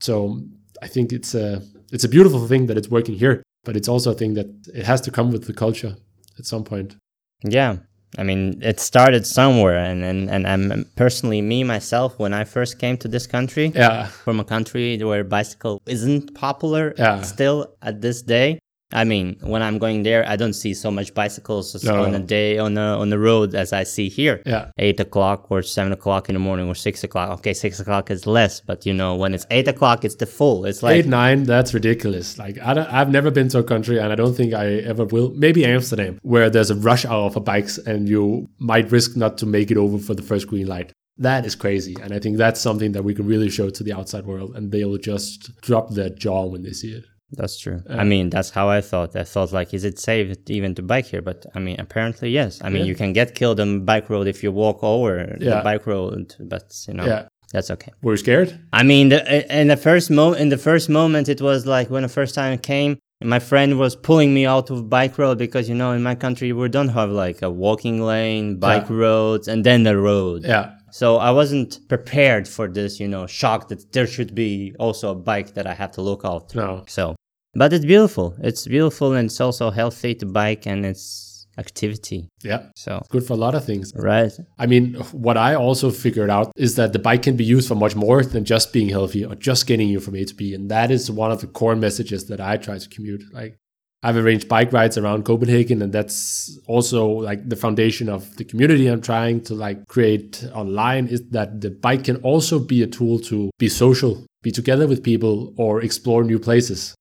So 0.00 0.40
I 0.82 0.88
think 0.88 1.12
it's 1.12 1.34
a 1.34 1.62
it's 1.92 2.04
a 2.04 2.08
beautiful 2.08 2.46
thing 2.46 2.66
that 2.66 2.76
it's 2.78 2.88
working 2.88 3.14
here, 3.16 3.42
but 3.64 3.76
it's 3.76 3.88
also 3.88 4.12
a 4.12 4.14
thing 4.14 4.34
that 4.34 4.46
it 4.74 4.84
has 4.86 5.00
to 5.02 5.10
come 5.10 5.32
with 5.32 5.46
the 5.46 5.52
culture 5.52 5.96
at 6.38 6.46
some 6.46 6.64
point. 6.64 6.96
Yeah. 7.42 7.76
I 8.18 8.24
mean, 8.24 8.58
it 8.60 8.80
started 8.80 9.24
somewhere, 9.24 9.78
and, 9.78 10.02
and, 10.02 10.28
and 10.28 10.44
I'm 10.48 10.84
personally, 10.96 11.40
me, 11.40 11.62
myself, 11.62 12.18
when 12.18 12.34
I 12.34 12.42
first 12.42 12.80
came 12.80 12.96
to 12.98 13.06
this 13.08 13.24
country, 13.28 13.70
Yeah, 13.72 14.06
from 14.06 14.40
a 14.40 14.44
country 14.44 14.98
where 14.98 15.22
bicycle 15.22 15.80
isn't 15.86 16.34
popular 16.34 16.92
Yeah. 16.98 17.22
still 17.22 17.72
at 17.82 18.00
this 18.00 18.22
day. 18.22 18.58
I 18.92 19.04
mean, 19.04 19.36
when 19.42 19.62
I'm 19.62 19.78
going 19.78 20.02
there, 20.02 20.26
I 20.26 20.34
don't 20.36 20.52
see 20.52 20.74
so 20.74 20.90
much 20.90 21.14
bicycles 21.14 21.84
No. 21.84 22.02
on 22.04 22.14
a 22.14 22.18
day 22.18 22.58
on 22.58 22.74
the 22.74 22.80
on 23.02 23.08
the 23.10 23.18
road 23.18 23.54
as 23.54 23.72
I 23.72 23.84
see 23.84 24.08
here. 24.08 24.42
yeah, 24.44 24.70
Eight 24.78 24.98
o'clock 25.00 25.46
or 25.50 25.62
seven 25.62 25.92
o'clock 25.92 26.28
in 26.28 26.34
the 26.34 26.40
morning 26.40 26.66
or 26.68 26.74
six 26.74 27.04
o'clock. 27.04 27.30
Okay, 27.38 27.54
six 27.54 27.78
o'clock 27.78 28.10
is 28.10 28.26
less, 28.26 28.60
but 28.60 28.84
you 28.86 28.92
know 28.92 29.14
when 29.14 29.32
it's 29.34 29.46
eight 29.50 29.68
o'clock, 29.68 30.04
it's 30.04 30.16
the 30.16 30.26
full. 30.26 30.64
It's 30.64 30.82
like 30.82 30.96
eight 30.96 31.06
nine. 31.06 31.44
That's 31.44 31.72
ridiculous. 31.72 32.36
Like 32.38 32.58
I 32.60 32.74
don't, 32.74 32.88
I've 32.92 33.10
never 33.10 33.30
been 33.30 33.48
to 33.50 33.58
a 33.58 33.64
country, 33.64 33.98
and 33.98 34.12
I 34.12 34.16
don't 34.16 34.34
think 34.34 34.54
I 34.54 34.66
ever 34.92 35.04
will. 35.04 35.30
Maybe 35.34 35.64
Amsterdam, 35.64 36.18
where 36.22 36.50
there's 36.50 36.70
a 36.70 36.74
rush 36.76 37.04
hour 37.04 37.30
for 37.30 37.40
bikes, 37.40 37.78
and 37.78 38.08
you 38.08 38.48
might 38.58 38.90
risk 38.90 39.16
not 39.16 39.38
to 39.38 39.46
make 39.46 39.70
it 39.70 39.76
over 39.76 39.98
for 39.98 40.14
the 40.14 40.22
first 40.22 40.48
green 40.48 40.66
light. 40.66 40.92
That 41.18 41.44
is 41.44 41.54
crazy, 41.54 41.94
and 42.02 42.14
I 42.14 42.18
think 42.18 42.38
that's 42.38 42.60
something 42.60 42.92
that 42.92 43.04
we 43.04 43.14
can 43.14 43.26
really 43.26 43.50
show 43.50 43.68
to 43.70 43.82
the 43.84 43.92
outside 43.92 44.24
world, 44.24 44.56
and 44.56 44.72
they 44.72 44.84
will 44.86 44.98
just 44.98 45.60
drop 45.60 45.90
their 45.90 46.08
jaw 46.08 46.46
when 46.46 46.62
they 46.62 46.72
see 46.72 46.92
it. 46.92 47.04
That's 47.32 47.58
true. 47.58 47.82
I 47.88 47.98
uh, 48.00 48.04
mean, 48.04 48.28
that's 48.30 48.50
how 48.50 48.68
I 48.68 48.80
thought. 48.80 49.14
I 49.14 49.24
thought 49.24 49.52
like, 49.52 49.72
is 49.72 49.84
it 49.84 49.98
safe 49.98 50.36
even 50.48 50.74
to 50.76 50.82
bike 50.82 51.06
here? 51.06 51.22
But 51.22 51.46
I 51.54 51.58
mean, 51.60 51.78
apparently 51.78 52.30
yes. 52.30 52.60
I 52.62 52.68
mean, 52.68 52.82
Yeah. 52.82 52.88
you 52.88 52.94
can 52.96 53.12
get 53.12 53.34
killed 53.34 53.60
on 53.60 53.84
bike 53.84 54.10
road 54.10 54.26
if 54.26 54.42
you 54.42 54.50
walk 54.52 54.82
over 54.82 55.36
the 55.38 55.60
bike 55.62 55.86
road, 55.86 56.34
but 56.40 56.64
you 56.88 56.94
know, 56.94 57.04
Yeah, 57.06 57.28
that's 57.52 57.70
okay. 57.70 57.92
were 58.02 58.12
you 58.14 58.16
scared? 58.18 58.58
I 58.72 58.82
mean, 58.82 59.10
the, 59.10 59.20
in 59.60 59.68
the 59.68 59.76
first 59.76 60.10
mo 60.10 60.32
in 60.32 60.48
the 60.48 60.58
first 60.58 60.88
moment, 60.88 61.28
it 61.28 61.40
was 61.40 61.66
like 61.66 61.88
when 61.90 62.02
the 62.02 62.08
first 62.08 62.34
time 62.34 62.52
it 62.54 62.62
came, 62.62 62.98
my 63.22 63.38
friend 63.38 63.78
was 63.78 63.94
pulling 63.94 64.32
me 64.34 64.46
out 64.46 64.70
of 64.70 64.88
bike 64.88 65.16
road 65.18 65.36
because 65.38 65.68
you 65.68 65.74
know 65.74 65.92
in 65.92 66.02
my 66.02 66.14
country 66.14 66.52
we 66.52 66.68
don't 66.68 66.88
have 66.88 67.10
like 67.10 67.42
a 67.42 67.50
walking 67.50 68.00
lane, 68.02 68.58
bike 68.58 68.88
Yeah. 68.88 68.96
roads, 68.96 69.46
and 69.46 69.62
then 69.64 69.82
the 69.84 69.96
road. 69.96 70.42
Yeah, 70.44 70.70
So 70.90 71.18
I 71.18 71.30
wasn't 71.30 71.78
prepared 71.88 72.48
for 72.48 72.66
this, 72.66 72.98
you 72.98 73.06
know, 73.06 73.26
shock 73.28 73.68
that 73.68 73.92
there 73.92 74.06
should 74.14 74.34
be 74.34 74.74
also 74.80 75.10
a 75.12 75.14
bike 75.14 75.54
that 75.54 75.66
I 75.66 75.74
have 75.74 75.92
to 75.92 76.02
look 76.02 76.22
out. 76.24 76.52
no, 76.54 76.82
So, 76.88 77.14
but 77.54 77.72
it's 77.72 77.84
beautiful. 77.84 78.36
It's 78.42 78.66
beautiful 78.66 79.12
and 79.14 79.26
it's 79.26 79.40
also 79.40 79.70
healthy 79.70 80.14
to 80.16 80.26
bike 80.26 80.66
and 80.66 80.84
it's 80.86 81.46
activity. 81.58 82.28
yeah, 82.42 82.62
So, 82.76 83.02
good 83.10 83.24
for 83.26 83.34
a 83.34 83.36
lot 83.36 83.54
of 83.54 83.64
things. 83.64 83.92
right. 83.94 84.32
I 84.58 84.66
mean, 84.66 84.94
what 85.12 85.36
I 85.36 85.54
also 85.54 85.90
figured 85.90 86.30
out 86.30 86.52
is 86.56 86.76
that 86.76 86.92
the 86.92 86.98
bike 86.98 87.22
can 87.22 87.36
be 87.36 87.44
used 87.44 87.68
for 87.68 87.74
much 87.74 87.94
more 87.94 88.22
than 88.24 88.44
just 88.44 88.72
being 88.72 88.88
healthy 88.88 89.24
or 89.24 89.34
just 89.34 89.66
getting 89.66 89.88
you 89.88 90.00
from 90.00 90.14
A 90.16 90.24
to 90.24 90.34
B. 90.34 90.54
And 90.54 90.70
that 90.70 90.90
is 90.90 91.10
one 91.10 91.30
of 91.32 91.40
the 91.40 91.46
core 91.48 91.76
messages 91.76 92.26
that 92.28 92.40
I 92.40 92.56
try 92.56 92.78
to 92.78 92.88
commute. 92.88 93.22
Like, 93.32 93.56
I've 94.02 94.16
arranged 94.16 94.48
bike 94.48 94.72
rides 94.72 94.96
around 94.96 95.24
Copenhagen, 95.26 95.82
and 95.82 95.92
that's 95.92 96.58
also 96.66 97.06
like 97.06 97.46
the 97.46 97.56
foundation 97.56 98.08
of 98.08 98.34
the 98.38 98.44
community 98.44 98.86
I'm 98.86 99.02
trying 99.02 99.42
to 99.42 99.54
like 99.54 99.86
create 99.88 100.42
online 100.54 101.06
is 101.08 101.20
that 101.30 101.60
the 101.60 101.70
bike 101.70 102.04
can 102.04 102.16
also 102.22 102.58
be 102.58 102.82
a 102.82 102.86
tool 102.86 103.18
to 103.30 103.50
be 103.58 103.68
social, 103.68 104.24
be 104.42 104.50
together 104.50 104.86
with 104.86 105.02
people, 105.02 105.52
or 105.58 105.82
explore 105.82 106.24
new 106.24 106.38
places. 106.38 106.94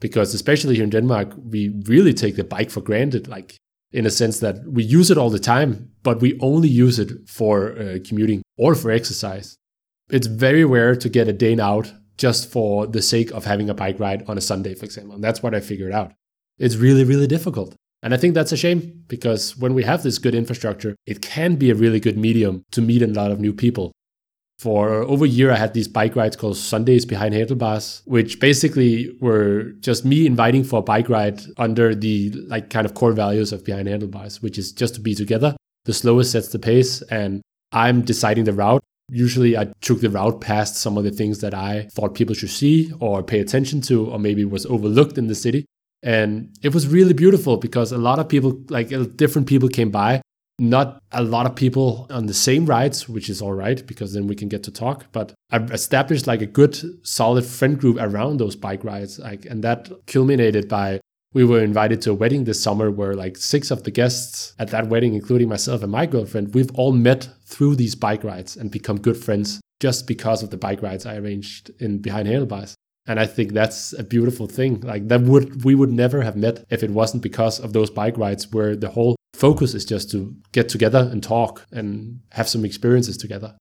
Because 0.00 0.34
especially 0.34 0.74
here 0.74 0.84
in 0.84 0.90
Denmark, 0.90 1.34
we 1.36 1.68
really 1.86 2.14
take 2.14 2.36
the 2.36 2.44
bike 2.44 2.70
for 2.70 2.80
granted, 2.80 3.28
like 3.28 3.56
in 3.92 4.06
a 4.06 4.10
sense 4.10 4.40
that 4.40 4.64
we 4.66 4.82
use 4.82 5.10
it 5.10 5.18
all 5.18 5.30
the 5.30 5.38
time, 5.38 5.90
but 6.02 6.20
we 6.20 6.38
only 6.40 6.68
use 6.68 6.98
it 6.98 7.28
for 7.28 7.78
uh, 7.78 7.98
commuting 8.06 8.42
or 8.56 8.74
for 8.74 8.90
exercise. 8.90 9.56
It's 10.10 10.26
very 10.26 10.64
rare 10.64 10.96
to 10.96 11.08
get 11.08 11.28
a 11.28 11.32
day 11.32 11.58
out 11.58 11.92
just 12.16 12.50
for 12.50 12.86
the 12.86 13.02
sake 13.02 13.30
of 13.32 13.44
having 13.44 13.70
a 13.70 13.74
bike 13.74 13.98
ride 13.98 14.24
on 14.28 14.38
a 14.38 14.40
Sunday, 14.40 14.74
for 14.74 14.84
example. 14.84 15.14
And 15.14 15.24
that's 15.24 15.42
what 15.42 15.54
I 15.54 15.60
figured 15.60 15.92
out 15.92 16.12
it's 16.60 16.76
really, 16.76 17.04
really 17.04 17.26
difficult. 17.26 17.74
And 18.02 18.14
I 18.14 18.16
think 18.16 18.34
that's 18.34 18.52
a 18.52 18.56
shame 18.56 19.04
because 19.08 19.56
when 19.56 19.74
we 19.74 19.82
have 19.82 20.02
this 20.02 20.18
good 20.18 20.34
infrastructure, 20.34 20.94
it 21.06 21.20
can 21.22 21.56
be 21.56 21.70
a 21.70 21.74
really 21.74 22.00
good 22.00 22.16
medium 22.16 22.64
to 22.72 22.82
meet 22.82 23.02
a 23.02 23.06
lot 23.06 23.30
of 23.30 23.40
new 23.40 23.52
people. 23.52 23.92
For 24.60 25.04
over 25.04 25.24
a 25.24 25.28
year, 25.28 25.50
I 25.50 25.56
had 25.56 25.72
these 25.72 25.88
bike 25.88 26.14
rides 26.14 26.36
called 26.36 26.58
Sundays 26.58 27.06
behind 27.06 27.32
handlebars, 27.32 28.02
which 28.04 28.38
basically 28.40 29.10
were 29.18 29.72
just 29.80 30.04
me 30.04 30.26
inviting 30.26 30.64
for 30.64 30.80
a 30.80 30.82
bike 30.82 31.08
ride 31.08 31.40
under 31.56 31.94
the 31.94 32.30
like 32.46 32.68
kind 32.68 32.84
of 32.84 32.92
core 32.92 33.14
values 33.14 33.54
of 33.54 33.64
behind 33.64 33.88
handlebars, 33.88 34.42
which 34.42 34.58
is 34.58 34.70
just 34.70 34.94
to 34.96 35.00
be 35.00 35.14
together. 35.14 35.56
The 35.86 35.94
slowest 35.94 36.32
sets 36.32 36.48
the 36.48 36.58
pace, 36.58 37.00
and 37.00 37.40
I'm 37.72 38.02
deciding 38.02 38.44
the 38.44 38.52
route. 38.52 38.82
Usually, 39.10 39.56
I 39.56 39.72
took 39.80 40.02
the 40.02 40.10
route 40.10 40.42
past 40.42 40.76
some 40.76 40.98
of 40.98 41.04
the 41.04 41.10
things 41.10 41.40
that 41.40 41.54
I 41.54 41.88
thought 41.92 42.14
people 42.14 42.34
should 42.34 42.50
see 42.50 42.92
or 43.00 43.22
pay 43.22 43.40
attention 43.40 43.80
to, 43.88 44.10
or 44.10 44.18
maybe 44.18 44.44
was 44.44 44.66
overlooked 44.66 45.16
in 45.16 45.28
the 45.28 45.34
city. 45.34 45.64
And 46.02 46.54
it 46.62 46.74
was 46.74 46.86
really 46.86 47.14
beautiful 47.14 47.56
because 47.56 47.92
a 47.92 47.98
lot 47.98 48.18
of 48.18 48.28
people, 48.28 48.60
like 48.68 48.90
different 49.16 49.48
people 49.48 49.70
came 49.70 49.90
by. 49.90 50.20
Not 50.60 51.02
a 51.10 51.22
lot 51.22 51.46
of 51.46 51.56
people 51.56 52.06
on 52.10 52.26
the 52.26 52.34
same 52.34 52.66
rides, 52.66 53.08
which 53.08 53.30
is 53.30 53.40
all 53.40 53.54
right 53.54 53.84
because 53.86 54.12
then 54.12 54.26
we 54.26 54.36
can 54.36 54.48
get 54.48 54.62
to 54.64 54.70
talk. 54.70 55.06
But 55.10 55.32
I've 55.50 55.70
established 55.70 56.26
like 56.26 56.42
a 56.42 56.46
good, 56.46 56.76
solid 57.02 57.46
friend 57.46 57.80
group 57.80 57.96
around 57.98 58.36
those 58.36 58.56
bike 58.56 58.84
rides. 58.84 59.18
Like, 59.18 59.46
and 59.46 59.64
that 59.64 59.90
culminated 60.06 60.68
by 60.68 61.00
we 61.32 61.44
were 61.44 61.62
invited 61.62 62.02
to 62.02 62.10
a 62.10 62.14
wedding 62.14 62.44
this 62.44 62.62
summer 62.62 62.90
where 62.90 63.14
like 63.14 63.38
six 63.38 63.70
of 63.70 63.84
the 63.84 63.90
guests 63.90 64.54
at 64.58 64.68
that 64.68 64.88
wedding, 64.88 65.14
including 65.14 65.48
myself 65.48 65.82
and 65.82 65.92
my 65.92 66.04
girlfriend, 66.04 66.54
we've 66.54 66.74
all 66.74 66.92
met 66.92 67.28
through 67.46 67.76
these 67.76 67.94
bike 67.94 68.22
rides 68.22 68.56
and 68.56 68.70
become 68.70 69.00
good 69.00 69.16
friends 69.16 69.60
just 69.78 70.06
because 70.06 70.42
of 70.42 70.50
the 70.50 70.58
bike 70.58 70.82
rides 70.82 71.06
I 71.06 71.16
arranged 71.16 71.70
in 71.78 72.02
behind 72.02 72.28
handlebars. 72.28 72.74
And 73.06 73.18
I 73.18 73.26
think 73.26 73.52
that's 73.52 73.92
a 73.94 74.04
beautiful 74.04 74.46
thing. 74.46 74.80
Like 74.80 75.08
that 75.08 75.22
would 75.22 75.64
we 75.64 75.74
would 75.74 75.90
never 75.90 76.20
have 76.20 76.36
met 76.36 76.64
if 76.68 76.82
it 76.82 76.90
wasn't 76.90 77.22
because 77.22 77.58
of 77.58 77.72
those 77.72 77.90
bike 77.90 78.18
rides 78.18 78.52
where 78.52 78.76
the 78.76 78.90
whole 78.90 79.16
focus 79.34 79.74
is 79.74 79.84
just 79.84 80.10
to 80.10 80.34
get 80.52 80.68
together 80.68 81.08
and 81.10 81.22
talk 81.22 81.66
and 81.72 82.20
have 82.32 82.48
some 82.48 82.64
experiences 82.64 83.16
together. 83.16 83.56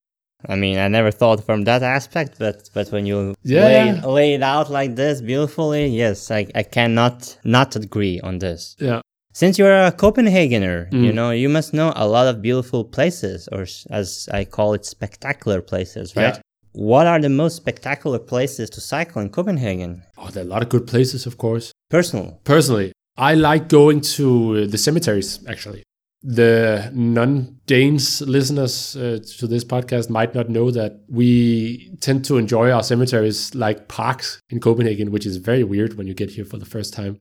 I 0.48 0.56
mean, 0.56 0.78
I 0.78 0.88
never 0.88 1.12
thought 1.12 1.44
from 1.44 1.66
that 1.66 1.84
aspect, 1.84 2.40
but 2.40 2.70
but 2.74 2.90
when 2.92 3.06
you 3.06 3.36
yeah. 3.44 3.66
lay, 3.66 4.02
lay 4.02 4.34
it 4.36 4.44
out 4.44 4.70
like 4.72 4.96
this 4.96 5.22
beautifully, 5.22 5.88
yes, 5.88 6.32
I, 6.32 6.48
I 6.56 6.64
cannot 6.64 7.38
not 7.44 7.76
agree 7.76 8.22
on 8.22 8.40
this. 8.40 8.76
Yeah. 8.80 9.02
Since 9.34 9.60
you're 9.60 9.86
a 9.86 9.92
Copenhagener, 9.92 10.90
mm. 10.92 11.04
you 11.04 11.14
know, 11.14 11.32
you 11.32 11.50
must 11.50 11.74
know 11.74 11.94
a 11.96 12.08
lot 12.08 12.28
of 12.28 12.42
beautiful 12.42 12.84
places, 12.84 13.48
or 13.52 13.66
as 13.92 14.30
I 14.32 14.46
call 14.46 14.74
it, 14.74 14.86
spectacular 14.86 15.62
places, 15.62 16.16
right? 16.16 16.36
Yeah. 16.36 16.42
What 16.72 17.08
are 17.08 17.20
the 17.20 17.30
most 17.30 17.56
spectacular 17.56 18.20
places 18.20 18.70
to 18.72 18.82
cycle 18.82 19.22
in 19.22 19.30
Copenhagen? 19.30 20.04
Oh, 20.18 20.28
there 20.28 20.44
are 20.44 20.48
a 20.48 20.50
lot 20.50 20.62
of 20.62 20.70
good 20.70 20.88
places, 20.88 21.26
of 21.26 21.38
course. 21.38 21.72
Personal. 21.90 22.40
Personally, 22.44 22.92
I 23.20 23.34
like 23.34 23.68
going 23.68 24.00
to 24.16 24.66
the 24.68 24.78
cemeteries, 24.78 25.46
actually. 25.46 25.84
The 26.24 26.90
non 26.94 27.60
Danes 27.66 28.22
listeners 28.22 28.96
uh, 28.96 29.20
to 29.40 29.46
this 29.46 29.66
podcast 29.66 30.10
might 30.10 30.34
not 30.34 30.50
know 30.50 30.72
that 30.72 31.02
we 31.10 31.92
tend 32.00 32.24
to 32.26 32.38
enjoy 32.38 32.72
our 32.72 32.82
cemeteries 32.82 33.54
like 33.54 33.90
parks 33.90 34.40
in 34.50 34.62
Copenhagen, 34.62 35.12
which 35.12 35.26
is 35.26 35.36
very 35.36 35.66
weird 35.66 35.98
when 35.98 36.08
you 36.08 36.14
get 36.14 36.32
here 36.32 36.46
for 36.46 36.58
the 36.58 36.66
first 36.66 36.94
time. 36.94 37.18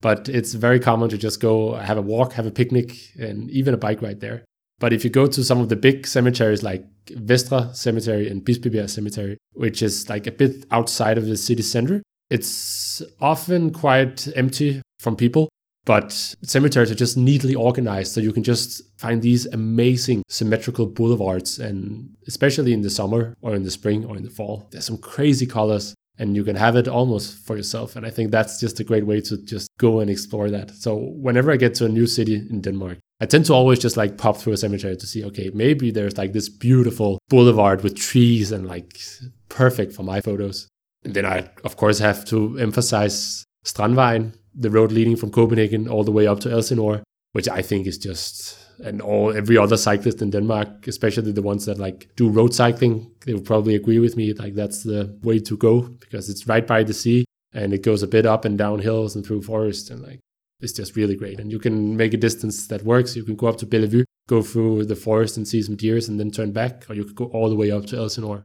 But 0.00 0.28
it's 0.28 0.54
very 0.54 0.78
common 0.78 1.10
to 1.10 1.18
just 1.18 1.40
go 1.40 1.74
have 1.74 1.98
a 1.98 2.02
walk, 2.02 2.32
have 2.34 2.46
a 2.46 2.52
picnic, 2.52 2.96
and 3.18 3.50
even 3.50 3.74
a 3.74 3.76
bike 3.76 4.02
ride 4.02 4.20
there. 4.20 4.44
But 4.78 4.92
if 4.92 5.02
you 5.04 5.10
go 5.10 5.26
to 5.26 5.44
some 5.44 5.60
of 5.60 5.68
the 5.68 5.76
big 5.76 6.06
cemeteries 6.06 6.62
like 6.62 6.86
Vestre 7.08 7.74
Cemetery 7.74 8.30
and 8.30 8.44
Bispebjerg 8.44 8.88
Cemetery, 8.88 9.36
which 9.54 9.82
is 9.82 10.08
like 10.08 10.28
a 10.28 10.32
bit 10.32 10.64
outside 10.70 11.18
of 11.18 11.26
the 11.26 11.36
city 11.36 11.62
center, 11.62 12.02
it's 12.30 13.02
often 13.20 13.72
quite 13.72 14.28
empty 14.36 14.80
from 15.00 15.16
people. 15.16 15.48
But 15.86 16.12
cemeteries 16.42 16.90
are 16.90 16.94
just 16.94 17.16
neatly 17.16 17.54
organized, 17.54 18.12
so 18.12 18.20
you 18.20 18.32
can 18.32 18.42
just 18.42 18.82
find 18.98 19.22
these 19.22 19.46
amazing 19.46 20.22
symmetrical 20.28 20.86
boulevards. 20.86 21.58
And 21.58 22.10
especially 22.28 22.72
in 22.72 22.82
the 22.82 22.90
summer 22.90 23.34
or 23.40 23.54
in 23.54 23.62
the 23.62 23.70
spring 23.70 24.04
or 24.04 24.16
in 24.16 24.22
the 24.22 24.30
fall, 24.30 24.68
there's 24.70 24.84
some 24.84 24.98
crazy 24.98 25.46
colors 25.46 25.94
and 26.18 26.36
you 26.36 26.44
can 26.44 26.56
have 26.56 26.76
it 26.76 26.86
almost 26.86 27.46
for 27.46 27.56
yourself. 27.56 27.96
And 27.96 28.04
I 28.04 28.10
think 28.10 28.30
that's 28.30 28.60
just 28.60 28.78
a 28.78 28.84
great 28.84 29.06
way 29.06 29.22
to 29.22 29.38
just 29.38 29.70
go 29.78 30.00
and 30.00 30.10
explore 30.10 30.50
that. 30.50 30.70
So 30.70 30.96
whenever 30.96 31.50
I 31.50 31.56
get 31.56 31.74
to 31.76 31.86
a 31.86 31.88
new 31.88 32.06
city 32.06 32.34
in 32.34 32.60
Denmark, 32.60 32.98
I 33.22 33.26
tend 33.26 33.46
to 33.46 33.54
always 33.54 33.78
just 33.78 33.96
like 33.96 34.18
pop 34.18 34.36
through 34.36 34.52
a 34.52 34.58
cemetery 34.58 34.96
to 34.96 35.06
see, 35.06 35.24
okay, 35.24 35.50
maybe 35.54 35.90
there's 35.90 36.18
like 36.18 36.34
this 36.34 36.50
beautiful 36.50 37.18
boulevard 37.30 37.82
with 37.82 37.96
trees 37.96 38.52
and 38.52 38.66
like 38.66 39.00
perfect 39.48 39.94
for 39.94 40.02
my 40.02 40.20
photos. 40.20 40.68
And 41.04 41.14
then 41.14 41.24
I, 41.24 41.48
of 41.64 41.76
course, 41.78 41.98
have 42.00 42.26
to 42.26 42.58
emphasize 42.58 43.44
Strandvejen, 43.64 44.34
the 44.54 44.70
road 44.70 44.92
leading 44.92 45.16
from 45.16 45.30
Copenhagen 45.30 45.88
all 45.88 46.04
the 46.04 46.12
way 46.12 46.26
up 46.26 46.40
to 46.40 46.50
Elsinore, 46.50 47.02
which 47.32 47.48
I 47.48 47.62
think 47.62 47.86
is 47.86 47.98
just 47.98 48.58
and 48.82 49.02
all 49.02 49.36
every 49.36 49.58
other 49.58 49.76
cyclist 49.76 50.22
in 50.22 50.30
Denmark, 50.30 50.86
especially 50.86 51.32
the 51.32 51.42
ones 51.42 51.66
that 51.66 51.78
like 51.78 52.08
do 52.16 52.30
road 52.30 52.54
cycling, 52.54 53.10
they 53.26 53.34
will 53.34 53.42
probably 53.42 53.74
agree 53.74 53.98
with 53.98 54.16
me. 54.16 54.32
Like 54.32 54.54
that's 54.54 54.82
the 54.82 55.18
way 55.22 55.38
to 55.40 55.56
go 55.56 55.82
because 55.82 56.30
it's 56.30 56.46
right 56.48 56.66
by 56.66 56.82
the 56.82 56.94
sea 56.94 57.24
and 57.52 57.74
it 57.74 57.82
goes 57.82 58.02
a 58.02 58.06
bit 58.06 58.26
up 58.26 58.44
and 58.44 58.56
down 58.56 58.78
hills 58.78 59.14
and 59.16 59.24
through 59.24 59.42
forest 59.42 59.90
and 59.90 60.02
like 60.02 60.20
it's 60.60 60.72
just 60.72 60.96
really 60.96 61.16
great. 61.16 61.40
And 61.40 61.50
you 61.50 61.58
can 61.58 61.96
make 61.96 62.14
a 62.14 62.18
distance 62.18 62.66
that 62.68 62.84
works. 62.84 63.16
You 63.16 63.24
can 63.24 63.36
go 63.36 63.46
up 63.46 63.56
to 63.58 63.66
Bellevue, 63.66 64.04
go 64.28 64.42
through 64.42 64.84
the 64.84 64.96
forest 64.96 65.36
and 65.36 65.48
see 65.48 65.62
some 65.62 65.76
deers 65.76 66.08
and 66.08 66.20
then 66.20 66.30
turn 66.30 66.52
back, 66.52 66.84
or 66.88 66.94
you 66.94 67.04
could 67.04 67.16
go 67.16 67.24
all 67.26 67.48
the 67.48 67.56
way 67.56 67.70
up 67.70 67.86
to 67.86 67.96
Elsinore. 67.96 68.44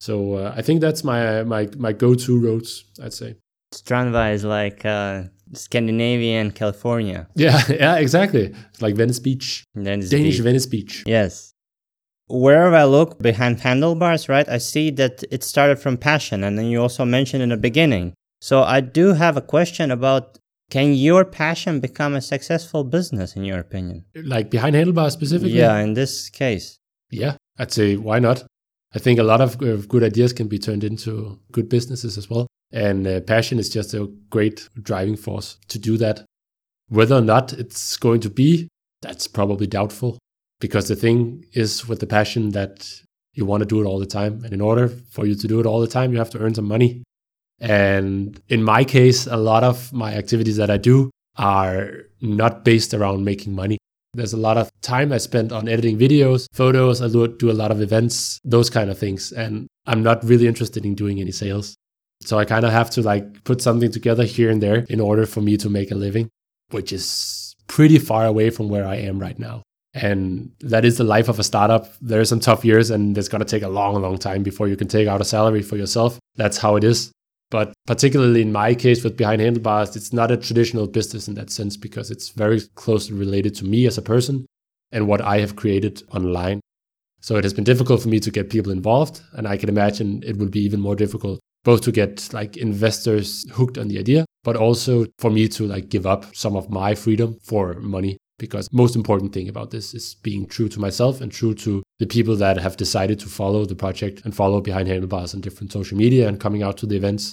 So 0.00 0.34
uh, 0.34 0.54
I 0.56 0.62
think 0.62 0.80
that's 0.80 1.02
my 1.04 1.42
my 1.44 1.68
my 1.76 1.92
go-to 1.92 2.38
roads. 2.38 2.84
I'd 3.02 3.14
say. 3.14 3.36
Strandvejen 3.72 4.34
is 4.34 4.44
like 4.44 4.84
uh, 4.84 5.24
Scandinavian 5.56 6.50
California. 6.50 7.28
Yeah, 7.34 7.60
yeah, 7.68 7.96
exactly. 7.96 8.54
It's 8.70 8.82
like 8.82 8.94
Venice 8.94 9.18
Beach. 9.18 9.64
Venice 9.74 10.10
Danish 10.10 10.36
Beach. 10.36 10.40
Venice 10.42 10.66
Beach. 10.66 11.02
Yes. 11.06 11.52
Wherever 12.26 12.74
I 12.74 12.84
look 12.84 13.18
behind 13.18 13.60
handlebars, 13.60 14.28
right, 14.28 14.48
I 14.48 14.58
see 14.58 14.90
that 14.92 15.24
it 15.30 15.44
started 15.44 15.78
from 15.78 15.98
passion, 15.98 16.42
and 16.42 16.58
then 16.58 16.66
you 16.66 16.80
also 16.80 17.04
mentioned 17.04 17.42
in 17.42 17.50
the 17.50 17.56
beginning. 17.56 18.14
So 18.40 18.62
I 18.62 18.80
do 18.80 19.12
have 19.12 19.36
a 19.36 19.42
question 19.42 19.90
about 19.90 20.38
can 20.70 20.94
your 20.94 21.24
passion 21.24 21.80
become 21.80 22.14
a 22.14 22.20
successful 22.20 22.84
business 22.84 23.36
in 23.36 23.44
your 23.44 23.58
opinion? 23.58 24.04
Like 24.14 24.50
behind 24.50 24.74
handlebars 24.74 25.12
specifically? 25.12 25.52
Yeah, 25.52 25.78
in 25.78 25.94
this 25.94 26.30
case. 26.30 26.78
Yeah, 27.10 27.36
I'd 27.58 27.72
say 27.72 27.96
why 27.96 28.18
not? 28.18 28.44
I 28.94 28.98
think 28.98 29.18
a 29.18 29.22
lot 29.22 29.40
of 29.40 29.58
good 29.88 30.02
ideas 30.02 30.32
can 30.32 30.48
be 30.48 30.58
turned 30.58 30.84
into 30.84 31.38
good 31.52 31.68
businesses 31.68 32.16
as 32.16 32.30
well. 32.30 32.46
And 32.74 33.06
uh, 33.06 33.20
passion 33.20 33.60
is 33.60 33.70
just 33.70 33.94
a 33.94 34.10
great 34.30 34.68
driving 34.82 35.16
force 35.16 35.58
to 35.68 35.78
do 35.78 35.96
that. 35.98 36.24
Whether 36.88 37.14
or 37.14 37.20
not 37.20 37.52
it's 37.52 37.96
going 37.96 38.20
to 38.22 38.30
be, 38.30 38.68
that's 39.00 39.28
probably 39.28 39.68
doubtful. 39.68 40.18
Because 40.60 40.88
the 40.88 40.96
thing 40.96 41.44
is 41.52 41.86
with 41.86 42.00
the 42.00 42.06
passion 42.06 42.50
that 42.50 42.90
you 43.34 43.46
want 43.46 43.60
to 43.60 43.66
do 43.66 43.80
it 43.80 43.86
all 43.86 44.00
the 44.00 44.06
time. 44.06 44.42
And 44.44 44.52
in 44.52 44.60
order 44.60 44.88
for 44.88 45.24
you 45.24 45.36
to 45.36 45.46
do 45.46 45.60
it 45.60 45.66
all 45.66 45.80
the 45.80 45.86
time, 45.86 46.12
you 46.12 46.18
have 46.18 46.30
to 46.30 46.38
earn 46.38 46.54
some 46.54 46.66
money. 46.66 47.04
And 47.60 48.40
in 48.48 48.64
my 48.64 48.82
case, 48.82 49.26
a 49.28 49.36
lot 49.36 49.62
of 49.62 49.92
my 49.92 50.14
activities 50.14 50.56
that 50.56 50.70
I 50.70 50.76
do 50.76 51.10
are 51.36 51.90
not 52.20 52.64
based 52.64 52.92
around 52.92 53.24
making 53.24 53.54
money. 53.54 53.78
There's 54.14 54.32
a 54.32 54.38
lot 54.38 54.56
of 54.56 54.70
time 54.80 55.12
I 55.12 55.18
spend 55.18 55.52
on 55.52 55.68
editing 55.68 55.98
videos, 55.98 56.46
photos. 56.52 57.02
I 57.02 57.08
do 57.08 57.50
a 57.50 57.52
lot 57.52 57.70
of 57.70 57.80
events, 57.80 58.40
those 58.44 58.68
kind 58.68 58.90
of 58.90 58.98
things. 58.98 59.32
And 59.32 59.68
I'm 59.86 60.02
not 60.02 60.24
really 60.24 60.46
interested 60.46 60.84
in 60.84 60.94
doing 60.94 61.20
any 61.20 61.32
sales. 61.32 61.76
So 62.22 62.38
I 62.38 62.44
kind 62.44 62.64
of 62.64 62.72
have 62.72 62.90
to 62.90 63.02
like 63.02 63.44
put 63.44 63.60
something 63.60 63.92
together 63.92 64.24
here 64.24 64.50
and 64.50 64.62
there 64.62 64.86
in 64.88 65.00
order 65.00 65.26
for 65.26 65.40
me 65.40 65.56
to 65.58 65.68
make 65.68 65.90
a 65.90 65.94
living, 65.94 66.30
which 66.70 66.92
is 66.92 67.54
pretty 67.66 67.98
far 67.98 68.24
away 68.26 68.50
from 68.50 68.68
where 68.68 68.86
I 68.86 68.96
am 68.96 69.18
right 69.18 69.38
now. 69.38 69.62
And 69.94 70.50
that 70.60 70.84
is 70.84 70.98
the 70.98 71.04
life 71.04 71.28
of 71.28 71.38
a 71.38 71.44
startup. 71.44 71.86
There 72.00 72.20
are 72.20 72.24
some 72.24 72.40
tough 72.40 72.64
years 72.64 72.90
and 72.90 73.16
it's 73.16 73.28
going 73.28 73.40
to 73.40 73.44
take 73.44 73.62
a 73.62 73.68
long, 73.68 74.00
long 74.02 74.18
time 74.18 74.42
before 74.42 74.68
you 74.68 74.76
can 74.76 74.88
take 74.88 75.06
out 75.06 75.20
a 75.20 75.24
salary 75.24 75.62
for 75.62 75.76
yourself. 75.76 76.18
That's 76.34 76.58
how 76.58 76.76
it 76.76 76.84
is. 76.84 77.12
But 77.50 77.72
particularly 77.86 78.42
in 78.42 78.50
my 78.50 78.74
case 78.74 79.04
with 79.04 79.16
Behind 79.16 79.40
Handlebars, 79.40 79.94
it's 79.94 80.12
not 80.12 80.32
a 80.32 80.36
traditional 80.36 80.88
business 80.88 81.28
in 81.28 81.34
that 81.34 81.50
sense 81.50 81.76
because 81.76 82.10
it's 82.10 82.30
very 82.30 82.60
closely 82.74 83.16
related 83.16 83.54
to 83.56 83.64
me 83.64 83.86
as 83.86 83.96
a 83.96 84.02
person 84.02 84.46
and 84.90 85.06
what 85.06 85.20
I 85.20 85.38
have 85.38 85.54
created 85.54 86.02
online. 86.12 86.60
So 87.20 87.36
it 87.36 87.44
has 87.44 87.54
been 87.54 87.64
difficult 87.64 88.02
for 88.02 88.08
me 88.08 88.18
to 88.20 88.30
get 88.30 88.50
people 88.50 88.72
involved. 88.72 89.20
And 89.34 89.46
I 89.46 89.56
can 89.56 89.68
imagine 89.68 90.22
it 90.26 90.38
would 90.38 90.50
be 90.50 90.60
even 90.60 90.80
more 90.80 90.96
difficult 90.96 91.38
both 91.64 91.80
to 91.82 91.92
get 91.92 92.32
like 92.32 92.56
investors 92.56 93.50
hooked 93.52 93.78
on 93.78 93.88
the 93.88 93.98
idea, 93.98 94.24
but 94.44 94.56
also 94.56 95.06
for 95.18 95.30
me 95.30 95.48
to 95.48 95.66
like 95.66 95.88
give 95.88 96.06
up 96.06 96.34
some 96.34 96.56
of 96.56 96.70
my 96.70 96.94
freedom 96.94 97.38
for 97.42 97.74
money. 97.74 98.18
Because 98.36 98.68
most 98.72 98.96
important 98.96 99.32
thing 99.32 99.48
about 99.48 99.70
this 99.70 99.94
is 99.94 100.16
being 100.16 100.46
true 100.46 100.68
to 100.68 100.80
myself 100.80 101.20
and 101.20 101.30
true 101.30 101.54
to 101.54 101.82
the 102.00 102.06
people 102.06 102.34
that 102.36 102.58
have 102.58 102.76
decided 102.76 103.20
to 103.20 103.28
follow 103.28 103.64
the 103.64 103.76
project 103.76 104.22
and 104.24 104.34
follow 104.34 104.60
behind 104.60 104.88
handlebars 104.88 105.34
on 105.34 105.40
different 105.40 105.72
social 105.72 105.96
media 105.96 106.28
and 106.28 106.40
coming 106.40 106.62
out 106.62 106.76
to 106.78 106.86
the 106.86 106.96
events. 106.96 107.32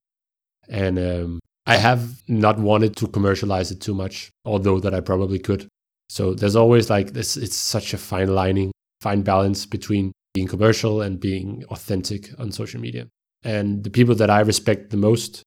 And 0.69 0.99
um, 0.99 1.39
I 1.65 1.77
have 1.77 2.21
not 2.27 2.59
wanted 2.59 2.95
to 2.97 3.07
commercialize 3.07 3.71
it 3.71 3.82
too 3.82 3.95
much, 3.95 4.29
although 4.45 4.79
that 4.79 4.93
I 4.93 4.99
probably 4.99 5.39
could. 5.39 5.67
So 6.07 6.34
there's 6.36 6.55
always 6.55 6.89
like 6.89 7.13
this, 7.13 7.36
it's 7.36 7.55
such 7.55 7.93
a 7.93 7.97
fine 7.97 8.34
lining, 8.34 8.71
fine 9.01 9.23
balance 9.23 9.65
between 9.65 10.11
being 10.34 10.47
commercial 10.47 11.01
and 11.01 11.19
being 11.19 11.63
authentic 11.69 12.29
on 12.39 12.51
social 12.51 12.79
media. 12.79 13.07
And 13.43 13.83
the 13.83 13.89
people 13.89 14.15
that 14.15 14.29
I 14.29 14.41
respect 14.41 14.89
the 14.89 14.97
most, 14.97 15.43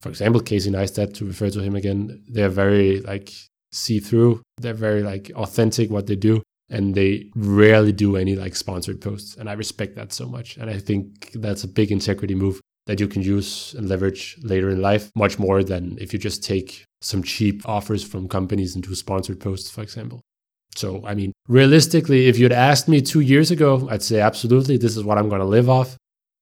for 0.00 0.08
example, 0.08 0.40
Casey 0.40 0.70
Neistat, 0.70 1.14
to 1.14 1.24
refer 1.24 1.50
to 1.50 1.60
him 1.60 1.74
again, 1.74 2.22
they're 2.28 2.48
very 2.48 3.00
like 3.00 3.32
see 3.72 4.00
through. 4.00 4.42
They're 4.58 4.74
very 4.74 5.02
like 5.02 5.30
authentic 5.34 5.90
what 5.90 6.06
they 6.06 6.16
do. 6.16 6.42
And 6.70 6.94
they 6.94 7.30
rarely 7.34 7.92
do 7.92 8.16
any 8.16 8.36
like 8.36 8.54
sponsored 8.54 9.00
posts. 9.00 9.36
And 9.36 9.48
I 9.48 9.54
respect 9.54 9.96
that 9.96 10.12
so 10.12 10.26
much. 10.26 10.58
And 10.58 10.68
I 10.68 10.78
think 10.78 11.32
that's 11.32 11.64
a 11.64 11.68
big 11.68 11.90
integrity 11.90 12.34
move 12.34 12.60
that 12.86 13.00
you 13.00 13.08
can 13.08 13.22
use 13.22 13.74
and 13.74 13.88
leverage 13.88 14.36
later 14.42 14.70
in 14.70 14.80
life, 14.80 15.10
much 15.14 15.38
more 15.38 15.62
than 15.62 15.96
if 16.00 16.12
you 16.12 16.18
just 16.18 16.42
take 16.42 16.84
some 17.00 17.22
cheap 17.22 17.66
offers 17.68 18.02
from 18.02 18.28
companies 18.28 18.74
and 18.74 18.82
do 18.82 18.94
sponsored 18.94 19.40
posts, 19.40 19.70
for 19.70 19.82
example. 19.82 20.20
So, 20.74 21.04
I 21.06 21.14
mean, 21.14 21.32
realistically, 21.48 22.28
if 22.28 22.38
you'd 22.38 22.52
asked 22.52 22.88
me 22.88 23.00
two 23.02 23.20
years 23.20 23.50
ago, 23.50 23.88
I'd 23.90 24.02
say 24.02 24.20
absolutely, 24.20 24.76
this 24.76 24.96
is 24.96 25.04
what 25.04 25.18
I'm 25.18 25.28
going 25.28 25.40
to 25.40 25.46
live 25.46 25.68
off. 25.68 25.96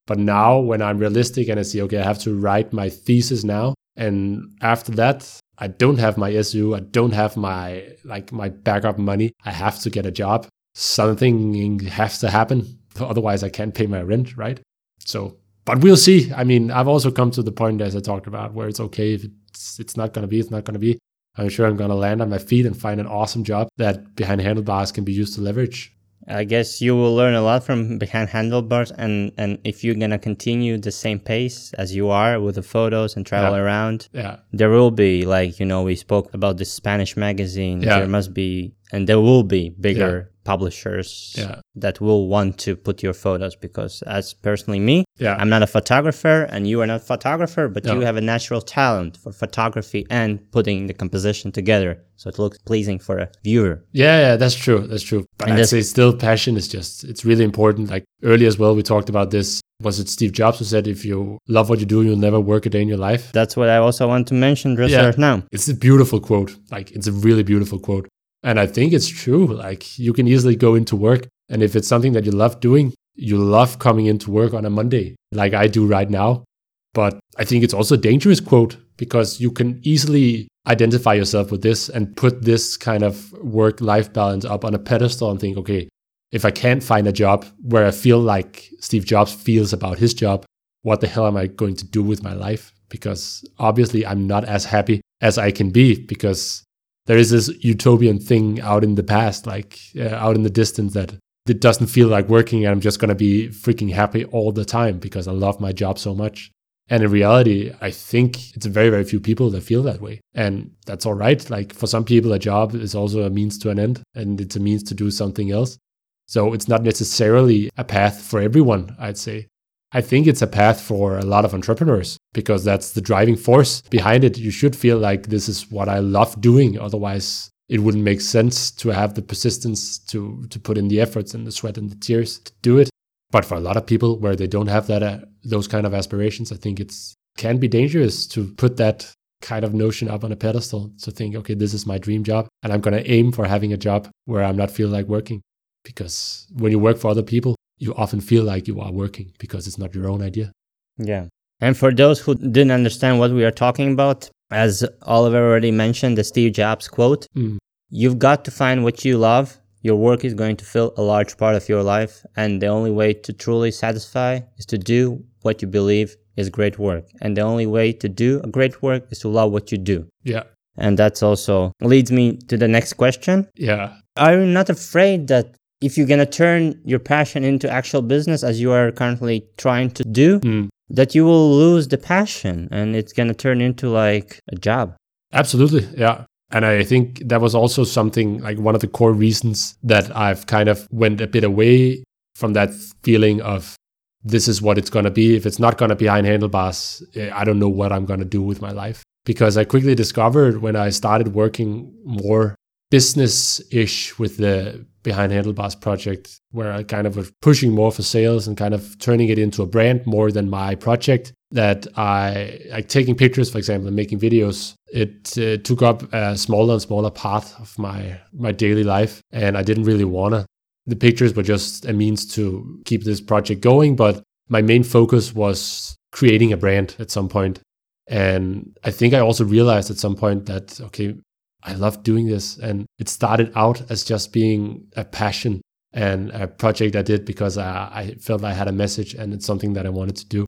But 0.06 0.18
now, 0.18 0.58
when 0.58 0.82
I'm 0.82 0.98
realistic 0.98 1.48
and 1.48 1.58
I 1.58 1.62
see, 1.62 1.82
okay, 1.82 1.98
I 1.98 2.04
have 2.04 2.20
to 2.20 2.38
write 2.38 2.72
my 2.72 2.88
thesis 2.88 3.42
now, 3.42 3.74
and 3.96 4.56
after 4.60 4.92
that, 4.92 5.40
I 5.58 5.68
don't 5.68 5.98
have 5.98 6.16
my 6.16 6.32
SU, 6.34 6.74
I 6.74 6.80
don't 6.80 7.12
have 7.12 7.36
my 7.36 7.96
like 8.04 8.30
my 8.32 8.48
backup 8.50 8.98
money. 8.98 9.32
I 9.44 9.50
have 9.50 9.80
to 9.80 9.90
get 9.90 10.06
a 10.06 10.10
job. 10.10 10.46
Something 10.74 11.80
has 11.80 12.18
to 12.20 12.30
happen, 12.30 12.78
otherwise 13.00 13.42
I 13.42 13.48
can't 13.48 13.74
pay 13.74 13.86
my 13.86 14.02
rent, 14.02 14.36
right? 14.36 14.60
So, 14.98 15.38
but 15.64 15.80
we'll 15.80 15.96
see. 15.96 16.32
I 16.32 16.44
mean, 16.44 16.70
I've 16.70 16.88
also 16.88 17.10
come 17.10 17.30
to 17.32 17.42
the 17.42 17.52
point 17.52 17.80
as 17.80 17.96
I 17.96 18.00
talked 18.00 18.26
about 18.26 18.54
where 18.54 18.68
it's 18.68 18.80
okay 18.80 19.14
if 19.14 19.24
it's 19.24 19.80
it's 19.80 19.96
not 19.96 20.12
gonna 20.12 20.28
be, 20.28 20.38
it's 20.38 20.50
not 20.50 20.64
gonna 20.64 20.78
be. 20.78 20.98
I'm 21.38 21.48
sure 21.48 21.66
I'm 21.66 21.76
gonna 21.76 21.96
land 21.96 22.22
on 22.22 22.30
my 22.30 22.38
feet 22.38 22.66
and 22.66 22.78
find 22.78 23.00
an 23.00 23.06
awesome 23.06 23.42
job 23.42 23.68
that 23.78 24.14
behind 24.14 24.40
handlebars 24.40 24.92
can 24.92 25.04
be 25.04 25.12
used 25.12 25.34
to 25.34 25.40
leverage 25.40 25.95
I 26.28 26.44
guess 26.44 26.80
you 26.80 26.96
will 26.96 27.14
learn 27.14 27.34
a 27.34 27.40
lot 27.40 27.64
from 27.64 27.98
behind 27.98 28.30
handlebars, 28.30 28.90
and 28.90 29.32
and 29.36 29.58
if 29.64 29.84
you're 29.84 29.94
gonna 29.94 30.18
continue 30.18 30.76
the 30.78 30.90
same 30.90 31.20
pace 31.20 31.72
as 31.74 31.94
you 31.94 32.10
are 32.10 32.40
with 32.40 32.56
the 32.56 32.62
photos 32.62 33.16
and 33.16 33.24
travel 33.24 33.56
yeah. 33.56 33.62
around, 33.62 34.08
yeah, 34.12 34.36
there 34.52 34.70
will 34.70 34.90
be 34.90 35.24
like 35.24 35.60
you 35.60 35.66
know 35.66 35.82
we 35.82 35.94
spoke 35.94 36.34
about 36.34 36.56
the 36.56 36.64
Spanish 36.64 37.16
magazine. 37.16 37.82
Yeah. 37.82 38.00
There 38.00 38.08
must 38.08 38.34
be, 38.34 38.74
and 38.92 39.08
there 39.08 39.20
will 39.20 39.44
be 39.44 39.70
bigger 39.70 40.32
publishers 40.50 41.34
Yeah. 41.36 41.60
that 41.84 42.00
will 42.00 42.22
want 42.34 42.50
to 42.66 42.70
put 42.86 42.96
your 43.06 43.12
photos 43.24 43.54
because, 43.66 43.94
as 44.18 44.24
personally 44.48 44.80
me, 44.90 44.96
yeah, 45.24 45.34
I'm 45.40 45.48
not 45.54 45.62
a 45.62 45.66
photographer, 45.78 46.38
and 46.52 46.60
you 46.70 46.76
are 46.82 46.86
not 46.92 47.00
a 47.04 47.06
photographer, 47.14 47.64
but 47.74 47.82
you 47.92 48.00
have 48.08 48.16
a 48.16 48.24
natural 48.34 48.60
talent 48.78 49.12
for 49.22 49.30
photography 49.32 50.02
and 50.10 50.30
putting 50.56 50.78
the 50.88 50.94
composition 51.02 51.48
together, 51.60 51.92
so 52.20 52.24
it 52.32 52.38
looks 52.38 52.58
pleasing 52.70 52.98
for 53.06 53.16
a 53.24 53.28
viewer. 53.44 53.74
Yeah, 53.92 54.16
yeah, 54.24 54.36
that's 54.36 54.54
true. 54.66 54.80
That's 54.90 55.02
true. 55.10 55.22
But 55.38 55.48
And 55.48 55.58
I'd 55.58 55.68
say 55.74 55.82
still 55.82 56.12
passion 56.28 56.52
is 56.60 56.68
just 56.76 56.92
it's 57.10 57.24
really 57.30 57.44
important. 57.52 57.90
Like 57.94 58.04
earlier 58.30 58.48
as 58.52 58.58
well, 58.58 58.74
we 58.78 58.82
talked 58.82 59.08
about 59.14 59.30
this. 59.36 59.60
Was 59.82 59.96
it 60.00 60.08
Steve 60.08 60.32
Jobs 60.40 60.58
who 60.58 60.64
said 60.64 60.86
if 60.86 61.04
you 61.10 61.18
love 61.56 61.66
what 61.70 61.80
you 61.82 61.86
do, 61.94 61.98
you'll 62.02 62.24
never 62.28 62.40
work 62.52 62.64
a 62.66 62.70
day 62.76 62.82
in 62.86 62.88
your 62.88 63.02
life? 63.10 63.24
That's 63.40 63.56
what 63.58 63.68
I 63.68 63.76
also 63.86 64.08
want 64.12 64.26
to 64.28 64.34
mention 64.48 64.68
just 64.76 64.92
Yeah. 64.92 65.04
right 65.08 65.18
now. 65.18 65.36
It's 65.56 65.68
a 65.68 65.74
beautiful 65.88 66.18
quote. 66.28 66.50
Like 66.76 66.86
it's 66.96 67.06
a 67.12 67.12
really 67.26 67.42
beautiful 67.52 67.78
quote. 67.78 68.06
And 68.42 68.60
I 68.60 68.66
think 68.66 68.92
it's 68.92 69.08
true. 69.08 69.46
Like 69.46 69.98
you 69.98 70.12
can 70.12 70.28
easily 70.28 70.56
go 70.56 70.74
into 70.74 70.96
work 70.96 71.28
and 71.48 71.62
if 71.62 71.76
it's 71.76 71.88
something 71.88 72.12
that 72.12 72.24
you 72.24 72.32
love 72.32 72.60
doing, 72.60 72.94
you 73.14 73.38
love 73.38 73.78
coming 73.78 74.06
into 74.06 74.30
work 74.30 74.52
on 74.52 74.64
a 74.64 74.70
Monday, 74.70 75.16
like 75.32 75.54
I 75.54 75.66
do 75.68 75.86
right 75.86 76.08
now. 76.08 76.44
But 76.92 77.18
I 77.38 77.44
think 77.44 77.62
it's 77.62 77.74
also 77.74 77.94
a 77.94 77.98
dangerous 77.98 78.40
quote 78.40 78.76
because 78.96 79.40
you 79.40 79.50
can 79.50 79.80
easily 79.82 80.48
identify 80.66 81.14
yourself 81.14 81.50
with 81.50 81.62
this 81.62 81.88
and 81.88 82.16
put 82.16 82.42
this 82.42 82.76
kind 82.76 83.02
of 83.02 83.32
work 83.34 83.80
life 83.80 84.12
balance 84.12 84.44
up 84.44 84.64
on 84.64 84.74
a 84.74 84.78
pedestal 84.78 85.30
and 85.30 85.38
think, 85.38 85.56
okay, 85.58 85.88
if 86.32 86.44
I 86.44 86.50
can't 86.50 86.82
find 86.82 87.06
a 87.06 87.12
job 87.12 87.46
where 87.62 87.86
I 87.86 87.90
feel 87.90 88.18
like 88.18 88.68
Steve 88.80 89.04
Jobs 89.04 89.32
feels 89.32 89.72
about 89.72 89.98
his 89.98 90.12
job, 90.12 90.44
what 90.82 91.00
the 91.00 91.06
hell 91.06 91.26
am 91.26 91.36
I 91.36 91.46
going 91.46 91.76
to 91.76 91.86
do 91.86 92.02
with 92.02 92.22
my 92.22 92.32
life? 92.32 92.72
Because 92.88 93.44
obviously 93.58 94.04
I'm 94.04 94.26
not 94.26 94.44
as 94.44 94.64
happy 94.64 95.00
as 95.20 95.38
I 95.38 95.50
can 95.50 95.70
be 95.70 96.00
because 96.00 96.64
there 97.06 97.18
is 97.18 97.30
this 97.30 97.48
utopian 97.64 98.18
thing 98.18 98.60
out 98.60 98.84
in 98.84 98.94
the 98.94 99.02
past, 99.02 99.46
like 99.46 99.78
uh, 99.98 100.14
out 100.14 100.36
in 100.36 100.42
the 100.42 100.50
distance 100.50 100.92
that 100.94 101.14
it 101.48 101.60
doesn't 101.60 101.86
feel 101.86 102.08
like 102.08 102.28
working 102.28 102.64
and 102.64 102.72
I'm 102.72 102.80
just 102.80 102.98
going 103.00 103.08
to 103.08 103.14
be 103.14 103.48
freaking 103.48 103.92
happy 103.92 104.24
all 104.26 104.52
the 104.52 104.64
time 104.64 104.98
because 104.98 105.28
I 105.28 105.32
love 105.32 105.60
my 105.60 105.72
job 105.72 105.98
so 105.98 106.14
much. 106.14 106.50
And 106.88 107.02
in 107.02 107.10
reality, 107.10 107.72
I 107.80 107.90
think 107.90 108.54
it's 108.54 108.66
very, 108.66 108.90
very 108.90 109.04
few 109.04 109.20
people 109.20 109.50
that 109.50 109.62
feel 109.62 109.82
that 109.84 110.00
way. 110.00 110.20
And 110.34 110.72
that's 110.86 111.04
all 111.04 111.14
right. 111.14 111.48
Like 111.50 111.72
for 111.72 111.86
some 111.86 112.04
people, 112.04 112.32
a 112.32 112.38
job 112.38 112.74
is 112.74 112.94
also 112.94 113.22
a 113.22 113.30
means 113.30 113.58
to 113.58 113.70
an 113.70 113.78
end 113.78 114.02
and 114.14 114.40
it's 114.40 114.56
a 114.56 114.60
means 114.60 114.82
to 114.84 114.94
do 114.94 115.10
something 115.10 115.50
else. 115.50 115.78
So 116.26 116.52
it's 116.52 116.68
not 116.68 116.82
necessarily 116.82 117.70
a 117.76 117.84
path 117.84 118.20
for 118.22 118.40
everyone, 118.40 118.94
I'd 118.98 119.18
say. 119.18 119.48
I 119.96 120.02
think 120.02 120.26
it's 120.26 120.42
a 120.42 120.46
path 120.46 120.78
for 120.82 121.16
a 121.16 121.24
lot 121.24 121.46
of 121.46 121.54
entrepreneurs 121.54 122.18
because 122.34 122.62
that's 122.62 122.92
the 122.92 123.00
driving 123.00 123.34
force 123.34 123.80
behind 123.88 124.24
it. 124.24 124.36
You 124.36 124.50
should 124.50 124.76
feel 124.76 124.98
like 124.98 125.28
this 125.28 125.48
is 125.48 125.70
what 125.70 125.88
I 125.88 126.00
love 126.00 126.38
doing. 126.38 126.78
Otherwise, 126.78 127.48
it 127.70 127.78
wouldn't 127.78 128.04
make 128.04 128.20
sense 128.20 128.70
to 128.72 128.90
have 128.90 129.14
the 129.14 129.22
persistence 129.22 129.98
to, 130.10 130.44
to 130.50 130.60
put 130.60 130.76
in 130.76 130.88
the 130.88 131.00
efforts 131.00 131.32
and 131.32 131.46
the 131.46 131.50
sweat 131.50 131.78
and 131.78 131.88
the 131.88 131.96
tears 131.96 132.40
to 132.40 132.52
do 132.60 132.76
it. 132.76 132.90
But 133.30 133.46
for 133.46 133.54
a 133.54 133.60
lot 133.60 133.78
of 133.78 133.86
people 133.86 134.18
where 134.18 134.36
they 134.36 134.46
don't 134.46 134.66
have 134.66 134.86
that, 134.88 135.02
uh, 135.02 135.20
those 135.44 135.66
kind 135.66 135.86
of 135.86 135.94
aspirations, 135.94 136.52
I 136.52 136.56
think 136.56 136.78
it's 136.78 137.14
can 137.38 137.56
be 137.56 137.66
dangerous 137.66 138.26
to 138.26 138.52
put 138.52 138.76
that 138.76 139.10
kind 139.40 139.64
of 139.64 139.72
notion 139.72 140.10
up 140.10 140.24
on 140.24 140.32
a 140.32 140.36
pedestal 140.36 140.92
to 141.04 141.10
think, 141.10 141.36
okay, 141.36 141.54
this 141.54 141.72
is 141.72 141.86
my 141.86 141.96
dream 141.96 142.22
job 142.22 142.48
and 142.62 142.70
I'm 142.70 142.82
going 142.82 143.02
to 143.02 143.10
aim 143.10 143.32
for 143.32 143.46
having 143.46 143.72
a 143.72 143.78
job 143.78 144.10
where 144.26 144.44
I'm 144.44 144.56
not 144.56 144.70
feel 144.70 144.90
like 144.90 145.06
working. 145.06 145.40
Because 145.84 146.46
when 146.52 146.70
you 146.70 146.78
work 146.78 146.98
for 146.98 147.08
other 147.10 147.22
people, 147.22 147.54
you 147.78 147.94
often 147.94 148.20
feel 148.20 148.44
like 148.44 148.66
you 148.66 148.80
are 148.80 148.92
working 148.92 149.32
because 149.38 149.66
it's 149.66 149.78
not 149.78 149.94
your 149.94 150.08
own 150.08 150.22
idea. 150.22 150.52
Yeah. 150.98 151.26
And 151.60 151.76
for 151.76 151.92
those 151.92 152.20
who 152.20 152.34
didn't 152.34 152.70
understand 152.70 153.18
what 153.18 153.30
we 153.30 153.44
are 153.44 153.50
talking 153.50 153.92
about, 153.92 154.30
as 154.50 154.84
Oliver 155.02 155.38
already 155.48 155.70
mentioned, 155.70 156.16
the 156.18 156.24
Steve 156.24 156.52
Jobs 156.52 156.88
quote, 156.88 157.26
Mm. 157.36 157.58
you've 157.90 158.18
got 158.18 158.44
to 158.44 158.50
find 158.50 158.84
what 158.84 159.04
you 159.04 159.18
love. 159.18 159.58
Your 159.82 159.96
work 159.96 160.24
is 160.24 160.34
going 160.34 160.56
to 160.56 160.64
fill 160.64 160.92
a 160.96 161.02
large 161.02 161.36
part 161.36 161.54
of 161.54 161.68
your 161.68 161.82
life. 161.82 162.24
And 162.36 162.60
the 162.60 162.66
only 162.66 162.90
way 162.90 163.14
to 163.14 163.32
truly 163.32 163.70
satisfy 163.70 164.40
is 164.58 164.66
to 164.66 164.78
do 164.78 165.22
what 165.42 165.62
you 165.62 165.68
believe 165.68 166.16
is 166.36 166.50
great 166.50 166.78
work. 166.78 167.04
And 167.22 167.36
the 167.36 167.42
only 167.42 167.66
way 167.66 167.92
to 167.92 168.08
do 168.08 168.40
a 168.42 168.48
great 168.48 168.82
work 168.82 169.04
is 169.10 169.18
to 169.20 169.28
love 169.28 169.52
what 169.52 169.70
you 169.72 169.78
do. 169.78 170.08
Yeah. 170.24 170.42
And 170.76 170.98
that's 170.98 171.22
also 171.22 171.72
leads 171.80 172.10
me 172.12 172.36
to 172.48 172.56
the 172.56 172.68
next 172.68 172.94
question. 172.94 173.48
Yeah. 173.54 173.94
Are 174.16 174.34
you 174.38 174.46
not 174.46 174.68
afraid 174.68 175.28
that 175.28 175.54
if 175.80 175.96
you're 175.98 176.06
going 176.06 176.20
to 176.20 176.26
turn 176.26 176.80
your 176.84 176.98
passion 176.98 177.44
into 177.44 177.70
actual 177.70 178.02
business 178.02 178.42
as 178.42 178.60
you 178.60 178.72
are 178.72 178.90
currently 178.92 179.44
trying 179.56 179.90
to 179.90 180.04
do, 180.04 180.40
Mm. 180.40 180.68
that 180.88 181.14
you 181.14 181.24
will 181.24 181.54
lose 181.56 181.88
the 181.88 181.98
passion 181.98 182.68
and 182.70 182.94
it's 182.96 183.12
going 183.12 183.28
to 183.28 183.34
turn 183.34 183.60
into 183.60 183.88
like 183.88 184.40
a 184.52 184.56
job? 184.56 184.94
Absolutely. 185.32 185.86
Yeah. 185.96 186.24
And 186.52 186.64
I 186.64 186.84
think 186.84 187.22
that 187.28 187.40
was 187.40 187.54
also 187.54 187.82
something 187.84 188.40
like 188.40 188.58
one 188.58 188.74
of 188.76 188.80
the 188.80 188.86
core 188.86 189.12
reasons 189.12 189.76
that 189.82 190.16
I've 190.16 190.46
kind 190.46 190.68
of 190.68 190.86
went 190.92 191.20
a 191.20 191.26
bit 191.26 191.42
away 191.42 192.04
from 192.36 192.52
that 192.52 192.70
feeling 193.02 193.40
of 193.42 193.74
this 194.22 194.46
is 194.46 194.62
what 194.62 194.78
it's 194.78 194.90
going 194.90 195.04
to 195.04 195.10
be. 195.10 195.36
If 195.36 195.44
it's 195.44 195.58
not 195.58 195.76
going 195.76 195.88
to 195.88 195.96
be 195.96 196.04
behind 196.04 196.26
handlebars, 196.26 197.02
eh, 197.16 197.30
I 197.34 197.44
don't 197.44 197.58
know 197.58 197.68
what 197.68 197.92
I'm 197.92 198.06
going 198.06 198.20
to 198.20 198.24
do 198.26 198.42
with 198.42 198.62
my 198.62 198.70
life. 198.70 199.02
Because 199.24 199.56
I 199.56 199.64
quickly 199.64 199.96
discovered 199.96 200.62
when 200.62 200.76
I 200.76 200.90
started 200.90 201.34
working 201.34 201.92
more 202.04 202.54
business 202.90 203.60
ish 203.70 204.18
with 204.18 204.36
the 204.36 204.84
Behind 205.02 205.32
Handlebars 205.32 205.76
project, 205.76 206.40
where 206.50 206.72
I 206.72 206.82
kind 206.82 207.06
of 207.06 207.16
was 207.16 207.32
pushing 207.40 207.72
more 207.72 207.92
for 207.92 208.02
sales 208.02 208.48
and 208.48 208.56
kind 208.56 208.74
of 208.74 208.98
turning 208.98 209.28
it 209.28 209.38
into 209.38 209.62
a 209.62 209.66
brand 209.66 210.04
more 210.06 210.32
than 210.32 210.50
my 210.50 210.74
project, 210.74 211.32
that 211.52 211.86
I, 211.96 212.60
like 212.70 212.88
taking 212.88 213.14
pictures, 213.14 213.50
for 213.50 213.58
example, 213.58 213.86
and 213.86 213.96
making 213.96 214.18
videos, 214.18 214.74
it 214.92 215.38
uh, 215.38 215.62
took 215.62 215.82
up 215.82 216.12
a 216.12 216.36
smaller 216.36 216.74
and 216.74 216.82
smaller 216.82 217.10
part 217.10 217.44
of 217.60 217.78
my, 217.78 218.18
my 218.32 218.52
daily 218.52 218.82
life. 218.82 219.20
And 219.30 219.56
I 219.56 219.62
didn't 219.62 219.84
really 219.84 220.04
want 220.04 220.34
to. 220.34 220.46
The 220.86 220.96
pictures 220.96 221.34
were 221.34 221.42
just 221.42 221.86
a 221.86 221.92
means 221.92 222.26
to 222.34 222.80
keep 222.84 223.04
this 223.04 223.20
project 223.20 223.60
going, 223.60 223.96
but 223.96 224.22
my 224.48 224.62
main 224.62 224.82
focus 224.82 225.34
was 225.34 225.96
creating 226.12 226.52
a 226.52 226.56
brand 226.56 226.96
at 226.98 227.10
some 227.10 227.28
point. 227.28 227.60
And 228.08 228.76
I 228.84 228.90
think 228.92 229.14
I 229.14 229.20
also 229.20 229.44
realized 229.44 229.90
at 229.90 229.98
some 229.98 230.14
point 230.14 230.46
that, 230.46 230.80
okay, 230.80 231.14
I 231.62 231.74
love 231.74 232.02
doing 232.02 232.26
this. 232.26 232.58
And 232.58 232.86
it 232.98 233.08
started 233.08 233.52
out 233.54 233.90
as 233.90 234.04
just 234.04 234.32
being 234.32 234.86
a 234.96 235.04
passion 235.04 235.60
and 235.92 236.30
a 236.30 236.46
project 236.46 236.94
I 236.96 237.02
did 237.02 237.24
because 237.24 237.58
I, 237.58 237.90
I 237.92 238.14
felt 238.20 238.44
I 238.44 238.52
had 238.52 238.68
a 238.68 238.72
message 238.72 239.14
and 239.14 239.32
it's 239.32 239.46
something 239.46 239.72
that 239.74 239.86
I 239.86 239.90
wanted 239.90 240.16
to 240.16 240.26
do. 240.26 240.46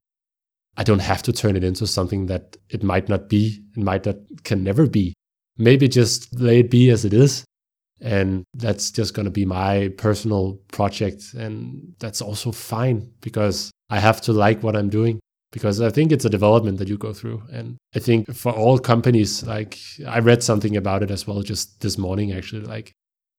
I 0.76 0.84
don't 0.84 1.00
have 1.00 1.22
to 1.24 1.32
turn 1.32 1.56
it 1.56 1.64
into 1.64 1.86
something 1.86 2.26
that 2.26 2.56
it 2.68 2.82
might 2.82 3.08
not 3.08 3.28
be, 3.28 3.64
it 3.76 3.82
might 3.82 4.06
not, 4.06 4.16
can 4.44 4.62
never 4.62 4.86
be. 4.86 5.14
Maybe 5.56 5.88
just 5.88 6.32
lay 6.38 6.60
it 6.60 6.70
be 6.70 6.90
as 6.90 7.04
it 7.04 7.12
is. 7.12 7.44
And 8.00 8.44
that's 8.54 8.92
just 8.92 9.12
going 9.14 9.24
to 9.24 9.30
be 9.30 9.44
my 9.44 9.88
personal 9.98 10.60
project. 10.70 11.34
And 11.34 11.94
that's 11.98 12.22
also 12.22 12.52
fine 12.52 13.10
because 13.20 13.72
I 13.90 13.98
have 13.98 14.20
to 14.22 14.32
like 14.32 14.62
what 14.62 14.76
I'm 14.76 14.88
doing 14.88 15.18
because 15.52 15.80
I 15.80 15.90
think 15.90 16.12
it's 16.12 16.24
a 16.24 16.30
development 16.30 16.78
that 16.78 16.88
you 16.88 16.98
go 16.98 17.12
through. 17.12 17.42
And 17.52 17.78
I 17.94 17.98
think 17.98 18.32
for 18.34 18.52
all 18.52 18.78
companies, 18.78 19.42
like 19.44 19.78
I 20.06 20.18
read 20.18 20.42
something 20.42 20.76
about 20.76 21.02
it 21.02 21.10
as 21.10 21.26
well 21.26 21.42
just 21.42 21.80
this 21.80 21.96
morning, 21.98 22.32
actually, 22.32 22.62
like 22.62 22.92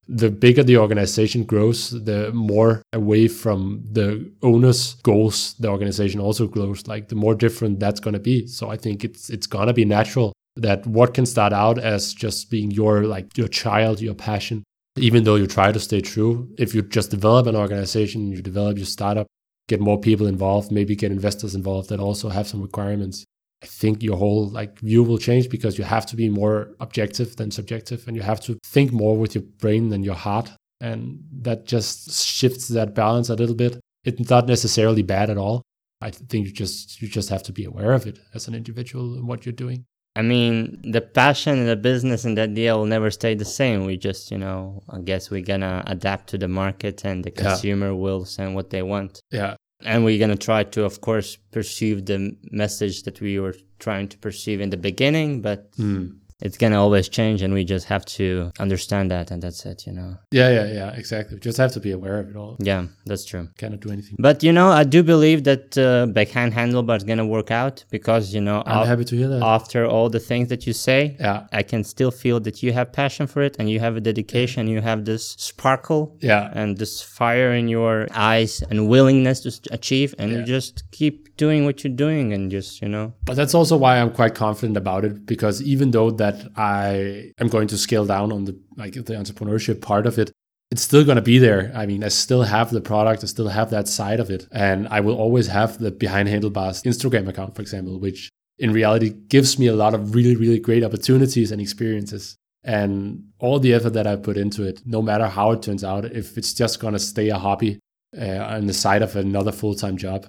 the 0.08 0.32
bigger 0.32 0.64
the 0.64 0.78
organization 0.78 1.44
grows, 1.44 1.92
the 1.92 2.32
more 2.34 2.82
away 2.94 3.28
from 3.28 3.84
the 3.92 4.32
owner's 4.42 4.96
goals 5.04 5.54
the 5.60 5.70
organization 5.70 6.20
also 6.20 6.48
grows. 6.48 6.88
Like 6.88 7.10
the 7.10 7.16
more 7.16 7.36
different 7.36 7.80
that's 7.80 8.00
going 8.00 8.16
to 8.16 8.20
be. 8.20 8.48
So 8.48 8.70
I 8.70 8.78
think 8.78 9.04
it's 9.04 9.30
it's 9.30 9.48
going 9.48 9.68
to 9.68 9.74
be 9.74 9.86
natural 9.86 10.34
that 10.56 10.86
what 10.88 11.14
can 11.14 11.28
start 11.28 11.54
out 11.54 11.78
as 11.78 12.14
just 12.14 12.50
being 12.50 12.72
your 12.72 13.04
like 13.04 13.38
your 13.38 13.48
child, 13.48 14.02
your 14.02 14.16
passion, 14.16 14.64
even 14.98 15.26
though 15.26 15.36
you 15.36 15.46
try 15.46 15.72
to 15.72 15.80
stay 15.80 16.02
true. 16.02 16.50
If 16.58 16.74
you 16.74 16.82
just 16.82 17.12
develop 17.12 17.46
an 17.46 17.56
organization, 17.56 18.32
you 18.32 18.42
develop 18.42 18.78
your 18.78 18.88
startup, 18.88 19.28
get 19.70 19.80
more 19.80 20.00
people 20.00 20.28
involved, 20.28 20.72
maybe 20.72 20.96
get 20.96 21.12
investors 21.12 21.56
involved 21.56 21.90
that 21.90 22.00
also 22.00 22.28
have 22.28 22.48
some 22.48 22.62
requirements. 22.62 23.24
I 23.64 23.68
think 23.68 24.04
your 24.04 24.18
whole 24.18 24.48
like 24.50 24.80
view 24.80 25.04
will 25.04 25.18
change 25.18 25.50
because 25.50 25.78
you 25.78 25.84
have 25.84 26.06
to 26.08 26.16
be 26.16 26.30
more 26.30 26.76
objective 26.80 27.36
than 27.36 27.52
subjective 27.52 28.08
and 28.08 28.16
you 28.18 28.24
have 28.24 28.42
to 28.42 28.58
think 28.66 28.92
more 28.92 29.16
with 29.18 29.36
your 29.36 29.44
brain 29.60 29.90
than 29.90 30.04
your 30.04 30.16
heart. 30.16 30.50
And 30.82 31.20
that 31.42 31.66
just 31.66 32.26
shifts 32.26 32.68
that 32.70 32.96
balance 32.96 33.30
a 33.30 33.36
little 33.36 33.56
bit. 33.56 33.80
It's 34.06 34.30
not 34.30 34.48
necessarily 34.48 35.04
bad 35.04 35.30
at 35.30 35.38
all. 35.38 35.62
I 36.02 36.12
think 36.12 36.48
you 36.48 36.54
just 36.54 37.02
you 37.02 37.08
just 37.10 37.30
have 37.30 37.44
to 37.44 37.52
be 37.52 37.66
aware 37.66 37.92
of 37.92 38.08
it 38.08 38.20
as 38.34 38.48
an 38.48 38.56
individual 38.56 39.16
and 39.16 39.28
what 39.28 39.46
you're 39.46 39.54
doing. 39.66 39.86
I 40.20 40.22
mean, 40.22 40.82
the 40.84 41.00
passion 41.00 41.60
and 41.60 41.70
the 41.70 41.78
business 41.78 42.26
and 42.26 42.38
the 42.38 42.42
idea 42.42 42.76
will 42.76 42.86
never 42.86 43.10
stay 43.10 43.36
the 43.36 43.46
same. 43.46 43.86
We 43.86 43.96
just, 43.96 44.32
you 44.32 44.38
know, 44.38 44.84
I 44.90 45.00
guess 45.00 45.32
we're 45.32 45.50
gonna 45.54 45.82
adapt 45.88 46.28
to 46.32 46.38
the 46.38 46.50
market 46.50 47.06
and 47.06 47.24
the 47.24 47.32
consumer 47.32 47.92
yeah. 47.92 48.04
will 48.04 48.26
send 48.26 48.54
what 48.54 48.70
they 48.70 48.82
want. 48.82 49.22
Yeah. 49.32 49.56
And 49.86 50.04
we're 50.04 50.20
gonna 50.20 50.36
try 50.36 50.66
to, 50.76 50.84
of 50.84 51.00
course, 51.00 51.38
perceive 51.54 52.06
the 52.06 52.36
message 52.52 53.04
that 53.04 53.22
we 53.22 53.40
were 53.40 53.56
trying 53.86 54.10
to 54.10 54.18
perceive 54.18 54.60
in 54.60 54.72
the 54.72 54.82
beginning, 54.90 55.42
but 55.42 55.72
mm 55.78 56.12
it's 56.42 56.58
gonna 56.58 56.80
always 56.82 57.10
change 57.10 57.42
and 57.42 57.54
we 57.54 57.64
just 57.64 57.86
have 57.88 58.06
to 58.06 58.52
understand 58.60 59.12
that 59.12 59.32
and 59.32 59.42
that's 59.44 59.66
it 59.66 59.86
you 59.86 59.94
know? 59.94 60.18
Yeah 60.32 60.50
yeah 60.50 60.68
yeah 60.74 60.92
exactly. 60.92 61.36
We 61.36 61.42
just 61.42 61.58
have 61.58 61.72
to 61.74 61.80
be 61.80 61.92
aware 61.92 62.20
of 62.20 62.30
it 62.30 62.36
all. 62.36 62.58
Yeah 62.60 62.86
that's 63.06 63.26
true. 63.26 63.50
Cannot 63.58 63.82
do 63.82 63.92
anything. 63.92 64.16
But 64.20 64.44
you 64.44 64.54
know 64.54 64.70
i 64.70 64.84
do 64.84 65.04
believe 65.04 65.44
that 65.44 65.78
uh, 65.78 66.06
Behind 66.08 66.54
Handlebar 66.54 66.98
is 66.98 67.04
gonna 67.04 67.26
work 67.26 67.52
out 67.52 67.84
because 67.90 68.34
you 68.34 68.42
know 68.42 68.64
i'm 68.66 68.82
af- 68.82 68.88
happy 68.88 69.06
to 69.06 69.16
hear 69.16 69.30
that. 69.34 69.42
after 69.44 69.86
all 69.86 70.10
the 70.10 70.20
things 70.20 70.48
that 70.50 70.66
you 70.68 70.74
say 70.74 71.16
yeah. 71.20 71.48
I 71.52 71.64
can 71.64 71.84
still 71.84 72.12
feel 72.12 72.40
that 72.42 72.64
you 72.64 72.72
have 72.74 72.92
passion 72.92 73.26
for 73.28 73.42
it 73.42 73.56
and 73.60 73.70
you 73.70 73.80
have 73.80 73.96
a 73.96 74.04
dedication 74.12 74.68
you 74.68 74.82
have 74.82 75.06
this 75.06 75.24
sparkle 75.50 76.18
yeah. 76.20 76.52
and 76.54 76.78
this 76.78 77.02
fire 77.02 77.52
in 77.54 77.68
your 77.68 78.08
eyes 78.14 78.62
and 78.70 78.88
willingness 78.88 79.42
to 79.42 79.52
achieve 79.72 80.14
and 80.20 80.32
yeah. 80.32 80.38
you 80.38 80.44
just 80.46 80.84
keep 80.92 81.36
doing 81.38 81.66
what 81.66 81.84
you're 81.84 82.00
doing 82.08 82.34
and 82.34 82.52
just 82.52 82.82
you 82.82 82.90
know? 82.90 83.14
But 83.26 83.36
that's 83.36 83.54
also 83.54 83.76
why 83.78 84.00
i'm 84.00 84.12
quite 84.12 84.36
confident 84.36 84.78
about 84.78 85.06
it 85.06 85.26
because 85.26 85.62
even 85.64 85.92
though 85.92 86.12
that 86.12 86.29
i 86.56 87.32
am 87.40 87.48
going 87.48 87.68
to 87.68 87.78
scale 87.78 88.06
down 88.06 88.32
on 88.32 88.46
the 88.46 88.60
like 88.78 88.94
the 88.94 89.14
entrepreneurship 89.14 89.82
part 89.82 90.06
of 90.06 90.18
it 90.18 90.32
it's 90.72 90.84
still 90.84 91.04
going 91.04 91.16
to 91.16 91.22
be 91.22 91.40
there. 91.40 91.72
I 91.74 91.86
mean 91.86 92.04
i 92.04 92.10
still 92.10 92.44
have 92.44 92.70
the 92.72 92.82
product 92.82 93.24
i 93.24 93.28
still 93.28 93.48
have 93.48 93.70
that 93.72 93.88
side 93.88 94.20
of 94.20 94.30
it 94.30 94.48
and 94.52 94.88
i 94.90 95.00
will 95.00 95.16
always 95.16 95.48
have 95.48 95.80
the 95.80 95.92
behind 95.92 96.30
handlebars 96.30 96.84
instagram 96.84 97.28
account 97.28 97.56
for 97.56 97.62
example 97.62 98.00
which 98.00 98.30
in 98.60 98.74
reality 98.74 99.10
gives 99.10 99.58
me 99.58 99.68
a 99.68 99.76
lot 99.76 99.94
of 99.94 100.16
really 100.16 100.36
really 100.36 100.60
great 100.60 100.84
opportunities 100.84 101.52
and 101.52 101.62
experiences. 101.62 102.36
And 102.62 103.24
all 103.40 103.58
the 103.60 103.74
effort 103.74 103.92
that 103.92 104.06
i 104.06 104.16
put 104.16 104.38
into 104.38 104.64
it 104.64 104.82
no 104.86 105.02
matter 105.02 105.28
how 105.28 105.52
it 105.52 105.62
turns 105.62 105.84
out 105.84 106.06
if 106.06 106.38
it's 106.38 106.54
just 106.54 106.80
going 106.80 106.94
to 106.94 107.00
stay 107.00 107.30
a 107.30 107.38
hobby 107.38 107.80
uh, 108.18 108.56
on 108.56 108.66
the 108.66 108.74
side 108.74 109.02
of 109.02 109.16
another 109.16 109.54
full-time 109.54 109.98
job 109.98 110.28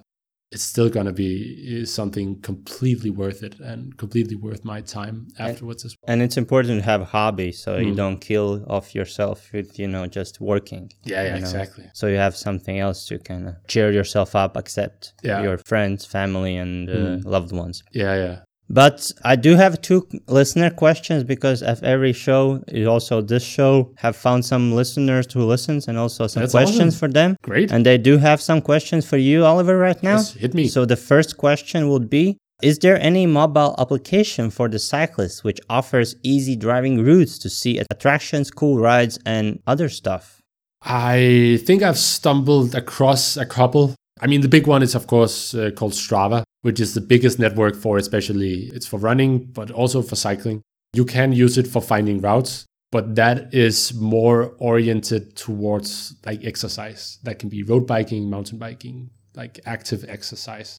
it's 0.53 0.65
still 0.65 0.89
going 0.89 1.07
to 1.07 1.13
be 1.13 1.85
something 1.85 2.41
completely 2.41 3.11
worth 3.11 3.43
it 3.43 3.61
and 3.61 3.97
completely 3.97 4.35
worth 4.35 4.65
my 4.65 4.81
time 4.81 5.29
afterwards 5.39 5.85
and, 5.85 5.91
as 5.91 5.97
well. 5.97 6.13
And 6.13 6.23
it's 6.23 6.37
important 6.37 6.81
to 6.81 6.85
have 6.85 7.01
a 7.03 7.05
hobby 7.05 7.53
so 7.53 7.79
mm. 7.79 7.87
you 7.87 7.95
don't 7.95 8.19
kill 8.19 8.65
off 8.69 8.95
yourself 8.95 9.53
with, 9.53 9.79
you 9.79 9.87
know, 9.87 10.07
just 10.07 10.41
working. 10.41 10.93
Yeah, 11.05 11.23
yeah, 11.23 11.31
know? 11.31 11.37
exactly. 11.37 11.85
So 11.95 12.09
you 12.09 12.17
have 12.17 12.37
something 12.37 12.81
else 12.81 13.07
to 13.07 13.19
kind 13.19 13.49
of 13.49 13.55
cheer 13.69 13.93
yourself 13.93 14.35
up, 14.35 14.57
accept 14.57 15.15
yeah. 15.23 15.41
your 15.43 15.59
friends, 15.59 16.05
family, 16.05 16.57
and 16.57 16.91
uh, 16.91 16.93
mm. 16.93 17.25
loved 17.25 17.53
ones. 17.53 17.85
Yeah, 17.93 18.17
yeah. 18.17 18.41
But 18.73 19.11
I 19.25 19.35
do 19.35 19.57
have 19.57 19.83
two 19.83 20.07
listener 20.29 20.71
questions 20.71 21.25
because 21.25 21.61
of 21.61 21.83
every 21.83 22.13
show, 22.13 22.63
also 22.87 23.21
this 23.21 23.43
show, 23.43 23.93
have 23.97 24.15
found 24.15 24.45
some 24.45 24.73
listeners 24.73 25.27
who 25.33 25.45
listens 25.45 25.89
and 25.89 25.99
also 25.99 26.29
some 26.29 26.43
That's 26.43 26.53
questions 26.53 26.95
awesome. 26.95 27.09
for 27.09 27.13
them. 27.13 27.37
Great. 27.43 27.73
And 27.73 27.85
they 27.85 27.99
do 27.99 28.17
have 28.19 28.41
some 28.41 28.61
questions 28.63 29.05
for 29.05 29.17
you, 29.17 29.45
Oliver, 29.45 29.77
right 29.77 30.01
now. 30.05 30.19
Yes, 30.19 30.35
hit 30.35 30.55
me. 30.55 30.69
So 30.69 30.85
the 30.85 30.97
first 30.97 31.37
question 31.37 31.89
would 31.89 32.09
be 32.09 32.39
Is 32.63 32.79
there 32.79 33.01
any 33.01 33.27
mobile 33.27 33.75
application 33.77 34.51
for 34.51 34.69
the 34.69 34.79
cyclist 34.79 35.43
which 35.43 35.59
offers 35.69 36.15
easy 36.23 36.55
driving 36.55 37.03
routes 37.03 37.39
to 37.39 37.51
see 37.51 37.83
attractions, 37.91 38.53
cool 38.53 38.79
rides, 38.79 39.19
and 39.27 39.61
other 39.67 39.89
stuff? 39.89 40.41
I 40.83 41.59
think 41.67 41.83
I've 41.83 41.99
stumbled 41.99 42.77
across 42.77 43.37
a 43.37 43.47
couple. 43.47 43.97
I 44.21 44.29
mean, 44.29 44.43
the 44.43 44.49
big 44.49 44.69
one 44.69 44.83
is, 44.83 44.95
of 44.95 45.09
course, 45.09 45.55
uh, 45.55 45.71
called 45.75 45.93
Strava 45.93 46.45
which 46.63 46.81
is 46.81 46.95
the 46.95 47.01
biggest 47.01 47.39
network 47.39 47.77
for 47.77 47.99
especially 47.99 48.71
it's 48.75 48.87
for 48.87 48.99
running, 48.99 49.45
but 49.45 49.71
also 49.71 50.03
for 50.03 50.17
cycling. 50.17 50.63
You 50.93 51.05
can 51.05 51.33
use 51.33 51.57
it 51.57 51.67
for 51.67 51.81
finding 51.81 52.21
routes, 52.21 52.67
but 52.91 53.15
that 53.15 53.55
is 53.55 53.95
more 53.95 54.55
oriented 54.59 55.37
towards 55.37 56.17
like 56.27 56.45
exercise. 56.45 57.19
That 57.23 57.39
can 57.39 57.49
be 57.49 57.63
road 57.63 57.87
biking, 57.87 58.29
mountain 58.29 58.59
biking, 58.59 59.11
like 59.37 59.61
active 59.65 60.05
exercise. 60.09 60.77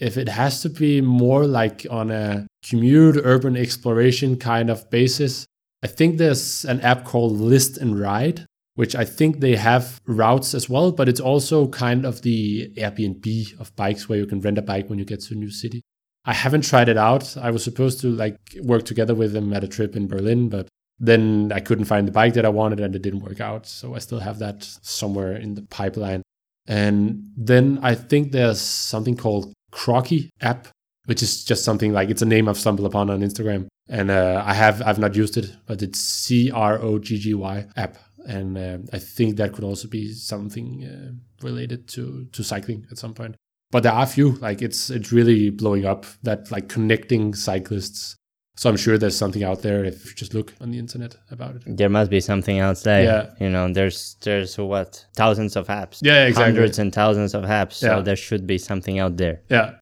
If 0.00 0.16
it 0.16 0.28
has 0.28 0.62
to 0.62 0.68
be 0.68 1.00
more 1.00 1.46
like 1.46 1.86
on 1.88 2.10
a 2.10 2.46
commute 2.68 3.20
urban 3.22 3.56
exploration 3.56 4.36
kind 4.36 4.68
of 4.68 4.90
basis, 4.90 5.46
I 5.84 5.86
think 5.86 6.18
there's 6.18 6.64
an 6.64 6.80
app 6.80 7.04
called 7.04 7.38
Listnride 7.38 8.46
which 8.74 8.94
I 8.96 9.04
think 9.04 9.40
they 9.40 9.56
have 9.56 10.00
routes 10.06 10.54
as 10.54 10.68
well, 10.68 10.92
but 10.92 11.08
it's 11.08 11.20
also 11.20 11.68
kind 11.68 12.04
of 12.06 12.22
the 12.22 12.72
Airbnb 12.76 13.60
of 13.60 13.74
bikes 13.76 14.08
where 14.08 14.18
you 14.18 14.26
can 14.26 14.40
rent 14.40 14.58
a 14.58 14.62
bike 14.62 14.88
when 14.88 14.98
you 14.98 15.04
get 15.04 15.20
to 15.22 15.34
a 15.34 15.36
new 15.36 15.50
city. 15.50 15.82
I 16.24 16.32
haven't 16.32 16.62
tried 16.64 16.88
it 16.88 16.96
out. 16.96 17.36
I 17.36 17.50
was 17.50 17.64
supposed 17.64 18.00
to 18.00 18.08
like 18.08 18.36
work 18.62 18.84
together 18.84 19.14
with 19.14 19.32
them 19.32 19.52
at 19.52 19.64
a 19.64 19.68
trip 19.68 19.96
in 19.96 20.06
Berlin, 20.06 20.48
but 20.48 20.68
then 20.98 21.50
I 21.52 21.60
couldn't 21.60 21.86
find 21.86 22.06
the 22.06 22.12
bike 22.12 22.34
that 22.34 22.46
I 22.46 22.50
wanted 22.50 22.80
and 22.80 22.94
it 22.94 23.02
didn't 23.02 23.24
work 23.24 23.40
out. 23.40 23.66
So 23.66 23.94
I 23.94 23.98
still 23.98 24.20
have 24.20 24.38
that 24.38 24.62
somewhere 24.82 25.36
in 25.36 25.54
the 25.54 25.62
pipeline. 25.62 26.22
And 26.66 27.24
then 27.36 27.80
I 27.82 27.96
think 27.96 28.30
there's 28.30 28.60
something 28.60 29.16
called 29.16 29.52
Croggy 29.72 30.28
app, 30.40 30.68
which 31.06 31.22
is 31.22 31.44
just 31.44 31.64
something 31.64 31.92
like 31.92 32.08
it's 32.08 32.22
a 32.22 32.26
name 32.26 32.48
I've 32.48 32.58
stumbled 32.58 32.86
upon 32.86 33.10
on 33.10 33.20
Instagram. 33.20 33.66
And 33.88 34.12
uh, 34.12 34.44
I 34.46 34.54
have 34.54 34.80
I've 34.80 35.00
not 35.00 35.16
used 35.16 35.36
it, 35.36 35.56
but 35.66 35.82
it's 35.82 35.98
C 35.98 36.52
R 36.52 36.78
O 36.78 37.00
G 37.00 37.18
G 37.18 37.34
Y 37.34 37.66
app 37.76 37.98
and 38.26 38.58
uh, 38.58 38.78
I 38.92 38.98
think 38.98 39.36
that 39.36 39.52
could 39.52 39.64
also 39.64 39.88
be 39.88 40.12
something 40.12 40.84
uh, 40.84 41.44
related 41.44 41.88
to 41.88 42.26
to 42.32 42.42
cycling 42.42 42.86
at 42.90 42.98
some 42.98 43.14
point. 43.14 43.36
But 43.70 43.84
there 43.84 43.92
are 43.92 44.04
a 44.04 44.06
few 44.06 44.32
like 44.32 44.62
it's 44.62 44.90
it's 44.90 45.12
really 45.12 45.50
blowing 45.50 45.86
up 45.86 46.06
that 46.22 46.50
like 46.50 46.68
connecting 46.68 47.34
cyclists. 47.34 48.16
So 48.54 48.68
I'm 48.68 48.76
sure 48.76 48.98
there's 48.98 49.16
something 49.16 49.42
out 49.42 49.62
there 49.62 49.82
if 49.82 50.04
you 50.04 50.14
just 50.14 50.34
look 50.34 50.52
on 50.60 50.70
the 50.70 50.78
internet 50.78 51.16
about 51.30 51.56
it. 51.56 51.62
There 51.66 51.88
must 51.88 52.10
be 52.10 52.20
something 52.20 52.58
else 52.58 52.82
there. 52.82 53.02
Yeah. 53.02 53.30
You 53.40 53.48
know, 53.48 53.72
there's 53.72 54.16
there's 54.20 54.58
what 54.58 55.06
thousands 55.16 55.56
of 55.56 55.68
apps. 55.68 56.00
Yeah, 56.02 56.26
exactly. 56.26 56.52
Hundreds 56.52 56.78
and 56.78 56.94
thousands 56.94 57.34
of 57.34 57.44
apps. 57.44 57.82
Yeah. 57.82 57.96
So 57.96 58.02
there 58.02 58.16
should 58.16 58.46
be 58.46 58.58
something 58.58 58.98
out 58.98 59.16
there. 59.16 59.40
Yeah. 59.48 59.76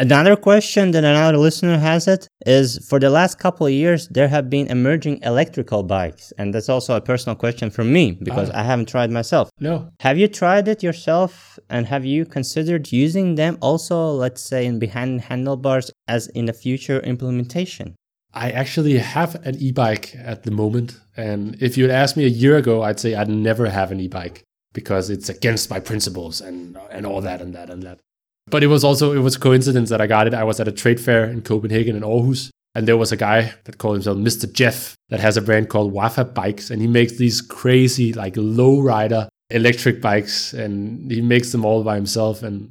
Another 0.00 0.34
question 0.34 0.92
that 0.92 1.04
another 1.04 1.36
listener 1.36 1.76
has 1.76 2.08
it 2.08 2.26
is 2.46 2.78
for 2.88 2.98
the 2.98 3.10
last 3.10 3.38
couple 3.38 3.66
of 3.66 3.72
years 3.74 4.08
there 4.08 4.28
have 4.28 4.48
been 4.48 4.66
emerging 4.68 5.20
electrical 5.22 5.82
bikes 5.82 6.32
and 6.38 6.54
that's 6.54 6.70
also 6.70 6.96
a 6.96 7.02
personal 7.02 7.36
question 7.36 7.68
for 7.70 7.84
me 7.84 8.12
because 8.12 8.48
ah. 8.48 8.60
I 8.60 8.62
haven't 8.62 8.88
tried 8.88 9.10
myself. 9.10 9.50
No. 9.60 9.90
Have 10.00 10.16
you 10.16 10.26
tried 10.26 10.68
it 10.68 10.82
yourself 10.82 11.58
and 11.68 11.86
have 11.86 12.06
you 12.06 12.24
considered 12.24 12.90
using 12.90 13.34
them 13.34 13.58
also 13.60 14.12
let's 14.12 14.40
say 14.40 14.64
in 14.64 14.78
behind 14.78 15.20
handlebars 15.20 15.90
as 16.08 16.28
in 16.28 16.48
a 16.48 16.54
future 16.54 17.00
implementation? 17.00 17.94
I 18.32 18.52
actually 18.52 18.96
have 18.96 19.34
an 19.46 19.56
e-bike 19.56 20.16
at 20.16 20.44
the 20.44 20.50
moment 20.50 20.98
and 21.14 21.62
if 21.62 21.76
you'd 21.76 21.90
asked 21.90 22.16
me 22.16 22.24
a 22.24 22.36
year 22.42 22.56
ago 22.56 22.80
I'd 22.80 23.00
say 23.00 23.14
I'd 23.14 23.28
never 23.28 23.68
have 23.68 23.92
an 23.92 24.00
e-bike 24.00 24.44
because 24.72 25.10
it's 25.10 25.28
against 25.28 25.68
my 25.68 25.78
principles 25.78 26.40
and 26.40 26.78
and 26.90 27.04
all 27.04 27.20
that 27.20 27.42
and 27.42 27.54
that 27.54 27.68
and 27.68 27.82
that. 27.82 27.98
But 28.46 28.62
it 28.62 28.68
was 28.68 28.84
also 28.84 29.12
it 29.12 29.18
was 29.18 29.36
a 29.36 29.40
coincidence 29.40 29.90
that 29.90 30.00
I 30.00 30.06
got 30.06 30.26
it. 30.26 30.34
I 30.34 30.44
was 30.44 30.60
at 30.60 30.68
a 30.68 30.72
trade 30.72 31.00
fair 31.00 31.24
in 31.24 31.42
Copenhagen 31.42 31.94
and 31.94 32.04
Aarhus, 32.04 32.50
and 32.74 32.86
there 32.86 32.96
was 32.96 33.12
a 33.12 33.16
guy 33.16 33.54
that 33.64 33.78
called 33.78 33.94
himself 33.96 34.18
Mr. 34.18 34.52
Jeff 34.52 34.96
that 35.08 35.20
has 35.20 35.36
a 35.36 35.42
brand 35.42 35.68
called 35.68 35.92
Wafa 35.92 36.24
Bikes, 36.24 36.70
and 36.70 36.80
he 36.80 36.88
makes 36.88 37.16
these 37.16 37.40
crazy 37.40 38.12
like 38.12 38.34
low 38.36 38.80
rider 38.80 39.28
electric 39.50 40.00
bikes, 40.00 40.52
and 40.52 41.10
he 41.10 41.20
makes 41.20 41.52
them 41.52 41.64
all 41.64 41.82
by 41.82 41.96
himself. 41.96 42.42
And 42.42 42.70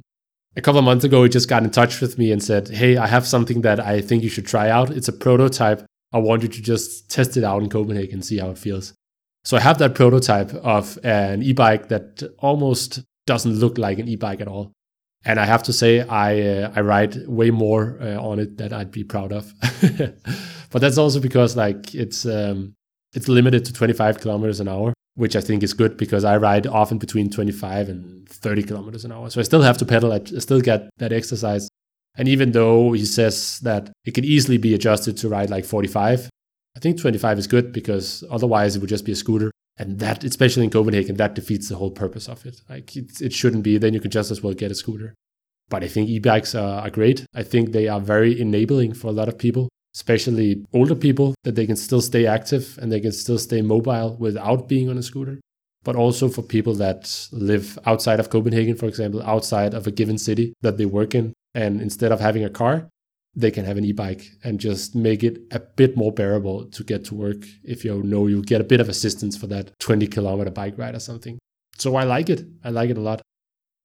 A 0.56 0.60
couple 0.60 0.78
of 0.78 0.84
months 0.84 1.04
ago, 1.04 1.22
he 1.22 1.28
just 1.28 1.48
got 1.48 1.62
in 1.62 1.70
touch 1.70 2.00
with 2.00 2.18
me 2.18 2.32
and 2.32 2.42
said, 2.42 2.68
Hey, 2.68 2.96
I 2.96 3.06
have 3.06 3.26
something 3.26 3.60
that 3.62 3.78
I 3.78 4.00
think 4.00 4.22
you 4.22 4.28
should 4.28 4.46
try 4.46 4.68
out. 4.68 4.90
It's 4.90 5.08
a 5.08 5.12
prototype. 5.12 5.84
I 6.12 6.18
want 6.18 6.42
you 6.42 6.48
to 6.48 6.62
just 6.62 7.08
test 7.08 7.36
it 7.36 7.44
out 7.44 7.62
in 7.62 7.68
Copenhagen 7.70 8.14
and 8.14 8.24
see 8.24 8.38
how 8.38 8.50
it 8.50 8.58
feels. 8.58 8.92
So 9.44 9.56
I 9.56 9.60
have 9.60 9.78
that 9.78 9.94
prototype 9.94 10.52
of 10.54 10.98
an 11.04 11.42
e 11.42 11.52
bike 11.52 11.88
that 11.88 12.22
almost 12.38 13.00
doesn't 13.26 13.54
look 13.54 13.78
like 13.78 13.98
an 13.98 14.08
e 14.08 14.16
bike 14.16 14.40
at 14.40 14.48
all. 14.48 14.72
And 15.24 15.38
I 15.38 15.44
have 15.44 15.62
to 15.64 15.72
say, 15.72 16.00
I 16.00 16.40
uh, 16.40 16.72
I 16.74 16.80
ride 16.80 17.26
way 17.26 17.50
more 17.50 17.98
uh, 18.00 18.16
on 18.20 18.38
it 18.38 18.56
than 18.56 18.72
I'd 18.72 18.90
be 18.90 19.04
proud 19.04 19.32
of. 19.32 19.52
but 20.70 20.80
that's 20.80 20.96
also 20.98 21.20
because 21.20 21.56
like 21.56 21.94
it's 21.94 22.24
um, 22.24 22.74
it's 23.12 23.28
limited 23.28 23.64
to 23.66 23.72
25 23.72 24.20
kilometers 24.20 24.60
an 24.60 24.68
hour, 24.68 24.94
which 25.16 25.36
I 25.36 25.40
think 25.40 25.62
is 25.62 25.74
good 25.74 25.96
because 25.96 26.24
I 26.24 26.36
ride 26.38 26.66
often 26.66 26.98
between 26.98 27.28
25 27.28 27.88
and 27.88 28.28
30 28.28 28.62
kilometers 28.62 29.04
an 29.04 29.12
hour. 29.12 29.28
So 29.30 29.40
I 29.40 29.44
still 29.44 29.62
have 29.62 29.78
to 29.78 29.84
pedal. 29.84 30.12
I 30.12 30.20
still 30.38 30.60
get 30.60 30.88
that 30.98 31.12
exercise. 31.12 31.68
And 32.16 32.26
even 32.26 32.52
though 32.52 32.92
he 32.92 33.04
says 33.04 33.60
that 33.60 33.92
it 34.04 34.14
can 34.14 34.24
easily 34.24 34.58
be 34.58 34.74
adjusted 34.74 35.16
to 35.18 35.28
ride 35.28 35.50
like 35.50 35.64
45, 35.64 36.28
I 36.76 36.80
think 36.80 37.00
25 37.00 37.38
is 37.38 37.46
good 37.46 37.72
because 37.72 38.24
otherwise 38.30 38.76
it 38.76 38.80
would 38.80 38.88
just 38.88 39.04
be 39.04 39.12
a 39.12 39.16
scooter. 39.16 39.50
And 39.80 39.98
that, 39.98 40.24
especially 40.24 40.64
in 40.64 40.70
Copenhagen, 40.70 41.16
that 41.16 41.34
defeats 41.34 41.70
the 41.70 41.76
whole 41.76 41.90
purpose 41.90 42.28
of 42.28 42.44
it. 42.44 42.60
Like 42.68 42.94
it, 42.94 43.22
it 43.22 43.32
shouldn't 43.32 43.62
be. 43.62 43.78
Then 43.78 43.94
you 43.94 44.00
could 44.00 44.12
just 44.12 44.30
as 44.30 44.42
well 44.42 44.52
get 44.52 44.70
a 44.70 44.74
scooter. 44.74 45.14
But 45.70 45.82
I 45.82 45.88
think 45.88 46.10
e-bikes 46.10 46.54
are, 46.54 46.82
are 46.82 46.90
great. 46.90 47.24
I 47.34 47.42
think 47.42 47.72
they 47.72 47.88
are 47.88 47.98
very 47.98 48.38
enabling 48.38 48.92
for 48.92 49.08
a 49.08 49.12
lot 49.12 49.28
of 49.28 49.38
people, 49.38 49.70
especially 49.96 50.66
older 50.74 50.94
people, 50.94 51.34
that 51.44 51.54
they 51.54 51.64
can 51.64 51.76
still 51.76 52.02
stay 52.02 52.26
active 52.26 52.78
and 52.82 52.92
they 52.92 53.00
can 53.00 53.12
still 53.12 53.38
stay 53.38 53.62
mobile 53.62 54.16
without 54.18 54.68
being 54.68 54.90
on 54.90 54.98
a 54.98 55.02
scooter. 55.02 55.40
But 55.82 55.96
also 55.96 56.28
for 56.28 56.42
people 56.42 56.74
that 56.74 57.28
live 57.32 57.78
outside 57.86 58.20
of 58.20 58.28
Copenhagen, 58.28 58.76
for 58.76 58.84
example, 58.84 59.22
outside 59.22 59.72
of 59.72 59.86
a 59.86 59.90
given 59.90 60.18
city 60.18 60.52
that 60.60 60.76
they 60.76 60.84
work 60.84 61.14
in. 61.14 61.32
And 61.54 61.80
instead 61.80 62.12
of 62.12 62.20
having 62.20 62.44
a 62.44 62.50
car, 62.50 62.90
they 63.34 63.50
can 63.50 63.64
have 63.64 63.76
an 63.76 63.84
e-bike 63.84 64.24
and 64.42 64.58
just 64.58 64.94
make 64.94 65.22
it 65.22 65.40
a 65.52 65.60
bit 65.60 65.96
more 65.96 66.12
bearable 66.12 66.66
to 66.66 66.82
get 66.82 67.04
to 67.04 67.14
work 67.14 67.44
if 67.62 67.84
you 67.84 68.02
know 68.02 68.26
you 68.26 68.42
get 68.42 68.60
a 68.60 68.64
bit 68.64 68.80
of 68.80 68.88
assistance 68.88 69.36
for 69.36 69.46
that 69.46 69.72
20 69.78 70.06
kilometer 70.08 70.50
bike 70.50 70.76
ride 70.76 70.94
or 70.94 71.00
something. 71.00 71.38
So 71.76 71.96
i 71.96 72.04
like 72.04 72.28
it. 72.28 72.44
I 72.64 72.70
like 72.70 72.90
it 72.90 72.98
a 72.98 73.00
lot. 73.00 73.22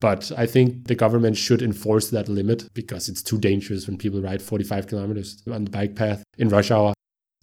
But 0.01 0.31
i 0.37 0.45
think 0.45 0.87
the 0.87 0.95
government 0.95 1.37
should 1.37 1.61
enforce 1.61 2.09
that 2.09 2.27
limit 2.27 2.67
because 2.73 3.07
it's 3.07 3.23
too 3.23 3.37
dangerous 3.37 3.87
when 3.87 3.97
people 3.97 4.21
ride 4.21 4.41
45 4.41 4.87
kilometers 4.87 5.41
on 5.51 5.65
the 5.65 5.71
bike 5.71 5.95
path 5.95 6.23
in 6.37 6.49
rush 6.49 6.71
hour. 6.71 6.93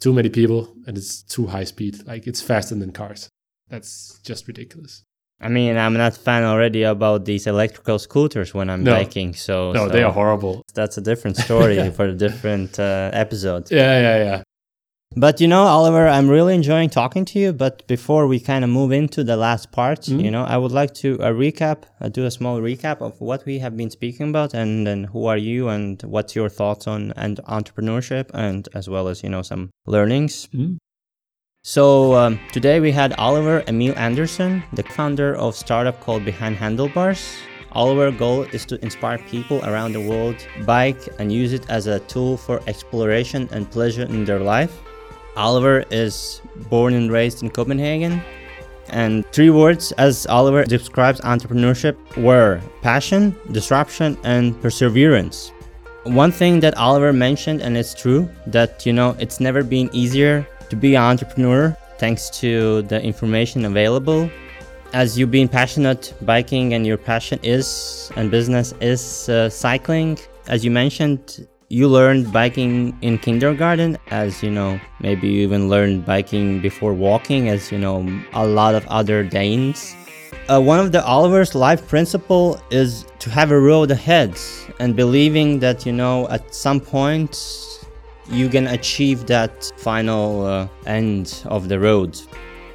Too 0.01 0.13
many 0.13 0.29
people 0.29 0.75
and 0.87 0.99
it's 0.99 1.23
too 1.23 1.47
high 1.47 1.65
speed. 1.65 2.07
Like 2.07 2.27
it's 2.27 2.43
faster 2.43 2.75
than 2.75 2.93
cars. 2.93 3.29
That's 3.69 4.19
just 4.25 4.49
ridiculous 4.49 5.05
I 5.43 5.49
mean, 5.49 5.77
I'm 5.77 5.95
not 5.95 6.17
fan 6.17 6.45
already 6.45 6.83
about 6.85 7.25
these 7.25 7.47
electrical 7.47 7.99
scooters 7.99 8.55
when 8.55 8.69
I'm 8.71 8.83
No. 8.85 8.93
biking. 8.95 9.35
So 9.35 9.73
no 9.73 9.87
so 9.87 9.93
they 9.93 10.03
are 10.05 10.13
horrible 10.13 10.63
That's 10.75 10.97
a 10.99 11.01
different 11.11 11.37
story 11.37 11.77
for 11.97 12.07
a 12.07 12.15
different 12.27 12.79
uh, 12.79 13.11
episode. 13.25 13.65
yeah 13.71 14.01
yeah 14.07 14.19
yeah 14.29 14.43
But 15.27 15.41
you 15.43 15.49
know, 15.49 15.65
Oliver, 15.77 16.07
I'm 16.17 16.29
really 16.37 16.55
enjoying 16.55 16.89
talking 16.91 17.25
to 17.33 17.39
you. 17.43 17.53
But 17.53 17.87
before 17.87 18.25
we 18.33 18.39
kind 18.41 18.63
of 18.65 18.71
move 18.71 18.93
into 19.03 19.21
the 19.31 19.37
last 19.37 19.67
part, 19.71 20.01
Mm-hmm. 20.03 20.21
you 20.25 20.31
know, 20.31 20.45
I 20.55 20.57
would 20.63 20.73
like 20.81 20.93
to 21.05 21.09
uh, 21.21 21.33
recap, 21.45 21.79
uh, 22.01 22.09
do 22.19 22.23
a 22.25 22.31
small 22.31 22.57
recap 22.69 22.99
of 23.03 23.13
what 23.21 23.41
we 23.45 23.55
have 23.65 23.75
been 23.77 23.91
speaking 23.91 24.27
about, 24.33 24.55
and 24.55 24.87
then 24.87 25.01
who 25.13 25.21
are 25.33 25.41
you, 25.51 25.69
and 25.69 26.03
what's 26.15 26.33
your 26.39 26.49
thoughts 26.59 26.87
on 26.95 27.13
and 27.25 27.35
entrepreneurship, 27.59 28.27
and 28.47 28.69
as 28.75 28.89
well 28.89 29.07
as 29.13 29.23
you 29.23 29.29
know 29.35 29.43
some 29.43 29.63
learnings. 29.87 30.49
Mhm. 30.55 30.79
So 31.65 32.15
um, 32.15 32.41
today 32.51 32.81
we 32.81 32.91
had 32.91 33.13
Oliver 33.19 33.63
Emil 33.69 33.97
Anderson, 33.97 34.65
the 34.73 34.83
founder 34.83 35.37
of 35.37 35.55
startup 35.55 36.01
called 36.01 36.25
Behind 36.25 36.57
Handlebars. 36.57 37.37
Oliver's 37.71 38.19
goal 38.19 38.43
is 38.53 38.67
to 38.67 38.83
inspire 38.83 39.19
people 39.19 39.65
around 39.65 39.93
the 39.93 40.01
world, 40.01 40.35
bike 40.67 40.99
and 41.21 41.33
use 41.33 41.53
it 41.53 41.65
as 41.71 41.87
a 41.87 42.01
tool 42.01 42.37
for 42.37 42.61
exploration 42.67 43.49
and 43.53 43.71
pleasure 43.71 44.03
in 44.03 44.25
their 44.25 44.41
life. 44.41 44.83
Oliver 45.37 45.85
is 45.93 46.43
born 46.69 46.95
and 46.95 47.13
raised 47.13 47.45
in 47.45 47.51
Copenhagen. 47.51 48.21
And 48.89 49.25
three 49.27 49.51
words, 49.51 49.93
as 49.93 50.27
Oliver 50.27 50.65
describes 50.65 51.21
entrepreneurship, 51.21 51.97
were 52.17 52.61
passion, 52.83 53.37
disruption, 53.53 54.19
and 54.25 54.61
perseverance. 54.61 55.53
One 56.03 56.33
thing 56.33 56.59
that 56.59 56.77
Oliver 56.77 57.13
mentioned, 57.13 57.63
and 57.63 57.77
it's 57.77 57.95
true, 57.95 58.29
that 58.49 58.85
you 58.85 58.93
know 58.93 59.15
it's 59.21 59.39
never 59.39 59.63
been 59.63 59.89
easier 59.93 60.45
to 60.73 60.77
be 60.77 60.95
an 60.95 61.03
entrepreneur 61.03 61.77
thanks 61.99 62.31
to 62.31 62.81
the 62.91 62.99
information 63.03 63.67
available. 63.67 64.31
As 64.95 65.19
you've 65.19 65.31
been 65.31 65.47
passionate 65.47 66.15
biking, 66.23 66.73
and 66.73 66.87
your 66.87 66.97
passion 66.97 67.39
is 67.43 68.11
and 68.17 68.31
business 68.31 68.73
is 68.81 69.29
uh, 69.29 69.51
cycling, 69.51 70.19
as 70.49 70.65
you 70.65 70.71
mentioned, 70.71 71.47
you 71.69 71.89
learned 71.89 72.33
biking 72.33 72.97
in 73.03 73.19
kindergarten, 73.19 73.99
as 74.11 74.43
you 74.43 74.51
know, 74.51 74.81
maybe 75.01 75.29
you 75.29 75.43
even 75.43 75.69
learned 75.69 76.07
biking 76.07 76.63
before 76.63 76.95
walking, 76.95 77.51
as 77.51 77.71
you 77.71 77.77
know, 77.77 77.97
a 78.33 78.47
lot 78.47 78.75
of 78.75 78.87
other 78.87 79.23
Danes. 79.23 79.95
Uh, 80.49 80.59
one 80.59 80.81
of 80.81 80.91
the 80.91 81.05
Oliver's 81.05 81.55
life 81.55 81.87
principle 81.87 82.59
is 82.71 83.05
to 83.19 83.29
have 83.29 83.51
a 83.51 83.61
road 83.61 83.91
ahead 83.91 84.41
and 84.81 84.97
believing 84.97 85.59
that 85.59 85.85
you 85.85 85.93
know 85.93 86.27
at 86.31 86.55
some 86.55 86.81
point 86.81 87.37
you 88.33 88.49
can 88.49 88.67
achieve 88.69 89.27
that 89.27 89.73
final 89.77 90.47
uh, 90.47 90.69
end 90.87 91.43
of 91.47 91.69
the 91.69 91.79
road. 91.79 92.19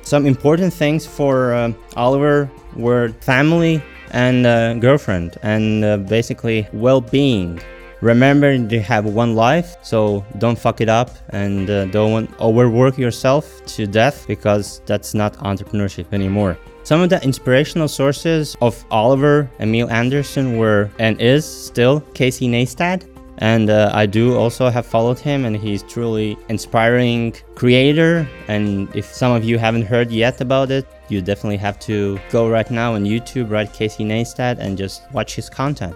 Some 0.03 0.25
important 0.25 0.73
things 0.73 1.05
for 1.05 1.53
uh, 1.53 1.73
Oliver 1.95 2.49
were 2.75 3.09
family 3.21 3.81
and 4.11 4.45
uh, 4.45 4.75
girlfriend 4.75 5.37
and 5.41 5.83
uh, 5.83 5.97
basically 5.97 6.67
well-being. 6.71 7.59
Remember 8.01 8.53
you 8.53 8.79
have 8.79 9.05
one 9.05 9.35
life, 9.35 9.75
so 9.81 10.23
don't 10.37 10.57
fuck 10.57 10.81
it 10.81 10.89
up 10.89 11.09
and 11.29 11.67
uh, 11.69 11.85
don't 11.85 12.29
overwork 12.39 12.97
yourself 12.97 13.65
to 13.65 13.87
death 13.87 14.27
because 14.27 14.81
that's 14.85 15.15
not 15.15 15.33
entrepreneurship 15.37 16.13
anymore. 16.13 16.57
Some 16.83 17.01
of 17.01 17.09
the 17.09 17.21
inspirational 17.23 17.87
sources 17.87 18.55
of 18.61 18.85
Oliver 18.91 19.49
Emil 19.59 19.89
Anderson 19.89 20.57
were 20.57 20.89
and 20.99 21.19
is 21.19 21.43
still 21.43 22.01
Casey 22.13 22.47
Neistat. 22.47 23.03
And 23.39 23.69
uh, 23.69 23.91
I 23.93 24.05
do 24.05 24.35
also 24.35 24.69
have 24.69 24.85
followed 24.85 25.19
him, 25.19 25.45
and 25.45 25.55
he's 25.55 25.83
truly 25.83 26.37
inspiring 26.49 27.35
creator. 27.55 28.27
And 28.47 28.93
if 28.95 29.05
some 29.05 29.31
of 29.31 29.43
you 29.43 29.57
haven't 29.57 29.83
heard 29.83 30.11
yet 30.11 30.41
about 30.41 30.71
it, 30.71 30.87
you 31.09 31.21
definitely 31.21 31.57
have 31.57 31.79
to 31.79 32.19
go 32.31 32.49
right 32.49 32.69
now 32.71 32.95
on 32.95 33.05
YouTube, 33.05 33.51
write 33.51 33.73
Casey 33.73 34.03
Neistat, 34.03 34.57
and 34.59 34.77
just 34.77 35.03
watch 35.11 35.35
his 35.35 35.49
content. 35.49 35.95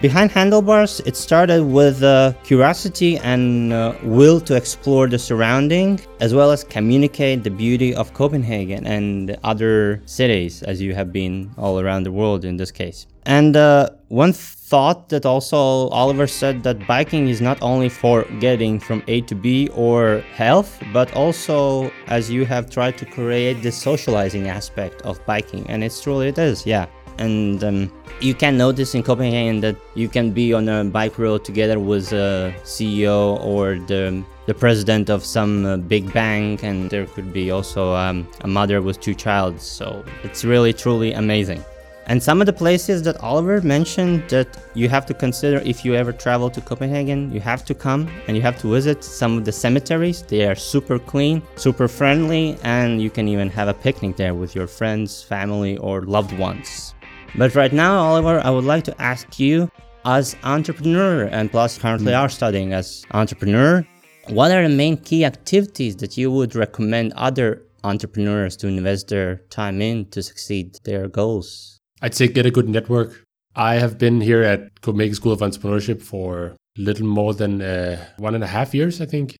Behind 0.00 0.30
Handlebars, 0.30 1.00
it 1.04 1.14
started 1.14 1.62
with 1.62 2.02
uh, 2.02 2.32
curiosity 2.42 3.18
and 3.18 3.70
uh, 3.70 3.94
will 4.02 4.40
to 4.40 4.56
explore 4.56 5.06
the 5.06 5.18
surrounding, 5.18 6.00
as 6.20 6.32
well 6.32 6.50
as 6.50 6.64
communicate 6.64 7.44
the 7.44 7.50
beauty 7.50 7.94
of 7.94 8.14
Copenhagen 8.14 8.86
and 8.86 9.36
other 9.44 10.00
cities, 10.06 10.62
as 10.62 10.80
you 10.80 10.94
have 10.94 11.12
been 11.12 11.50
all 11.58 11.78
around 11.78 12.04
the 12.04 12.12
world 12.12 12.46
in 12.46 12.56
this 12.56 12.70
case. 12.70 13.06
And 13.26 13.56
uh, 13.56 13.90
one 14.10 14.32
thought 14.32 15.08
that 15.08 15.24
also 15.24 15.88
Oliver 15.88 16.26
said 16.26 16.62
that 16.64 16.86
biking 16.86 17.28
is 17.28 17.40
not 17.40 17.58
only 17.62 17.88
for 17.88 18.24
getting 18.40 18.78
from 18.78 19.02
A 19.06 19.20
to 19.22 19.34
B 19.34 19.68
or 19.74 20.18
health, 20.34 20.82
but 20.92 21.14
also 21.14 21.90
as 22.08 22.28
you 22.28 22.44
have 22.44 22.68
tried 22.68 22.98
to 22.98 23.06
create 23.06 23.62
the 23.62 23.72
socializing 23.72 24.48
aspect 24.48 25.00
of 25.02 25.24
biking, 25.26 25.64
and 25.70 25.82
it's 25.82 26.02
truly 26.02 26.28
it 26.28 26.38
is, 26.38 26.66
yeah 26.66 26.86
and 27.20 27.62
um, 27.62 27.92
you 28.20 28.34
can 28.34 28.56
notice 28.56 28.94
in 28.94 29.02
Copenhagen 29.02 29.60
that 29.60 29.76
you 29.94 30.08
can 30.08 30.32
be 30.32 30.52
on 30.52 30.68
a 30.68 30.84
bike 30.84 31.18
road 31.18 31.44
together 31.44 31.78
with 31.78 32.12
a 32.12 32.52
CEO 32.64 33.38
or 33.44 33.78
the 33.78 34.24
the 34.46 34.54
president 34.54 35.08
of 35.10 35.24
some 35.24 35.64
uh, 35.64 35.76
big 35.76 36.12
bank, 36.12 36.64
and 36.64 36.90
there 36.90 37.06
could 37.06 37.32
be 37.32 37.52
also 37.52 37.94
um, 37.94 38.26
a 38.40 38.48
mother 38.48 38.82
with 38.82 38.98
two 38.98 39.14
children. 39.14 39.60
So 39.60 40.04
it's 40.24 40.44
really 40.44 40.72
truly 40.72 41.12
amazing. 41.12 41.62
And 42.10 42.20
some 42.20 42.40
of 42.42 42.46
the 42.46 42.52
places 42.52 43.04
that 43.04 43.16
Oliver 43.18 43.60
mentioned 43.60 44.28
that 44.30 44.48
you 44.74 44.88
have 44.88 45.06
to 45.06 45.14
consider 45.14 45.58
if 45.58 45.84
you 45.84 45.94
ever 45.94 46.12
travel 46.12 46.50
to 46.50 46.60
Copenhagen, 46.60 47.30
you 47.30 47.38
have 47.38 47.64
to 47.66 47.72
come 47.72 48.08
and 48.26 48.36
you 48.36 48.42
have 48.42 48.58
to 48.62 48.72
visit 48.72 49.04
some 49.04 49.38
of 49.38 49.44
the 49.44 49.52
cemeteries. 49.52 50.22
They 50.22 50.44
are 50.48 50.56
super 50.56 50.98
clean, 50.98 51.40
super 51.54 51.86
friendly, 51.86 52.58
and 52.64 53.00
you 53.00 53.10
can 53.10 53.28
even 53.28 53.48
have 53.50 53.68
a 53.68 53.74
picnic 53.74 54.16
there 54.16 54.34
with 54.34 54.56
your 54.56 54.66
friends, 54.66 55.22
family, 55.22 55.76
or 55.76 56.02
loved 56.02 56.36
ones. 56.36 56.96
But 57.36 57.54
right 57.54 57.72
now, 57.72 58.00
Oliver, 58.00 58.40
I 58.44 58.50
would 58.50 58.64
like 58.64 58.82
to 58.90 59.00
ask 59.00 59.38
you, 59.38 59.70
as 60.04 60.34
entrepreneur, 60.42 61.26
and 61.26 61.48
plus 61.48 61.78
currently 61.78 62.10
hmm. 62.10 62.18
are 62.18 62.28
studying 62.28 62.72
as 62.72 63.04
entrepreneur, 63.12 63.86
what 64.26 64.50
are 64.50 64.68
the 64.68 64.74
main 64.74 64.96
key 64.96 65.24
activities 65.24 65.94
that 65.98 66.16
you 66.16 66.32
would 66.32 66.56
recommend 66.56 67.12
other 67.12 67.62
entrepreneurs 67.84 68.56
to 68.56 68.66
invest 68.66 69.06
their 69.06 69.36
time 69.48 69.80
in 69.80 70.06
to 70.06 70.24
succeed 70.24 70.76
their 70.82 71.06
goals? 71.06 71.79
I'd 72.02 72.14
say 72.14 72.28
get 72.28 72.46
a 72.46 72.50
good 72.50 72.68
network. 72.68 73.24
I 73.54 73.74
have 73.74 73.98
been 73.98 74.20
here 74.20 74.42
at 74.42 74.80
Copenhagen 74.80 75.14
School 75.14 75.32
of 75.32 75.40
Entrepreneurship 75.40 76.00
for 76.00 76.56
little 76.78 77.06
more 77.06 77.34
than 77.34 77.60
uh, 77.60 78.04
one 78.16 78.34
and 78.34 78.44
a 78.44 78.46
half 78.46 78.74
years, 78.74 79.00
I 79.00 79.06
think. 79.06 79.36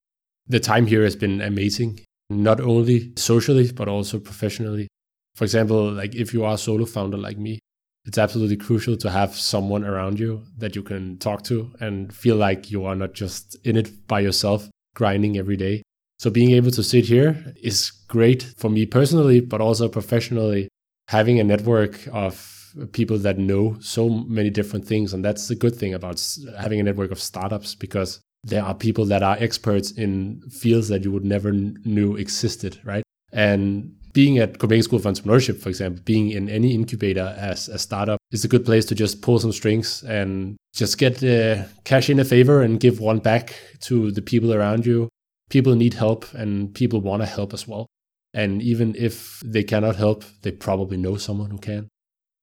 The 0.46 0.61
time 0.61 0.86
here 0.86 1.04
has 1.04 1.16
been 1.16 1.40
amazing, 1.40 2.00
not 2.28 2.61
only 2.61 3.12
socially, 3.16 3.70
but 3.72 3.88
also 3.88 4.18
professionally. 4.18 4.88
For 5.36 5.44
example, 5.44 5.92
like 5.92 6.14
if 6.14 6.34
you 6.34 6.44
are 6.44 6.54
a 6.54 6.58
solo 6.58 6.84
founder 6.84 7.16
like 7.16 7.38
me, 7.38 7.61
it's 8.04 8.18
absolutely 8.18 8.56
crucial 8.56 8.96
to 8.96 9.11
have 9.11 9.34
someone 9.34 9.84
around 9.84 10.18
you 10.18 10.42
that 10.58 10.74
you 10.74 10.82
can 10.82 11.18
talk 11.18 11.42
to 11.44 11.72
and 11.80 12.12
feel 12.12 12.36
like 12.36 12.70
you 12.70 12.84
are 12.84 12.96
not 12.96 13.12
just 13.12 13.56
in 13.64 13.76
it 13.76 14.06
by 14.08 14.20
yourself, 14.20 14.68
grinding 14.94 15.38
every 15.38 15.56
day. 15.56 15.82
So 16.18 16.30
being 16.30 16.50
able 16.50 16.70
to 16.72 16.82
sit 16.82 17.06
here 17.06 17.54
is 17.62 17.90
great 18.08 18.42
for 18.58 18.68
me 18.68 18.86
personally, 18.86 19.40
but 19.40 19.61
also 19.61 19.88
professionally. 19.88 20.68
Having 21.11 21.40
a 21.40 21.44
network 21.44 22.06
of 22.12 22.61
people 22.92 23.18
that 23.18 23.38
know 23.38 23.76
so 23.80 24.08
many 24.08 24.50
different 24.50 24.86
things. 24.86 25.12
And 25.12 25.24
that's 25.24 25.48
the 25.48 25.54
good 25.54 25.74
thing 25.74 25.94
about 25.94 26.24
having 26.58 26.80
a 26.80 26.82
network 26.82 27.11
of 27.11 27.20
startups 27.20 27.74
because 27.74 28.20
there 28.44 28.64
are 28.64 28.74
people 28.74 29.04
that 29.06 29.22
are 29.22 29.36
experts 29.38 29.90
in 29.90 30.42
fields 30.50 30.88
that 30.88 31.04
you 31.04 31.12
would 31.12 31.24
never 31.24 31.52
knew 31.52 32.16
existed, 32.16 32.80
right? 32.84 33.02
And 33.32 33.94
being 34.12 34.38
at 34.38 34.58
Copenhagen 34.58 34.82
School 34.82 34.98
of 34.98 35.04
Entrepreneurship, 35.04 35.61
for 35.61 35.68
example, 35.68 36.02
being 36.04 36.30
in 36.30 36.48
any 36.48 36.74
incubator 36.74 37.34
as 37.38 37.68
a 37.68 37.78
startup 37.78 38.18
is 38.32 38.44
a 38.44 38.48
good 38.48 38.64
place 38.64 38.84
to 38.86 38.94
just 38.94 39.22
pull 39.22 39.38
some 39.38 39.52
strings 39.52 40.02
and 40.02 40.56
just 40.72 40.98
get 40.98 41.22
uh, 41.22 41.64
cash 41.84 42.11
in 42.11 42.18
a 42.18 42.24
favor 42.24 42.62
and 42.62 42.80
give 42.80 42.98
one 42.98 43.18
back 43.18 43.54
to 43.80 44.11
the 44.11 44.22
people 44.22 44.52
around 44.54 44.86
you. 44.86 45.08
People 45.48 45.74
need 45.74 45.94
help 45.94 46.32
and 46.34 46.74
people 46.74 47.00
want 47.00 47.22
to 47.22 47.26
help 47.26 47.52
as 47.52 47.68
well. 47.68 47.86
And 48.33 48.62
even 48.62 48.95
if 48.97 49.41
they 49.45 49.64
cannot 49.64 49.97
help, 49.97 50.24
they 50.43 50.53
probably 50.53 50.97
know 50.97 51.16
someone 51.16 51.51
who 51.51 51.59
can. 51.59 51.89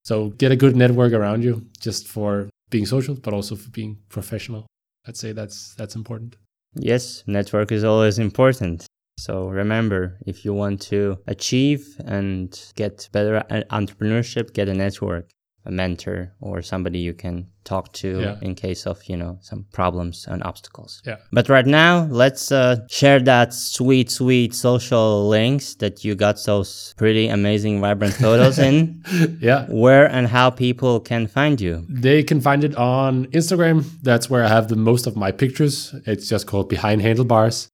So 0.03 0.29
get 0.29 0.51
a 0.51 0.55
good 0.55 0.75
network 0.75 1.13
around 1.13 1.43
you 1.43 1.65
just 1.79 2.07
for 2.07 2.49
being 2.69 2.85
social, 2.85 3.15
but 3.15 3.33
also 3.33 3.55
for 3.55 3.69
being 3.69 3.97
professional. 4.09 4.67
I'd 5.07 5.17
say 5.17 5.31
that's 5.31 5.73
that's 5.75 5.95
important. 5.95 6.35
Yes, 6.75 7.23
network 7.27 7.71
is 7.71 7.83
always 7.83 8.19
important. 8.19 8.85
So 9.19 9.47
remember, 9.47 10.17
if 10.27 10.45
you 10.45 10.53
want 10.53 10.81
to 10.83 11.17
achieve 11.27 11.99
and 12.05 12.47
get 12.75 13.09
better 13.11 13.35
at 13.49 13.67
entrepreneurship, 13.69 14.53
get 14.53 14.69
a 14.69 14.73
network, 14.73 15.29
a 15.67 15.71
mentor, 15.71 16.33
or 16.39 16.61
somebody 16.61 16.99
you 16.99 17.13
can 17.13 17.45
talk 17.65 17.91
to 17.91 18.21
yeah. 18.21 18.37
in 18.41 18.55
case 18.55 18.87
of 18.87 19.03
you 19.05 19.17
know 19.17 19.37
some 19.41 19.65
problems 19.73 20.25
and 20.27 20.41
obstacles. 20.43 21.01
Yeah. 21.05 21.17
But 21.31 21.49
right 21.49 21.65
now, 21.65 22.07
let's 22.09 22.51
uh, 22.51 22.87
share 22.89 23.19
that 23.19 23.53
sweet, 23.53 24.09
sweet 24.09 24.55
social 24.55 25.27
links 25.27 25.75
that 25.75 26.05
you 26.05 26.15
got 26.15 26.37
those 26.45 26.93
pretty 26.97 27.27
amazing, 27.27 27.81
vibrant 27.81 28.13
photos 28.13 28.57
in. 28.69 29.03
yeah. 29.41 29.67
Where 29.69 30.09
and 30.09 30.27
how 30.27 30.49
people 30.49 31.01
can 31.01 31.27
find 31.27 31.59
you? 31.59 31.85
They 31.89 32.23
can 32.23 32.39
find 32.39 32.63
it 32.63 32.75
on 32.75 33.25
Instagram. 33.27 33.83
That's 34.01 34.29
where 34.29 34.43
I 34.43 34.47
have 34.47 34.69
the 34.69 34.77
most 34.77 35.05
of 35.05 35.15
my 35.15 35.31
pictures. 35.31 35.93
It's 36.05 36.29
just 36.29 36.47
called 36.47 36.69
Behind 36.69 37.01
Handlebars. 37.01 37.67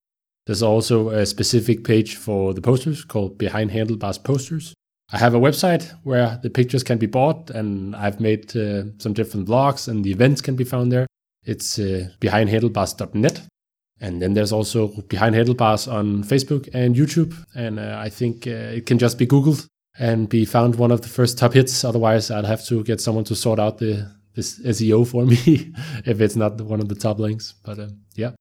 There's 0.45 0.63
also 0.63 1.09
a 1.09 1.25
specific 1.25 1.85
page 1.85 2.17
for 2.17 2.53
the 2.53 2.61
posters 2.61 3.05
called 3.05 3.37
Behind 3.37 3.71
Handlebars 3.71 4.17
Posters. 4.17 4.73
I 5.13 5.17
have 5.19 5.35
a 5.35 5.39
website 5.39 5.89
where 6.03 6.39
the 6.43 6.49
pictures 6.49 6.83
can 6.83 6.97
be 6.97 7.05
bought, 7.05 7.49
and 7.51 7.95
I've 7.95 8.19
made 8.19 8.55
uh, 8.57 8.83
some 8.97 9.13
different 9.13 9.47
blogs, 9.47 9.87
and 9.87 10.03
the 10.03 10.11
events 10.11 10.41
can 10.41 10.55
be 10.55 10.63
found 10.63 10.91
there. 10.91 11.07
It's 11.45 11.79
uh, 11.79 12.09
behindhandlebars.net. 12.19 13.41
And 14.01 14.21
then 14.21 14.33
there's 14.33 14.51
also 14.51 14.87
Behind 15.07 15.35
Handlebars 15.35 15.87
on 15.87 16.23
Facebook 16.23 16.67
and 16.73 16.95
YouTube. 16.95 17.33
And 17.55 17.79
uh, 17.79 17.97
I 17.97 18.09
think 18.09 18.45
uh, 18.47 18.75
it 18.77 18.85
can 18.85 18.97
just 18.97 19.17
be 19.17 19.25
Googled 19.25 19.65
and 19.97 20.27
be 20.27 20.43
found 20.43 20.75
one 20.75 20.91
of 20.91 21.01
the 21.01 21.07
first 21.07 21.37
top 21.37 21.53
hits. 21.53 21.85
Otherwise, 21.85 22.29
I'd 22.29 22.43
have 22.43 22.65
to 22.65 22.83
get 22.83 22.99
someone 22.99 23.23
to 23.25 23.35
sort 23.35 23.59
out 23.59 23.77
the 23.77 24.11
this 24.35 24.59
SEO 24.59 25.07
for 25.07 25.25
me 25.31 25.73
if 26.05 26.19
it's 26.19 26.35
not 26.35 26.59
one 26.59 26.81
of 26.81 26.89
the 26.89 26.95
top 26.95 27.19
links. 27.19 27.53
But 27.63 27.79
uh, 27.79 27.89
yeah 28.15 28.31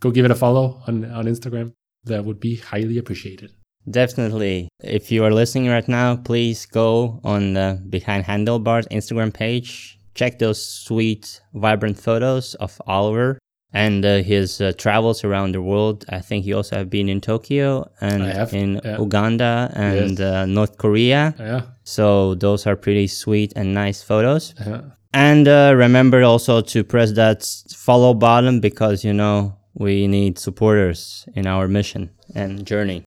go 0.00 0.10
give 0.10 0.24
it 0.24 0.30
a 0.30 0.34
follow 0.34 0.82
on, 0.86 1.04
on 1.04 1.24
Instagram. 1.26 1.72
That 2.04 2.24
would 2.24 2.40
be 2.40 2.56
highly 2.56 2.98
appreciated. 2.98 3.52
Definitely. 3.88 4.68
If 4.82 5.12
you 5.12 5.24
are 5.24 5.32
listening 5.32 5.68
right 5.68 5.86
now, 5.86 6.16
please 6.16 6.66
go 6.66 7.20
on 7.22 7.54
the 7.54 7.80
Behind 7.88 8.24
Handlebars 8.24 8.86
Instagram 8.88 9.32
page. 9.32 9.98
Check 10.14 10.38
those 10.38 10.62
sweet, 10.62 11.40
vibrant 11.54 11.98
photos 11.98 12.54
of 12.56 12.80
Oliver 12.86 13.38
and 13.72 14.04
uh, 14.04 14.22
his 14.22 14.60
uh, 14.60 14.72
travels 14.78 15.22
around 15.22 15.52
the 15.54 15.62
world. 15.62 16.04
I 16.08 16.20
think 16.20 16.44
he 16.44 16.54
also 16.54 16.76
have 16.76 16.90
been 16.90 17.08
in 17.08 17.20
Tokyo 17.20 17.90
and 18.00 18.22
in 18.52 18.80
yeah. 18.82 18.98
Uganda 18.98 19.70
and 19.74 20.18
yes. 20.18 20.20
uh, 20.20 20.46
North 20.46 20.78
Korea. 20.78 21.34
Yeah. 21.38 21.62
So 21.84 22.34
those 22.34 22.66
are 22.66 22.76
pretty 22.76 23.06
sweet 23.06 23.52
and 23.54 23.74
nice 23.74 24.02
photos. 24.02 24.54
Yeah. 24.66 24.82
And 25.12 25.46
uh, 25.46 25.74
remember 25.76 26.22
also 26.22 26.60
to 26.60 26.84
press 26.84 27.12
that 27.12 27.44
follow 27.74 28.14
button 28.14 28.60
because 28.60 29.04
you 29.04 29.12
know 29.12 29.56
we 29.74 30.06
need 30.06 30.38
supporters 30.38 31.28
in 31.34 31.46
our 31.46 31.68
mission 31.68 32.10
and 32.34 32.66
journey. 32.66 33.04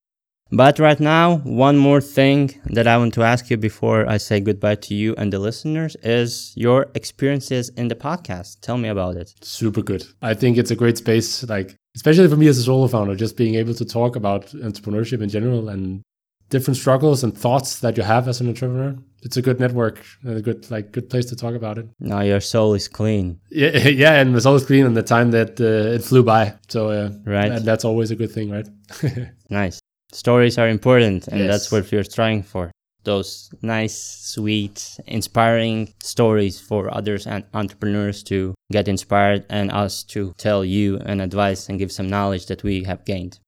But 0.51 0.79
right 0.79 0.99
now, 0.99 1.37
one 1.37 1.77
more 1.77 2.01
thing 2.01 2.59
that 2.65 2.87
I 2.87 2.97
want 2.97 3.13
to 3.13 3.23
ask 3.23 3.51
you 3.51 3.57
before 3.57 4.09
I 4.09 4.17
say 4.17 4.39
goodbye 4.39 4.75
to 4.75 4.95
you 4.95 5.13
and 5.15 5.31
the 5.31 5.37
listeners 5.37 5.95
is 6.01 6.53
your 6.55 6.87
experiences 6.95 7.69
in 7.69 7.87
the 7.87 7.95
podcast. 7.95 8.61
Tell 8.61 8.77
me 8.77 8.89
about 8.89 9.15
it. 9.15 9.35
Super 9.41 9.83
good. 9.83 10.05
I 10.23 10.33
think 10.33 10.57
it's 10.57 10.71
a 10.71 10.75
great 10.75 10.97
space, 10.97 11.43
like, 11.47 11.75
especially 11.95 12.27
for 12.27 12.35
me 12.35 12.47
as 12.47 12.57
a 12.57 12.63
solo 12.63 12.87
founder, 12.87 13.15
just 13.15 13.37
being 13.37 13.55
able 13.55 13.75
to 13.75 13.85
talk 13.85 14.15
about 14.15 14.47
entrepreneurship 14.47 15.21
in 15.21 15.29
general 15.29 15.69
and 15.69 16.01
different 16.49 16.77
struggles 16.77 17.23
and 17.23 17.37
thoughts 17.37 17.79
that 17.81 17.95
you 17.95 18.01
have 18.01 18.27
as 18.27 18.41
an 18.41 18.47
entrepreneur. 18.47 18.95
It's 19.21 19.37
a 19.37 19.41
good 19.43 19.59
network 19.59 20.03
and 20.23 20.37
a 20.37 20.41
good 20.41 20.71
like 20.71 20.91
good 20.93 21.09
place 21.09 21.25
to 21.25 21.35
talk 21.35 21.53
about 21.53 21.77
it. 21.77 21.87
Now 21.99 22.21
your 22.21 22.39
soul 22.39 22.73
is 22.73 22.87
clean. 22.87 23.39
Yeah, 23.51 23.77
yeah, 23.87 24.13
and 24.13 24.33
the 24.33 24.41
soul 24.41 24.55
is 24.55 24.65
clean, 24.65 24.85
and 24.85 24.95
the 24.95 25.03
time 25.03 25.31
that 25.31 25.59
uh, 25.59 25.95
it 25.95 26.03
flew 26.03 26.23
by. 26.23 26.55
So 26.69 26.89
uh, 26.89 27.11
right, 27.25 27.49
that, 27.49 27.65
that's 27.65 27.85
always 27.85 28.11
a 28.11 28.15
good 28.15 28.31
thing, 28.31 28.49
right? 28.49 28.67
nice. 29.49 29.79
Stories 30.11 30.57
are 30.57 30.67
important, 30.67 31.27
and 31.27 31.39
yes. 31.41 31.47
that's 31.47 31.71
what 31.71 31.91
we're 31.91 32.03
trying 32.03 32.43
for. 32.43 32.71
Those 33.03 33.51
nice, 33.61 33.95
sweet, 33.95 34.99
inspiring 35.05 35.93
stories 36.03 36.59
for 36.59 36.93
others 36.93 37.27
and 37.27 37.45
entrepreneurs 37.53 38.23
to 38.23 38.55
get 38.71 38.87
inspired, 38.87 39.45
and 39.49 39.71
us 39.71 40.03
to 40.05 40.33
tell 40.37 40.65
you 40.65 40.97
and 41.05 41.21
advice 41.21 41.69
and 41.69 41.79
give 41.79 41.91
some 41.91 42.09
knowledge 42.09 42.47
that 42.47 42.63
we 42.63 42.83
have 42.83 43.05
gained. 43.05 43.39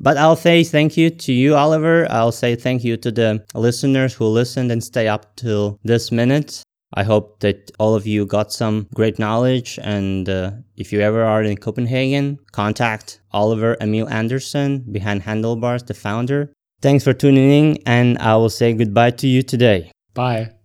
But 0.00 0.16
I'll 0.16 0.36
say 0.36 0.62
thank 0.62 0.96
you 0.96 1.10
to 1.10 1.32
you, 1.32 1.54
Oliver. 1.56 2.06
I'll 2.10 2.32
say 2.32 2.54
thank 2.54 2.84
you 2.84 2.96
to 2.98 3.10
the 3.10 3.44
listeners 3.54 4.14
who 4.14 4.26
listened 4.26 4.70
and 4.70 4.82
stay 4.82 5.08
up 5.08 5.34
till 5.36 5.78
this 5.82 6.12
minute. 6.12 6.62
I 6.94 7.04
hope 7.04 7.40
that 7.40 7.70
all 7.78 7.94
of 7.94 8.06
you 8.06 8.26
got 8.26 8.52
some 8.52 8.88
great 8.94 9.18
knowledge. 9.18 9.78
And 9.82 10.28
uh, 10.28 10.52
if 10.76 10.92
you 10.92 11.00
ever 11.00 11.22
are 11.22 11.42
in 11.42 11.56
Copenhagen, 11.56 12.38
contact 12.52 13.20
Oliver 13.32 13.76
Emil 13.80 14.08
Anderson 14.08 14.84
behind 14.90 15.22
Handlebars, 15.22 15.82
the 15.84 15.94
founder. 15.94 16.52
Thanks 16.80 17.04
for 17.04 17.12
tuning 17.12 17.50
in, 17.50 17.82
and 17.86 18.18
I 18.18 18.36
will 18.36 18.50
say 18.50 18.72
goodbye 18.72 19.10
to 19.12 19.26
you 19.26 19.42
today. 19.42 19.90
Bye. 20.14 20.57